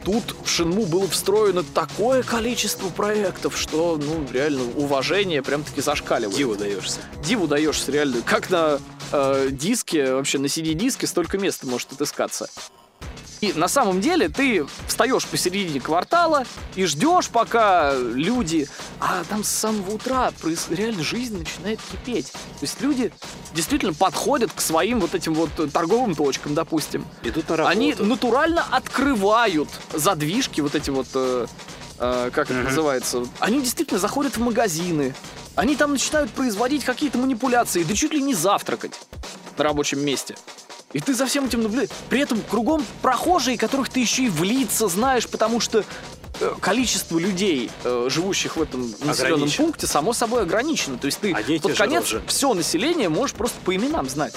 [0.05, 6.37] тут в Шинму было встроено такое количество проектов, что, ну, реально, уважение прям-таки зашкаливает.
[6.37, 7.01] Диву даешься.
[7.25, 8.23] Диву даешься реально.
[8.23, 8.79] Как на
[9.13, 12.49] э, диске, вообще на CD-диске столько места может отыскаться.
[13.45, 16.45] И на самом деле ты встаешь посередине квартала
[16.77, 18.67] и ждешь, пока люди...
[19.01, 20.33] А там с самого утра
[20.71, 22.33] реально жизнь начинает кипеть.
[22.33, 23.13] То есть люди
[23.53, 27.05] действительно подходят к своим вот этим вот торговым точкам, допустим.
[27.23, 27.71] Идут на работу.
[27.77, 31.47] Они натурально открывают задвижки, вот эти вот, э,
[31.99, 32.65] э, как это Мгм.
[32.65, 35.15] называется, они действительно заходят в магазины,
[35.55, 38.99] они там начинают производить какие-то манипуляции, да чуть ли не завтракать
[39.59, 40.35] на рабочем месте.
[40.95, 41.91] И ты за всем этим наблюдаешь.
[42.09, 45.85] При этом кругом прохожие, которых ты еще и в лица знаешь, потому что
[46.41, 49.65] э, количество людей, э, живущих в этом населенном Ограничено.
[49.67, 50.97] пункте, само собой ограничено.
[50.97, 52.23] То есть ты Одни те под конец рожи.
[52.29, 54.35] все население можешь просто по именам знать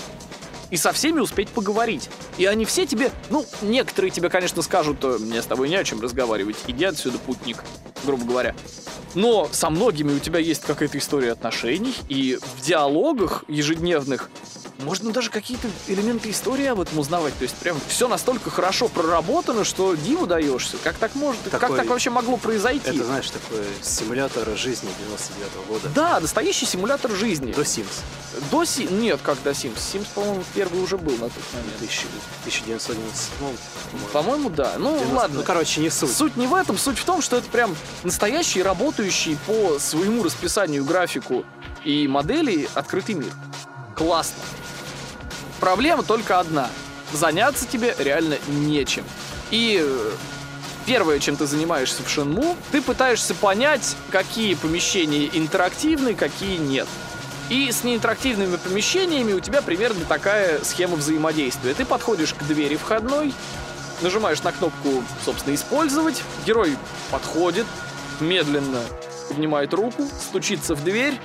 [0.70, 2.10] и со всеми успеть поговорить.
[2.38, 5.84] И они все тебе, ну, некоторые тебе, конечно, скажут, «Э, мне с тобой не о
[5.84, 7.64] чем разговаривать, иди отсюда, путник,
[8.04, 8.56] грубо говоря.
[9.14, 14.30] Но со многими у тебя есть какая-то история отношений, и в диалогах ежедневных
[14.80, 17.36] можно даже какие-то элементы истории об этом узнавать.
[17.38, 20.78] То есть прям все настолько хорошо проработано, что диву даешься.
[20.84, 22.90] Как так может, как Такой- так вообще могло произойти?
[22.90, 25.90] Это, знаешь, такой симулятор жизни 99 года.
[25.95, 27.52] Да, настоящий симулятор жизни.
[27.54, 27.86] До Sims.
[28.52, 28.88] До Си...
[28.90, 29.78] Нет, как до Sims.
[29.78, 31.76] Sims, по-моему, первый уже был на тот момент.
[31.78, 32.06] 1000
[32.41, 32.98] 1997
[33.40, 33.58] по-моему.
[34.14, 34.74] По-моему, да.
[34.78, 35.38] Ну, 90 ладно.
[35.38, 36.12] Ну, короче, не суть.
[36.12, 40.86] Суть не в этом, суть в том, что это прям настоящий, работающий по своему расписанию
[40.86, 41.45] графику
[41.84, 43.34] и моделей открытый мир.
[43.98, 44.44] Классно.
[45.60, 46.69] Проблема только одна.
[47.11, 49.03] заняться тебе реально нечем.
[49.49, 50.11] И э,
[50.86, 56.88] первое, чем ты занимаешься в Шенму, ты пытаешься понять, какие помещения интерактивны, какие нет.
[57.49, 61.74] И с неинтерактивными помещениями у тебя примерно такая схема взаимодействия.
[61.74, 63.34] Ты подходишь к двери входной,
[64.02, 66.78] нажимаешь на кнопку, собственно, «Использовать», герой
[67.10, 67.65] подходит,
[68.19, 68.82] медленно
[69.30, 71.19] поднимает руку, стучится в дверь,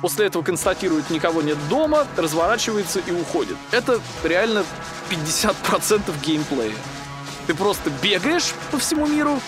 [0.00, 3.56] после этого констатирует, никого нет дома, разворачивается и уходит.
[3.70, 4.64] Это реально
[5.10, 6.74] 50% геймплея.
[7.46, 9.40] Ты просто бегаешь по всему миру,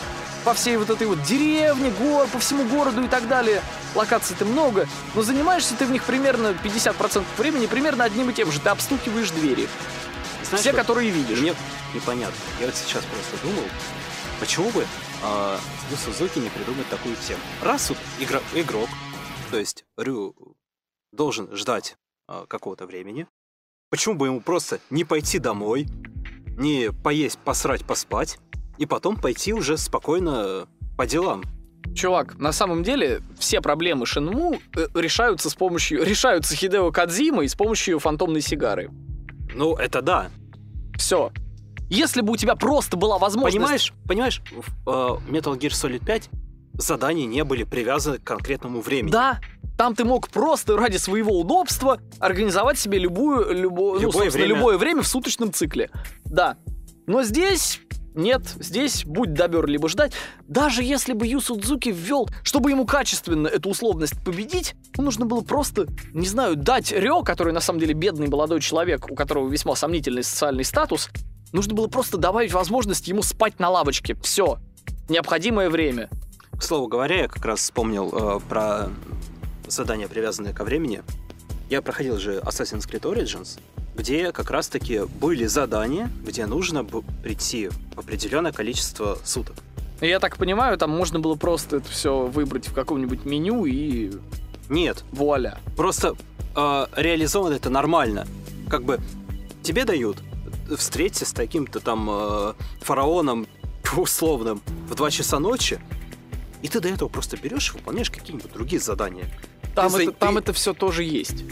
[0.45, 3.61] по всей вот этой вот деревне, гор, по всему городу и так далее.
[3.95, 8.61] Локаций-то много, но занимаешься ты в них примерно 50% времени примерно одним и тем же.
[8.61, 9.69] Ты обстукиваешь двери.
[10.45, 11.39] Знаешь, Все, вот которые видишь.
[11.39, 11.55] Мне
[11.95, 12.37] непонятно.
[12.61, 13.65] Я вот сейчас просто думал,
[14.41, 14.87] почему бы
[15.23, 15.59] а,
[15.91, 17.41] Ю Сузуки не придумать такую тему.
[17.63, 18.89] Раз вот игра- игрок,
[19.51, 20.57] то есть Рю
[21.13, 21.97] должен ждать
[22.27, 23.27] а, какого-то времени,
[23.91, 25.87] почему бы ему просто не пойти домой,
[26.57, 28.39] не поесть, посрать, поспать,
[28.77, 31.43] и потом пойти уже спокойно по делам?
[31.95, 36.05] Чувак, на самом деле все проблемы Шинму э, решаются с помощью...
[36.05, 38.91] Решаются Хидео Кадзимой с помощью фантомной сигары.
[39.55, 40.31] Ну, это да.
[40.97, 41.33] Все.
[41.89, 43.57] Если бы у тебя просто была возможность...
[43.57, 46.29] Понимаешь, понимаешь, в э, Metal Gear Solid 5
[46.79, 49.13] задания не были привязаны к конкретному времени.
[49.13, 49.41] Да,
[49.77, 54.59] там ты мог просто ради своего удобства организовать себе любую, любо, ну, Любое собственно, время.
[54.59, 55.91] любое время в суточном цикле.
[56.25, 56.57] Да.
[57.07, 57.81] Но здесь
[58.15, 60.13] нет, здесь будь добер либо ждать.
[60.49, 65.41] Даже если бы Ю Судзуки ввел, чтобы ему качественно эту условность победить, ему нужно было
[65.43, 69.77] просто, не знаю, дать Рё, который на самом деле бедный молодой человек, у которого весьма
[69.77, 71.11] сомнительный социальный статус,
[71.53, 74.17] нужно было просто добавить возможность ему спать на лавочке.
[74.17, 74.59] Все.
[75.09, 76.11] Необходимое время.
[76.59, 78.89] К слову говоря, я как раз вспомнил э, про
[79.69, 81.03] задания, привязанные ко времени.
[81.71, 83.61] Я проходил же Assassin's Creed Origins,
[83.95, 86.85] где как раз-таки были задания, где нужно
[87.23, 89.57] прийти в определенное количество суток.
[90.01, 94.13] Я так понимаю, там можно было просто это все выбрать в каком-нибудь меню и
[94.69, 95.59] Нет, вуаля.
[95.77, 96.15] просто
[96.57, 98.27] э, реализовано это нормально.
[98.69, 98.99] Как бы
[99.63, 100.19] тебе дают
[100.77, 103.47] встреться с таким-то там э, фараоном
[103.97, 105.79] условным в 2 часа ночи,
[106.63, 109.25] и ты до этого просто берешь и выполняешь какие-нибудь другие задания.
[109.75, 111.45] Там, Ты это, там ты- это все тоже есть.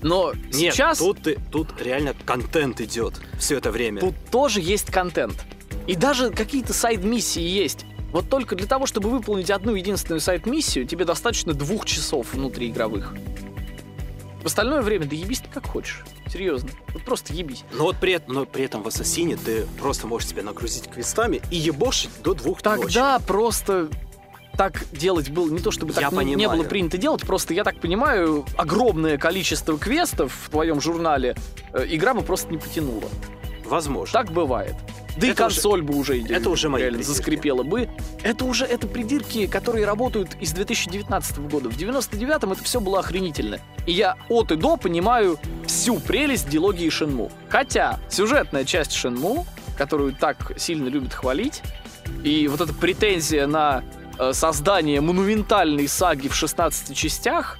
[0.00, 4.00] Но Нет, сейчас тут, ты, тут реально контент идет все это время.
[4.00, 5.44] тут тоже есть контент.
[5.88, 7.84] И даже какие-то сайд-миссии есть.
[8.12, 13.12] Вот только для того, чтобы выполнить одну единственную сайт-миссию, тебе достаточно двух часов внутриигровых.
[14.42, 16.04] В остальное время да ебись ты как хочешь.
[16.32, 16.70] Серьезно.
[16.94, 17.64] Вот просто ебись.
[17.72, 21.40] Но вот при, этом- но при этом в Ассасине ты просто можешь себя нагрузить квестами
[21.50, 22.82] и ебошить до двух ночи.
[22.82, 23.88] Тогда просто
[24.58, 27.62] так делать было не то, чтобы так Я не- не, было принято делать, просто я
[27.62, 31.36] так понимаю, огромное количество квестов в твоем журнале
[31.72, 33.04] э, игра бы просто не потянула.
[33.64, 34.12] Возможно.
[34.12, 34.74] Так бывает.
[35.16, 37.88] Да и Это уже- консоль бы уже это уже реально заскрипела бы.
[38.22, 41.70] Это уже это придирки, которые работают из 2019 года.
[41.70, 43.60] В 99-м это все было охренительно.
[43.86, 47.30] И я от и до понимаю всю прелесть дилогии Шенму.
[47.48, 51.62] Хотя сюжетная часть Шенму, которую так сильно любят хвалить,
[52.24, 53.82] и вот эта претензия на
[54.32, 57.58] создание монументальной саги в 16 частях,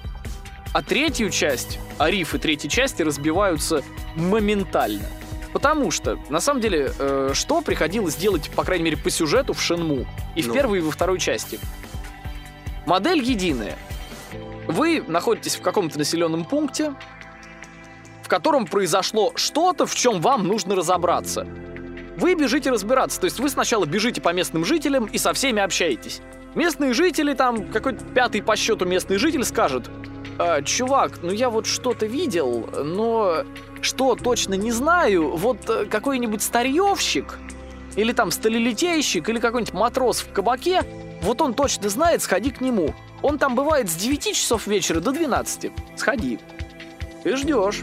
[0.72, 3.82] а третью часть, Ариф и третьей части разбиваются
[4.14, 5.06] моментально.
[5.52, 9.62] Потому что, на самом деле, э, что приходилось делать, по крайней мере, по сюжету в
[9.62, 10.54] Шенму и в Ну.
[10.54, 11.58] первой, и во второй части?
[12.86, 13.76] Модель единая.
[14.66, 16.94] Вы находитесь в каком-то населенном пункте,
[18.22, 21.46] в котором произошло что-то, в чем вам нужно разобраться.
[22.18, 26.20] Вы бежите разбираться, то есть вы сначала бежите по местным жителям и со всеми общаетесь.
[26.56, 29.88] Местные жители, там какой-то пятый по счету местный житель скажет,
[30.36, 33.44] «А, чувак, ну я вот что-то видел, но
[33.82, 37.38] что точно не знаю, вот э, какой-нибудь старьевщик
[37.94, 40.82] или там сталелитейщик или какой-нибудь матрос в кабаке,
[41.22, 42.96] вот он точно знает, сходи к нему.
[43.22, 45.70] Он там бывает с 9 часов вечера до 12.
[45.94, 46.40] Сходи.
[47.22, 47.82] Ты ждешь.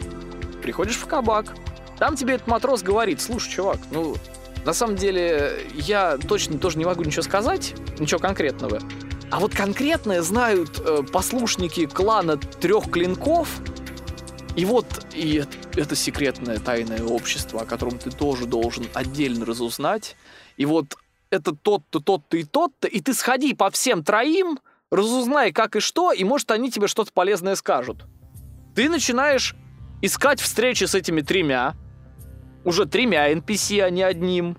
[0.62, 1.56] Приходишь в кабак.
[1.98, 4.16] Там тебе этот матрос говорит, слушай, чувак, ну,
[4.66, 8.82] на самом деле, я точно тоже не могу ничего сказать, ничего конкретного.
[9.30, 13.48] А вот конкретное знают э, послушники клана трех клинков.
[14.56, 15.44] И вот и
[15.76, 20.16] это, секретное тайное общество, о котором ты тоже должен отдельно разузнать.
[20.58, 20.96] И вот
[21.30, 24.60] это тот-то, тот-то и тот-то, и ты сходи по всем троим,
[24.90, 28.06] разузнай как и что, и может они тебе что-то полезное скажут.
[28.74, 29.56] Ты начинаешь
[30.02, 31.76] искать встречи с этими тремя,
[32.66, 34.58] уже тремя NPC, а не одним.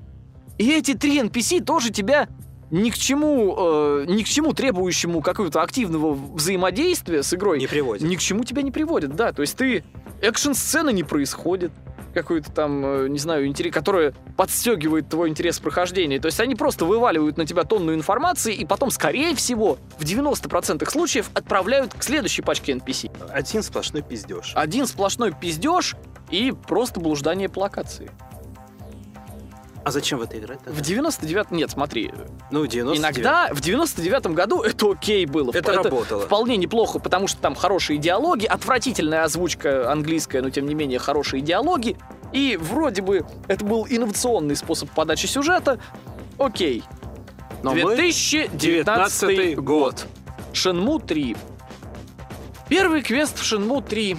[0.57, 2.29] И эти три NPC тоже тебя
[2.71, 8.09] ни к чему, э, ни к чему требующему какого-то активного взаимодействия с игрой Не приводит.
[8.09, 9.33] ни к чему тебя не приводят, да.
[9.33, 9.85] То есть ты
[10.23, 11.73] экшн-сцены не происходит.
[12.15, 16.19] какую-то там, э, не знаю, интерес, которая подстегивает твой интерес прохождения.
[16.19, 20.91] То есть они просто вываливают на тебя тонну информации и потом, скорее всего, в 90%
[20.91, 23.11] случаев отправляют к следующей пачке NPC.
[23.31, 24.53] Один сплошной пиздеж.
[24.55, 25.95] Один сплошной пиздеж
[26.31, 28.11] и просто блуждание по локации.
[29.87, 30.59] А зачем в это играть?
[30.65, 30.81] тогда?
[30.81, 32.13] В 99 Нет, смотри,
[32.51, 35.53] Ну, 99 иногда в 99-м году это окей было.
[35.55, 36.23] Это работало.
[36.23, 41.41] Вполне неплохо, потому что там хорошие диалоги, отвратительная озвучка английская, но тем не менее хорошие
[41.41, 41.97] диалоги.
[42.33, 45.79] И вроде бы это был инновационный способ подачи сюжета.
[46.37, 46.83] Окей.
[47.63, 50.07] Но мы 2019 19-й год.
[50.53, 51.37] Шенму 3.
[52.69, 54.17] Первый квест в Шенму 3.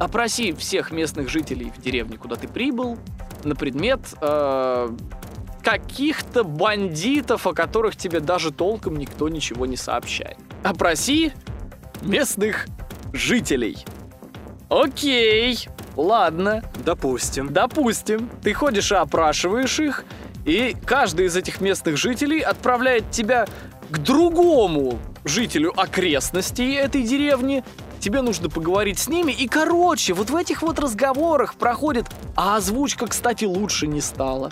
[0.00, 2.98] Опроси всех местных жителей в деревне, куда ты прибыл,
[3.44, 4.88] на предмет э,
[5.62, 10.38] каких-то бандитов, о которых тебе даже толком никто ничего не сообщает.
[10.62, 11.32] Опроси
[12.00, 12.66] местных
[13.12, 13.84] жителей.
[14.70, 16.62] Окей, ладно.
[16.82, 17.52] Допустим.
[17.52, 20.06] Допустим, ты ходишь и опрашиваешь их,
[20.46, 23.46] и каждый из этих местных жителей отправляет тебя
[23.90, 27.62] к другому жителю окрестностей этой деревни.
[28.00, 33.06] Тебе нужно поговорить с ними, и короче, вот в этих вот разговорах проходит, а озвучка,
[33.06, 34.50] кстати, лучше не стала.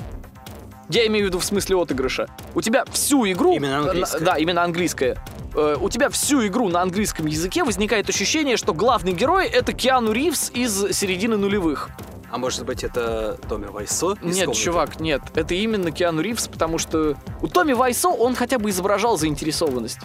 [0.90, 2.28] Я имею в виду в смысле отыгрыша.
[2.54, 3.56] У тебя всю игру...
[3.56, 4.20] Именно английская.
[4.20, 5.16] Да, именно английская.
[5.54, 10.12] Э, У тебя всю игру на английском языке возникает ощущение, что главный герой это Киану
[10.12, 11.90] Ривз из середины нулевых.
[12.30, 14.16] А может быть, это Томми Вайсо?
[14.22, 14.52] Нет, комнаты?
[14.60, 15.22] чувак, нет.
[15.34, 20.00] Это именно Киану Ривз, потому что у Томми Вайсо он хотя бы изображал заинтересованность.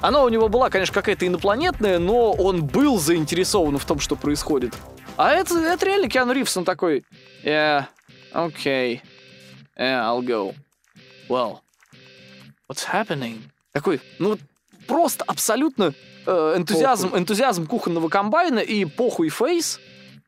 [0.00, 4.74] Она у него была, конечно, какая-то инопланетная, но он был заинтересован в том, что происходит.
[5.16, 7.04] А это, это реально Киану Ривз, он такой...
[7.42, 7.86] Yeah,
[8.32, 9.00] okay.
[9.76, 10.54] Yeah, I'll go.
[11.28, 11.60] Well,
[12.68, 13.40] what's happening?
[13.72, 14.38] Такой, ну
[14.86, 15.92] просто абсолютно
[16.26, 19.80] э, энтузиазм, энтузиазм кухонного комбайна и похуй фейс.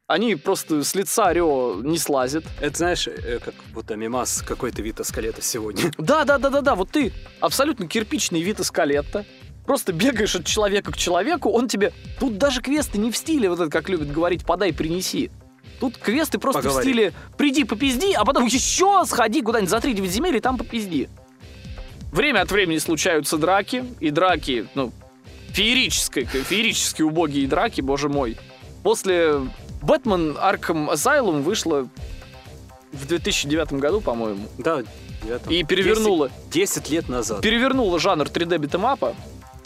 [0.06, 2.44] Они просто с лица Рио не слазят.
[2.60, 5.92] Это знаешь, э, как будто мимас какой-то вид скелета сегодня.
[5.98, 6.74] Да, да, да, да, да.
[6.74, 9.24] Вот ты абсолютно кирпичный вид из калетта.
[9.66, 11.92] Просто бегаешь от человека к человеку, он тебе...
[12.18, 15.30] Тут даже квесты не в стиле, вот это, как любят говорить, подай, принеси.
[15.78, 16.80] Тут квесты просто Поговори.
[16.80, 21.08] в стиле приди, попизди, а потом еще сходи куда-нибудь за 3 земель и там попизди.
[22.12, 24.92] Время от времени случаются драки, и драки, ну,
[25.52, 28.36] феерические, феерически убогие драки, боже мой.
[28.82, 29.40] После
[29.82, 31.88] Бэтмен Arkham Asylum вышла
[32.92, 34.82] в 2009 году, по-моему, Да,
[35.22, 35.52] девятом.
[35.52, 37.40] и перевернула 10, лет назад.
[37.40, 39.14] перевернула жанр 3D битэмапа.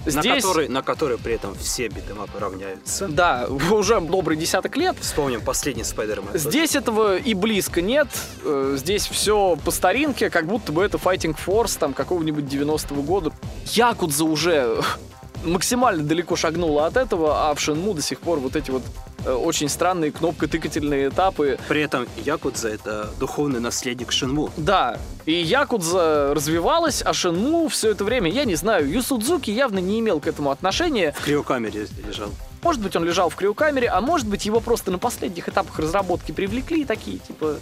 [0.07, 3.09] На Здесь, который, на который при этом все битэмапы равняются.
[3.09, 4.97] да, уже добрый десяток лет.
[5.01, 6.29] Вспомним последний Спайдермен.
[6.35, 8.09] Здесь этого и близко нет.
[8.45, 13.33] Э, Здесь все по старинке, как будто бы это Fighting Force там какого-нибудь 90-го года.
[13.73, 14.81] Якудза уже
[15.45, 18.83] максимально далеко шагнула от этого, а в Shenmue до сих пор вот эти вот
[19.25, 21.59] э, очень странные кнопкотыкательные этапы.
[21.69, 24.51] При этом Якудза— это духовный наследник Шинму.
[24.57, 29.79] Да, и Якудза развивалась, а Shenmue все это время, я не знаю, Ю Судзуки явно
[29.79, 31.13] не имел к этому отношения.
[31.13, 32.31] В криокамере лежал.
[32.63, 36.33] Может быть, он лежал в криокамере, а может быть, его просто на последних этапах разработки
[36.33, 37.57] привлекли и такие, типа,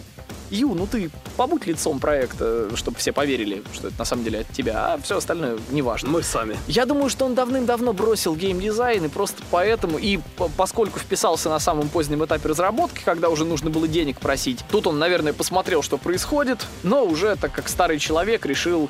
[0.53, 4.49] Ю, ну ты побудь лицом проекта, чтобы все поверили, что это на самом деле от
[4.49, 6.09] тебя, а все остальное неважно.
[6.09, 6.57] Мы сами.
[6.67, 11.59] Я думаю, что он давным-давно бросил геймдизайн, и просто поэтому, и по- поскольку вписался на
[11.59, 15.97] самом позднем этапе разработки, когда уже нужно было денег просить, тут он, наверное, посмотрел, что
[15.97, 18.89] происходит, но уже, так как старый человек, решил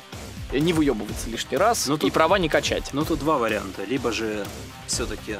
[0.52, 2.90] не выебываться лишний раз Ну, и тут- права не качать.
[2.92, 3.84] Ну, тут два варианта.
[3.84, 4.44] Либо же
[4.86, 5.36] все-таки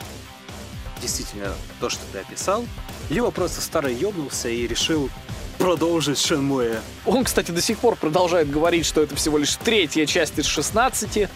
[1.02, 2.64] действительно то, что ты описал,
[3.10, 5.10] либо просто старый ёбнулся и решил
[5.58, 6.78] продолжить Шенмуэ.
[7.06, 11.28] Он, кстати, до сих пор продолжает говорить, что это всего лишь третья часть из 16.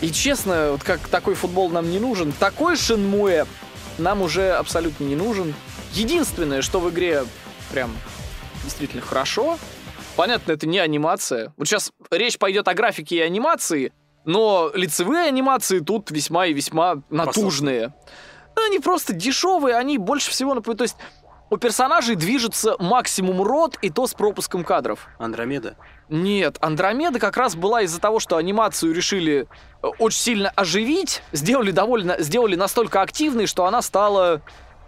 [0.00, 3.46] И честно, вот как такой футбол нам не нужен, такой Шенмуэ
[3.98, 5.54] нам уже абсолютно не нужен.
[5.92, 7.24] Единственное, что в игре
[7.70, 7.96] прям
[8.64, 9.58] действительно хорошо,
[10.16, 11.52] понятно, это не анимация.
[11.56, 13.92] Вот сейчас речь пойдет о графике и анимации,
[14.24, 17.94] но лицевые анимации тут весьма и весьма натужные.
[18.56, 20.78] Ну, Они просто дешевые, они больше всего напоминают...
[20.78, 20.96] То есть
[21.50, 25.06] у персонажей движется максимум рот, и то с пропуском кадров.
[25.18, 25.76] Андромеда.
[26.08, 29.46] Нет, Андромеда как раз была из-за того, что анимацию решили
[29.82, 34.42] э, очень сильно оживить, сделали довольно, сделали настолько активной, что она стала,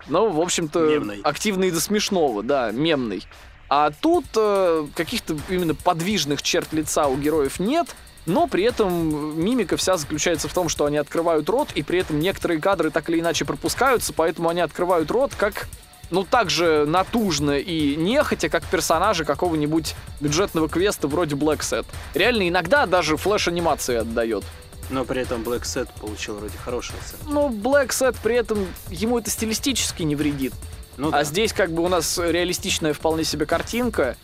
[0.08, 1.20] ну, в общем-то, Мемной.
[1.22, 3.22] активной до смешного, да, мемной.
[3.68, 7.94] А тут э, каких-то именно подвижных черт лица у героев нет,
[8.26, 12.20] но при этом мимика вся заключается в том, что они открывают рот, и при этом
[12.20, 15.68] некоторые кадры так или иначе пропускаются, поэтому они открывают рот как
[16.10, 21.86] ну, так же натужно и нехотя, как персонажи какого-нибудь бюджетного квеста вроде Black Set.
[22.14, 24.44] Реально, иногда даже флеш-анимации отдает.
[24.90, 27.30] Но при этом Black Set получил вроде хорошую оценку.
[27.30, 30.52] Но Black Set при этом ему это стилистически не вредит.
[30.96, 31.24] Ну а да.
[31.24, 34.16] здесь как бы у нас реалистичная вполне себе картинка,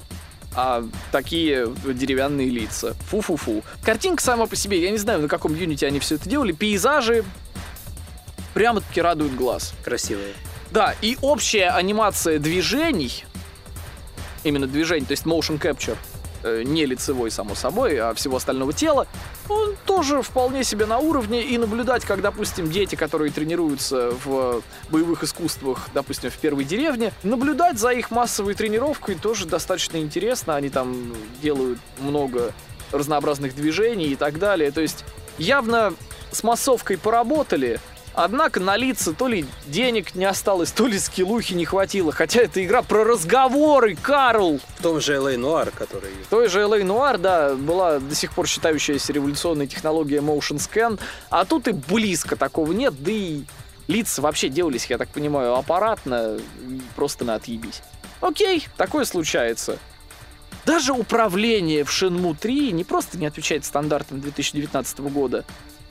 [0.55, 2.95] а такие деревянные лица.
[3.09, 3.63] Фу-фу-фу.
[3.83, 6.53] Картинка сама по себе, я не знаю, на каком юните они все это делали.
[6.53, 7.25] Пейзажи
[8.55, 9.75] прямо-таки радуют глаз.
[9.85, 10.35] Красивые.
[10.73, 13.27] Да, и общая анимация движений,
[14.43, 15.99] именно движений, то есть motion capture,
[16.45, 19.07] э, не лицевой, само собой, а всего остального тела,
[19.51, 21.43] он тоже вполне себе на уровне.
[21.43, 27.79] И наблюдать, как, допустим, дети, которые тренируются в боевых искусствах, допустим, в первой деревне, наблюдать
[27.79, 30.57] за их массовой тренировкой тоже достаточно интересно.
[30.57, 31.13] Они там
[31.43, 32.55] делают много
[32.93, 34.71] разнообразных движений и так далее.
[34.71, 35.05] То есть
[35.37, 35.93] явно
[36.31, 37.79] с массовкой поработали,
[38.15, 42.13] Однако на лица то ли денег не осталось, то ли скиллухи не хватило.
[42.13, 44.61] Хотя это игра про разговоры, Карл!
[44.79, 46.11] В том же LA Noir, который...
[46.27, 51.01] В той же LA Noir, да, была до сих пор считающаяся революционной технология Motion Scan,
[51.31, 53.43] а тут и близко такого нет, да и
[53.89, 56.39] лица вообще делались, я так понимаю, аппаратно,
[56.95, 57.83] просто на отъебись.
[58.21, 59.79] Окей, такое случается.
[60.65, 65.45] Даже управление в Shenmue 3 не просто не отвечает стандартам 2019 года,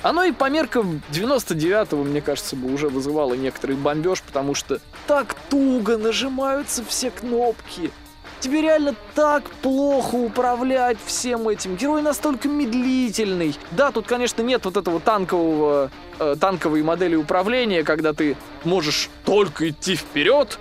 [0.03, 5.35] оно и по меркам 99-го, мне кажется, бы уже вызывало некоторый бомбеж, потому что так
[5.49, 7.91] туго нажимаются все кнопки.
[8.39, 11.75] Тебе реально так плохо управлять всем этим.
[11.75, 13.55] Герой настолько медлительный.
[13.69, 19.69] Да, тут, конечно, нет вот этого танкового, э, танковой модели управления, когда ты можешь только
[19.69, 20.57] идти вперед,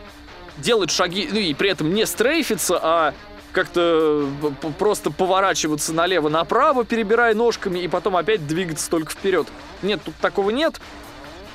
[0.58, 3.14] делать шаги, ну и при этом не стрейфиться, а
[3.52, 4.28] как-то
[4.60, 9.46] п- просто поворачиваться налево-направо, перебирая ножками, и потом опять двигаться только вперед.
[9.82, 10.80] Нет, тут такого нет.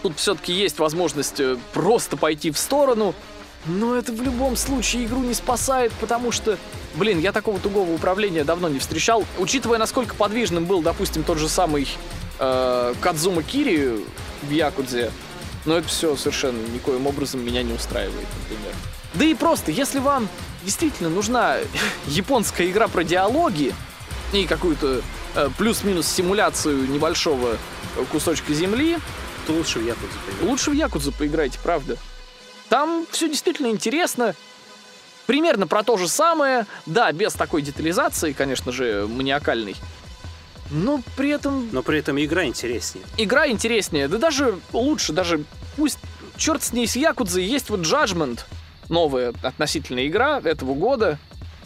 [0.03, 3.13] Тут все-таки есть возможность э, просто пойти в сторону.
[3.65, 6.57] Но это в любом случае игру не спасает, потому что,
[6.95, 9.25] блин, я такого тугого управления давно не встречал.
[9.39, 11.87] Учитывая, насколько подвижным был, допустим, тот же самый
[12.37, 14.03] э, Кадзума Кири
[14.43, 15.11] в Якудзе,
[15.65, 18.73] но это все совершенно никоим образом меня не устраивает, например.
[19.15, 20.27] Да и просто, если вам
[20.63, 21.57] действительно нужна
[22.07, 23.73] японская игра про диалоги
[24.33, 25.01] и какую-то
[25.35, 27.57] э, плюс-минус симуляцию небольшого
[28.11, 28.97] кусочка земли,
[29.47, 30.49] То лучше в Якудзу поиграть.
[30.49, 31.97] лучше в Якудзу поиграйте, правда.
[32.69, 34.35] Там все действительно интересно.
[35.27, 36.65] Примерно про то же самое.
[36.85, 39.75] Да, без такой детализации, конечно же, маниакальной.
[40.71, 43.05] Но при этом Но при этом игра интереснее.
[43.17, 44.07] игра интереснее.
[44.07, 45.43] Да даже лучше, даже
[45.77, 45.99] пусть
[46.37, 48.41] черт с ней с Якудзой, есть вот Judgment,
[48.89, 51.17] новая относительная игра этого года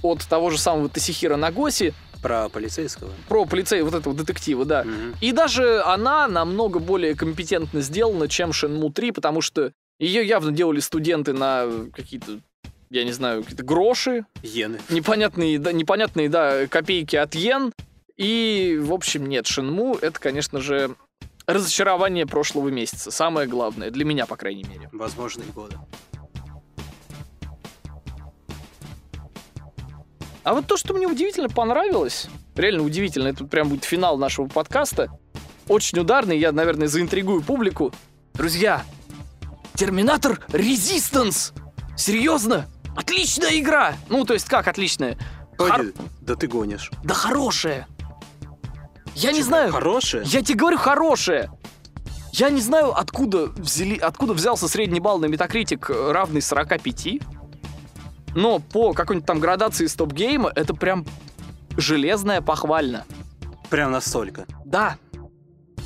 [0.01, 3.11] от того же самого Тосихира Нагоси Про полицейского.
[3.27, 4.83] про полицея вот этого детектива, да.
[4.83, 5.15] Мгм.
[5.21, 10.79] И даже она намного более компетентно сделана, чем Shenmue 3, потому что ее явно делали
[10.79, 12.39] студенты на какие-то,
[12.89, 14.79] я не знаю, какие-то гроши, Иены.
[14.89, 17.73] непонятные, да, непонятные, да, копейки от йен.
[18.15, 20.95] И, в общем, нет, Shenmue— это, конечно же,
[21.47, 23.11] разочарование прошлого месяца.
[23.11, 24.89] Самое главное, для меня, по крайней мере.
[24.91, 25.77] Возможно, и года.
[30.49, 35.15] А вот то, что мне удивительно понравилось, реально удивительно, это прям будет финал нашего подкаста,
[35.67, 37.93] очень ударный, я, наверное, заинтригую публику.
[38.33, 38.81] Друзья,
[39.75, 41.53] Терминатор Резистанс!
[41.95, 42.65] Серьезно?
[42.97, 43.93] Отличная игра!
[44.09, 45.19] Ну, то есть как отличная?
[45.59, 46.89] Хор- Погоди, да ты гонишь.
[47.03, 47.87] Да хорошая!
[49.13, 50.23] Я не Чё, знаю, Хорошая?
[50.23, 51.51] я тебе говорю, хорошая!
[52.31, 57.19] Я не знаю, откуда, взяли, откуда взялся средний балл на Metacritic э, равный 45,
[58.35, 61.05] но по какой-нибудь там градации стоп-гейма это прям
[61.77, 63.05] железная похвально.
[63.69, 64.45] Прям настолько.
[64.65, 64.97] Да,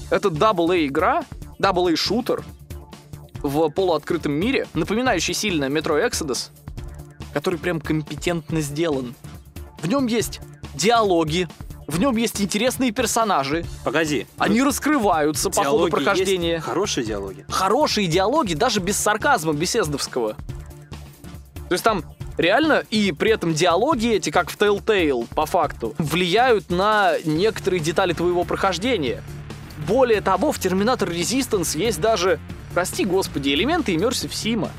[0.09, 1.23] это AA игра,
[1.59, 2.43] AA шутер
[3.41, 6.49] в полуоткрытом мире, напоминающий сильно Metro Exodus,
[7.33, 9.15] который прям компетентно сделан.
[9.81, 10.39] В нем есть
[10.75, 11.47] диалоги,
[11.87, 14.27] в нем есть интересные персонажи, Погоди.
[14.37, 16.53] они раскрываются по ходу прохождения.
[16.53, 16.65] есть?
[16.65, 17.45] Хорошие диалоги.
[17.49, 20.35] Хорошие диалоги даже без сарказма беседовского.
[21.67, 22.03] То есть там
[22.37, 28.13] реально и при этом диалоги эти, как в Telltale, по факту, влияют на некоторые детали
[28.13, 29.23] твоего прохождения.
[29.87, 32.39] Более того, в Terminator Resistance есть даже,
[32.73, 34.69] прости господи, элементы Immersive Sim.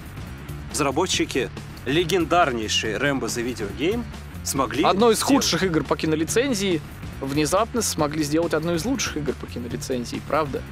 [0.71, 1.51] Разработчики
[1.87, 4.05] легендарнейшие Рэмбо Video Game
[4.45, 4.85] смогли...
[4.85, 5.35] Одно из сделать.
[5.45, 6.81] худших игр по кинолицензии
[7.21, 10.63] внезапно смогли сделать одну из лучших игр по кинолицензии, правда?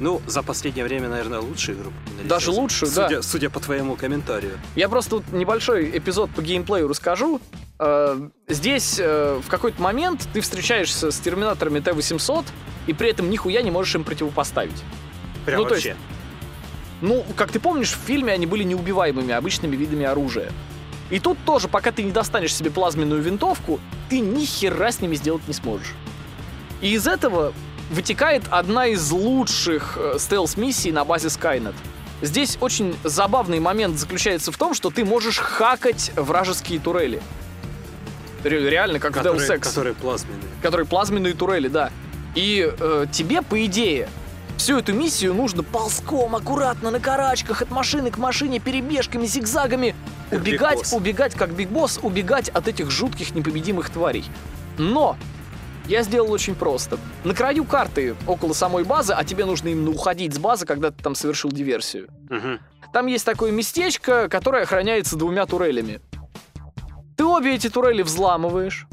[0.00, 1.92] Ну, за последнее время, наверное, лучшую игру.
[2.22, 3.08] на Даже лучшую, да.
[3.08, 4.58] судя, Судя по твоему комментарию.
[4.74, 7.40] Я просто вот небольшой эпизод по геймплею расскажу.
[7.78, 12.44] Э, Здесь э, в какой-то момент ты встречаешься с терминаторами Т-800,
[12.88, 14.82] и при этом нихуя не можешь им противопоставить.
[15.46, 16.00] Прям Ну, то есть- вообще.
[17.00, 20.50] Ну, как ты помнишь, в фильме они были неубиваемыми обычными видами оружия.
[21.10, 25.14] И тут тоже, пока ты не достанешь себе плазменную винтовку, ты ни хера с ними
[25.16, 25.92] сделать не сможешь.
[26.80, 27.52] И из этого
[27.94, 31.74] вытекает одна из лучших э, стелс-миссий на базе Skynet.
[32.20, 37.22] Здесь очень забавный момент заключается в том, что ты можешь хакать вражеские турели.
[38.42, 39.58] Ре- Реально, как в Deus Которые, Ex.
[39.60, 40.42] которые плазменные.
[40.62, 41.90] которые плазменные турели, да.
[42.34, 44.08] И э, тебе, по идее,
[44.56, 49.94] всю эту миссию нужно ползком, аккуратно, на карачках, от машины к машине, перебежками, зигзагами,
[50.30, 54.24] Как убегать, убегать, как Биг Босс, убегать от этих жутких непобедимых тварей.
[54.78, 55.16] Но
[55.86, 56.98] я сделал очень просто.
[57.24, 61.02] На краю карты, около самой базы, а тебе нужно именно уходить с базы, когда ты
[61.02, 62.08] там совершил диверсию.
[62.30, 62.60] Мгм.
[62.92, 66.00] Там есть такое местечко, которое охраняется двумя турелями.
[67.16, 68.86] Ты обе эти турели взламываешь,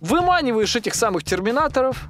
[0.00, 2.04] выманиваешь этих самых терминаторов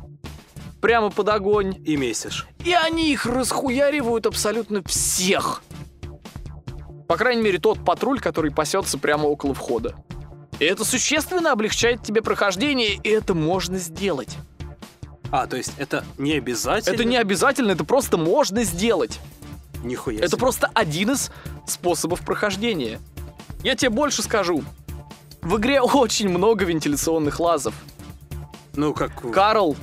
[0.81, 2.47] прямо под огонь, И месишь.
[2.65, 5.63] и они их расхуяривают абсолютно всех.
[7.09, 9.95] По крайней мере, тот патруль, который пасется прямо около входа.
[10.59, 14.37] И это существенно облегчает тебе прохождение, и это можно сделать.
[15.31, 16.95] А, то есть это не обязательно?
[16.95, 19.21] Это не обязательно, это просто можно сделать.
[19.83, 20.39] Нихуя Это себе.
[20.39, 21.31] просто один из
[21.67, 23.01] способов прохождения.
[23.63, 24.63] Я тебе больше скажу.
[25.43, 27.75] В игре очень много вентиляционных лазов.
[28.75, 29.31] Ну, как...
[29.31, 29.77] Карл,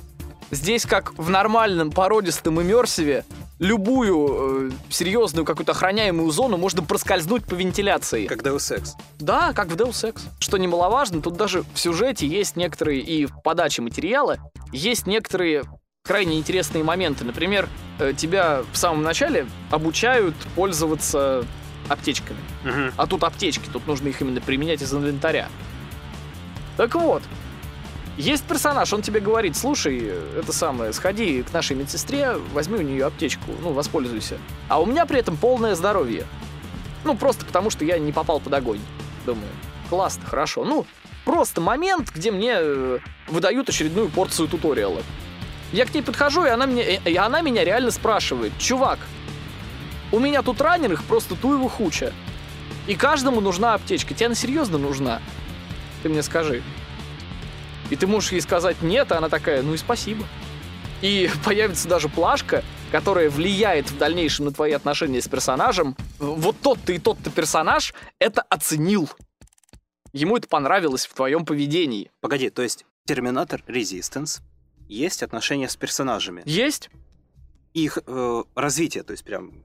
[0.49, 3.26] здесь как в нормальном породистом иммерсиве,
[3.61, 8.25] любую э, серьезную какую-то охраняемую зону можно проскользнуть по вентиляции.
[8.25, 8.89] Как Deus Ex.
[9.19, 10.19] Да, как в Deus Ex.
[10.39, 14.38] Что немаловажно, тут даже в сюжете есть некоторые, и в подаче материала,
[14.73, 15.63] есть некоторые
[16.03, 17.23] крайне интересные моменты.
[17.23, 17.69] Например,
[17.99, 21.45] э, тебя в самом начале обучают пользоваться
[21.88, 22.39] аптечками.
[22.63, 22.93] Мгм.
[22.97, 25.49] А тут аптечки, тут нужно их именно применять из инвентаря.
[26.77, 27.21] Так вот,
[28.22, 33.06] есть персонаж, он тебе говорит, слушай, это самое, сходи к нашей медсестре, возьми у нее
[33.06, 34.38] аптечку, ну, воспользуйся.
[34.69, 36.26] А у меня при этом полное здоровье.
[37.03, 38.80] Ну, просто потому, что я не попал под огонь.
[39.26, 39.49] Думаю,
[39.89, 40.64] классно, хорошо.
[40.64, 40.85] Ну,
[41.26, 45.02] просто момент, где мне э, выдают очередную порцию туториала.
[45.73, 48.99] Я к ней подхожу, и она, мне, и она меня реально спрашивает, чувак,
[50.11, 52.14] у меня тут раненых просто туева хуча.
[52.88, 54.14] И каждому нужна аптечка.
[54.14, 55.22] Тебе она серьезно нужна?
[56.03, 56.61] Ты мне скажи.
[57.91, 60.26] И ты можешь ей сказать нет, а она такая, ну и спасибо.
[61.01, 65.95] И появится даже плашка, которая влияет в дальнейшем на твои отношения с персонажем.
[66.18, 69.09] Вот тот-то и тот-то персонаж это оценил.
[70.13, 72.11] Ему это понравилось в твоем поведении.
[72.22, 74.41] Погоди, то есть Терминатор Resistance
[74.88, 76.43] есть отношения с персонажами.
[76.45, 76.89] Есть?
[77.73, 79.63] Их э, развитие, то есть прям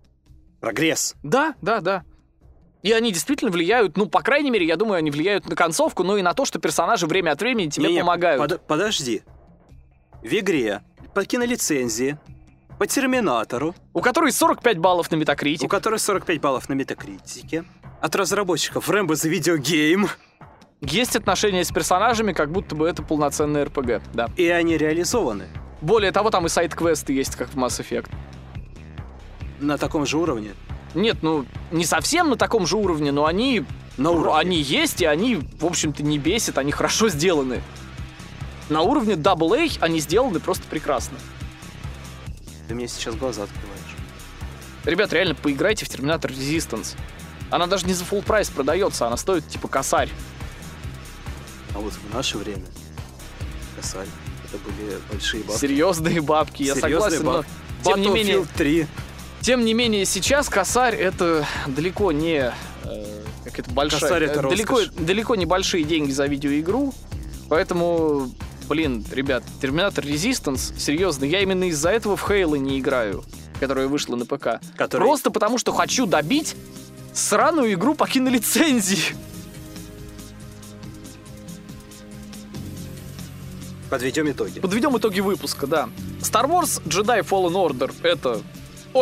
[0.60, 1.14] прогресс.
[1.22, 2.04] Да, да, да.
[2.86, 6.16] И они действительно влияют, ну, по крайней мере, я думаю, они влияют на концовку, но
[6.18, 8.40] и на то, что персонажи время от времени тебе Не-не, помогают.
[8.40, 9.22] под- подожди.
[10.22, 10.82] В игре
[11.12, 12.16] по кинолицензии,
[12.78, 15.68] по Терминатору, У которой 45 баллов на у метакритик.
[15.68, 17.64] которой 45 баллов на метакритике,
[18.00, 20.08] от разработчиков the Video Game,
[20.80, 24.28] Есть отношения с персонажами, как будто бы это полноценный РПГ, да.
[24.36, 25.46] и они реализованы
[25.80, 28.10] Более того, там и сайт-квесты есть, как в Mass Effect.
[29.58, 30.52] на таком же уровне.
[30.96, 33.64] Нет, ну, не совсем на таком же уровне, но они,
[33.98, 34.38] На уровне.
[34.38, 37.62] они есть, и они, в общем-то, не бесят, они хорошо сделаны.
[38.68, 41.18] На уровне AA они сделаны просто прекрасно.
[42.66, 43.76] Ты мне сейчас глаза открываешь.
[44.84, 46.96] Ребят, реально, поиграйте в Terminator Resistance.
[47.50, 50.10] Она даже не за full прайс продается, она стоит типа косарь.
[51.74, 52.64] А вот в наше время
[53.76, 54.08] косарь.
[54.44, 55.60] Это были большие бабки.
[55.60, 57.50] Серьезные бабки, я Серьезные согласен, но бабки.
[57.84, 58.86] тем не менее, Battlefield 3.
[59.40, 62.52] Тем не менее сейчас косарь это далеко не
[62.84, 63.04] э,
[63.44, 64.94] как это большая, Косарь это э, далеко, роскошь.
[65.04, 66.92] далеко не большие деньги за видеоигру,
[67.48, 68.30] поэтому,
[68.68, 73.24] блин, ребят, Terminator Resistance, серьезно, я именно из-за этого в Halo не играю,
[73.60, 74.60] которая вышла на ПК.
[74.76, 76.56] Который- Просто потому, что хочу добить
[77.14, 79.14] сраную игру по кинолицензии.
[83.88, 84.58] Подведем итоги.
[84.60, 85.88] Подведем итоги выпуска, да.
[86.20, 88.40] Star Wars Jedi Fallen Order— это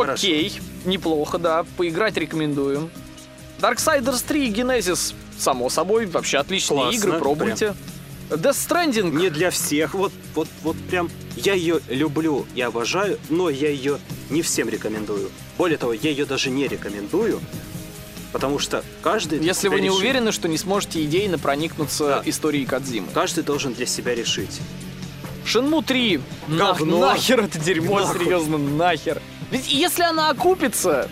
[0.03, 0.53] окей,
[0.85, 2.91] неплохо, да, поиграть рекомендуем.
[3.61, 7.75] Darksiders 3 и Genesis, само собой, вообще отличные Классно, игры, пробуйте.
[8.31, 9.95] Death Stranding, Не для всех.
[9.95, 13.99] Вот, вот, вот прям я ее люблю и обожаю, но я ее
[14.31, 15.31] не всем рекомендую.
[15.59, 17.41] Более того, я ее даже не рекомендую,
[18.33, 20.01] потому что каждый если вы не решит.
[20.01, 22.23] уверены, что не сможете идейно проникнуться Да.
[22.25, 23.09] историей Кадзимы.
[23.13, 24.61] Каждый должен для себя решить.
[25.45, 27.01] Шинму 3, на- Говно.
[27.01, 28.21] нахер это дерьмо, Нахуй.
[28.25, 29.21] серьезно, нахер.
[29.51, 31.09] Ведь если она окупится,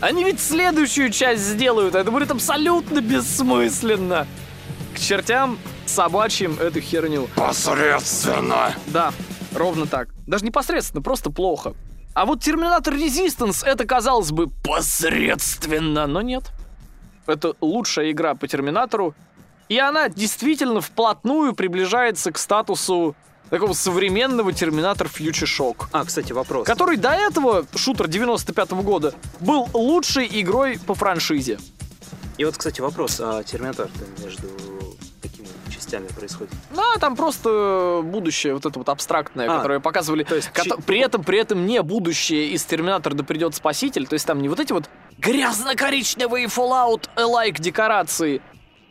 [0.00, 4.26] они ведь следующую часть сделают, а это будет абсолютно бессмысленно.
[4.94, 7.28] К чертям собачьим эту херню.
[7.34, 8.74] Посредственно.
[8.86, 9.12] Да,
[9.54, 10.08] ровно так.
[10.26, 11.74] Даже непосредственно, просто плохо.
[12.14, 16.44] А вот Терминатор Resistance это, казалось бы, посредственно, но нет.
[17.26, 19.14] Это лучшая игра по Терминатору,
[19.68, 23.16] и она действительно вплотную приближается к статусу
[23.50, 25.86] такого современного Терминатор Future Shock.
[25.92, 26.66] А, кстати, вопрос.
[26.66, 31.58] Который до этого, шутер 95 года, был лучшей игрой по франшизе.
[32.38, 33.20] И вот, кстати, вопрос.
[33.20, 33.88] А Терминатор
[34.22, 34.48] между
[35.22, 36.52] какими частями происходит?
[36.74, 40.22] Ну, а там просто будущее, вот это вот абстрактное, А, которое показывали.
[40.24, 44.06] то есть кото- При этом, при этом не будущее из Терминатора да придет спаситель.
[44.06, 44.84] То есть там не вот эти вот
[45.18, 48.42] грязно-коричневые Fallout-like декорации.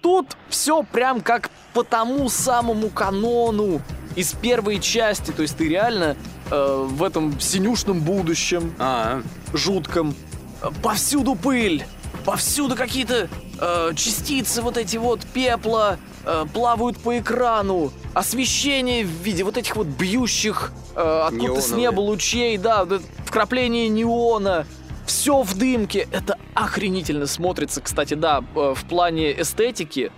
[0.06, 3.82] Тут все прям как по тому самому канону
[4.15, 5.32] из первой части.
[5.32, 6.15] То есть ты реально
[6.52, 10.14] э, в этом синюшном будущем А, жутком.
[10.61, 11.88] Э, Повсюду пыль,
[12.23, 13.30] повсюду какие-то
[13.60, 17.91] э, частицы вот эти вот пепла э, плавают по экрану.
[18.14, 22.88] Освещение в виде вот этих вот бьющих э, откуда с неба лучей, да,
[23.26, 24.68] вкрапление неона.
[25.06, 26.07] Все в дымке.
[26.11, 27.82] Это охренительно смотрится.
[27.82, 30.11] Кстати, да, э, в плане эстетики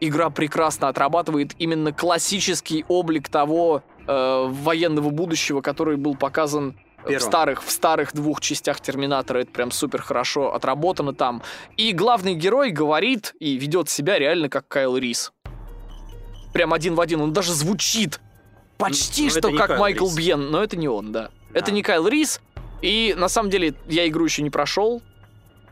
[0.00, 7.62] игра прекрасно отрабатывает именно классический облик того э, военного будущего, который был показан в старых,
[7.64, 9.40] в старых двух частях Терминатора.
[9.40, 11.42] Это прям супер хорошо отработано там.
[11.76, 15.32] И главный герой говорит и ведет себя реально как Кайл Рис.
[16.52, 17.20] Прям один в один.
[17.20, 18.20] Он даже звучит
[18.76, 20.16] почти Ну, что это как Кайл Майкл Рис.
[20.16, 21.30] Бьен, но это не он, да.
[21.54, 21.74] Это А.
[21.74, 22.40] не Кайл Рис.
[22.82, 25.02] И на самом деле я игру еще не прошел.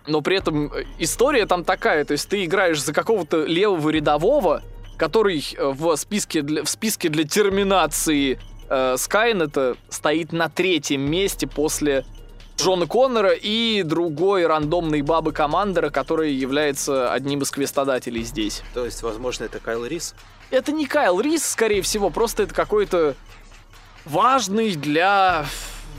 [0.07, 4.63] Но при этом э, история там такая, то есть ты играешь за какого-то левого рядового,
[4.97, 8.39] который э, в списке для, в списке для терминации
[8.69, 12.05] э, Скайнета стоит на третьем месте после
[12.57, 18.63] Джона Коннора и другой рандомной бабы командера, который является одним из квестодателей здесь.
[18.75, 20.15] то есть, возможно, это Кайл Рис?
[20.51, 23.15] Это не Кайл Рис, скорее всего, просто это какой-то
[24.05, 25.45] важный для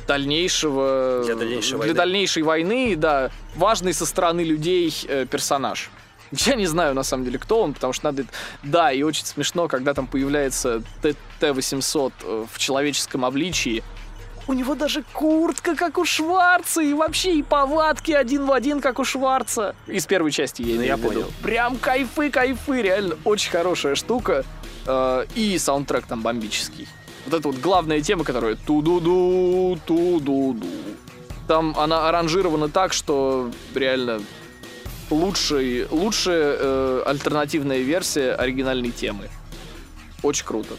[0.07, 1.23] дальнейшего...
[1.25, 1.93] Для дальнейшей для войны.
[1.93, 5.89] дальнейшей войны, да, важный со стороны людей э, персонаж.
[6.31, 8.25] Я не знаю, на самом деле, кто он, потому что надо...
[8.63, 13.83] Да, и очень смешно, когда там появляется Т- Т-800 э, в человеческом обличии.
[14.49, 18.97] У него даже куртка, как у Шварца, и вообще и повадки один в один, как
[18.99, 19.75] у Шварца.
[19.87, 21.07] Из первой части я Ну, я виду.
[21.09, 21.31] понял.
[21.43, 24.45] Прям кайфы, кайфы, реально очень хорошая штука.
[24.85, 26.87] Э, И саундтрек там бомбический.
[27.27, 30.65] Вот это вот главная тема, которая ту-ду-ду, ту-ду-ду.
[31.45, 34.21] Там она аранжирована так, что реально
[35.09, 39.27] лучший, лучшая э, альтернативная версия оригинальной темы.
[40.23, 40.75] Очень круто.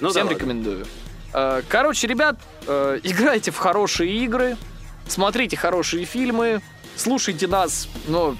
[0.00, 0.86] Ну, Всем да рекомендую.
[1.32, 2.36] Э, Короче, ребят,
[2.66, 4.56] э, играйте в хорошие игры,
[5.06, 6.62] смотрите хорошие фильмы,
[6.96, 8.36] слушайте нас, но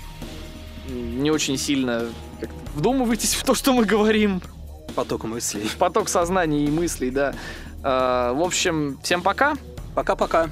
[0.88, 2.06] не очень сильно
[2.74, 4.42] вдумывайтесь в то, что мы говорим.
[4.94, 5.70] Поток мыслей.
[5.78, 7.34] Поток сознания и мыслей, да.
[7.82, 9.54] Э, В общем, всем пока.
[9.94, 10.48] Пока-пока.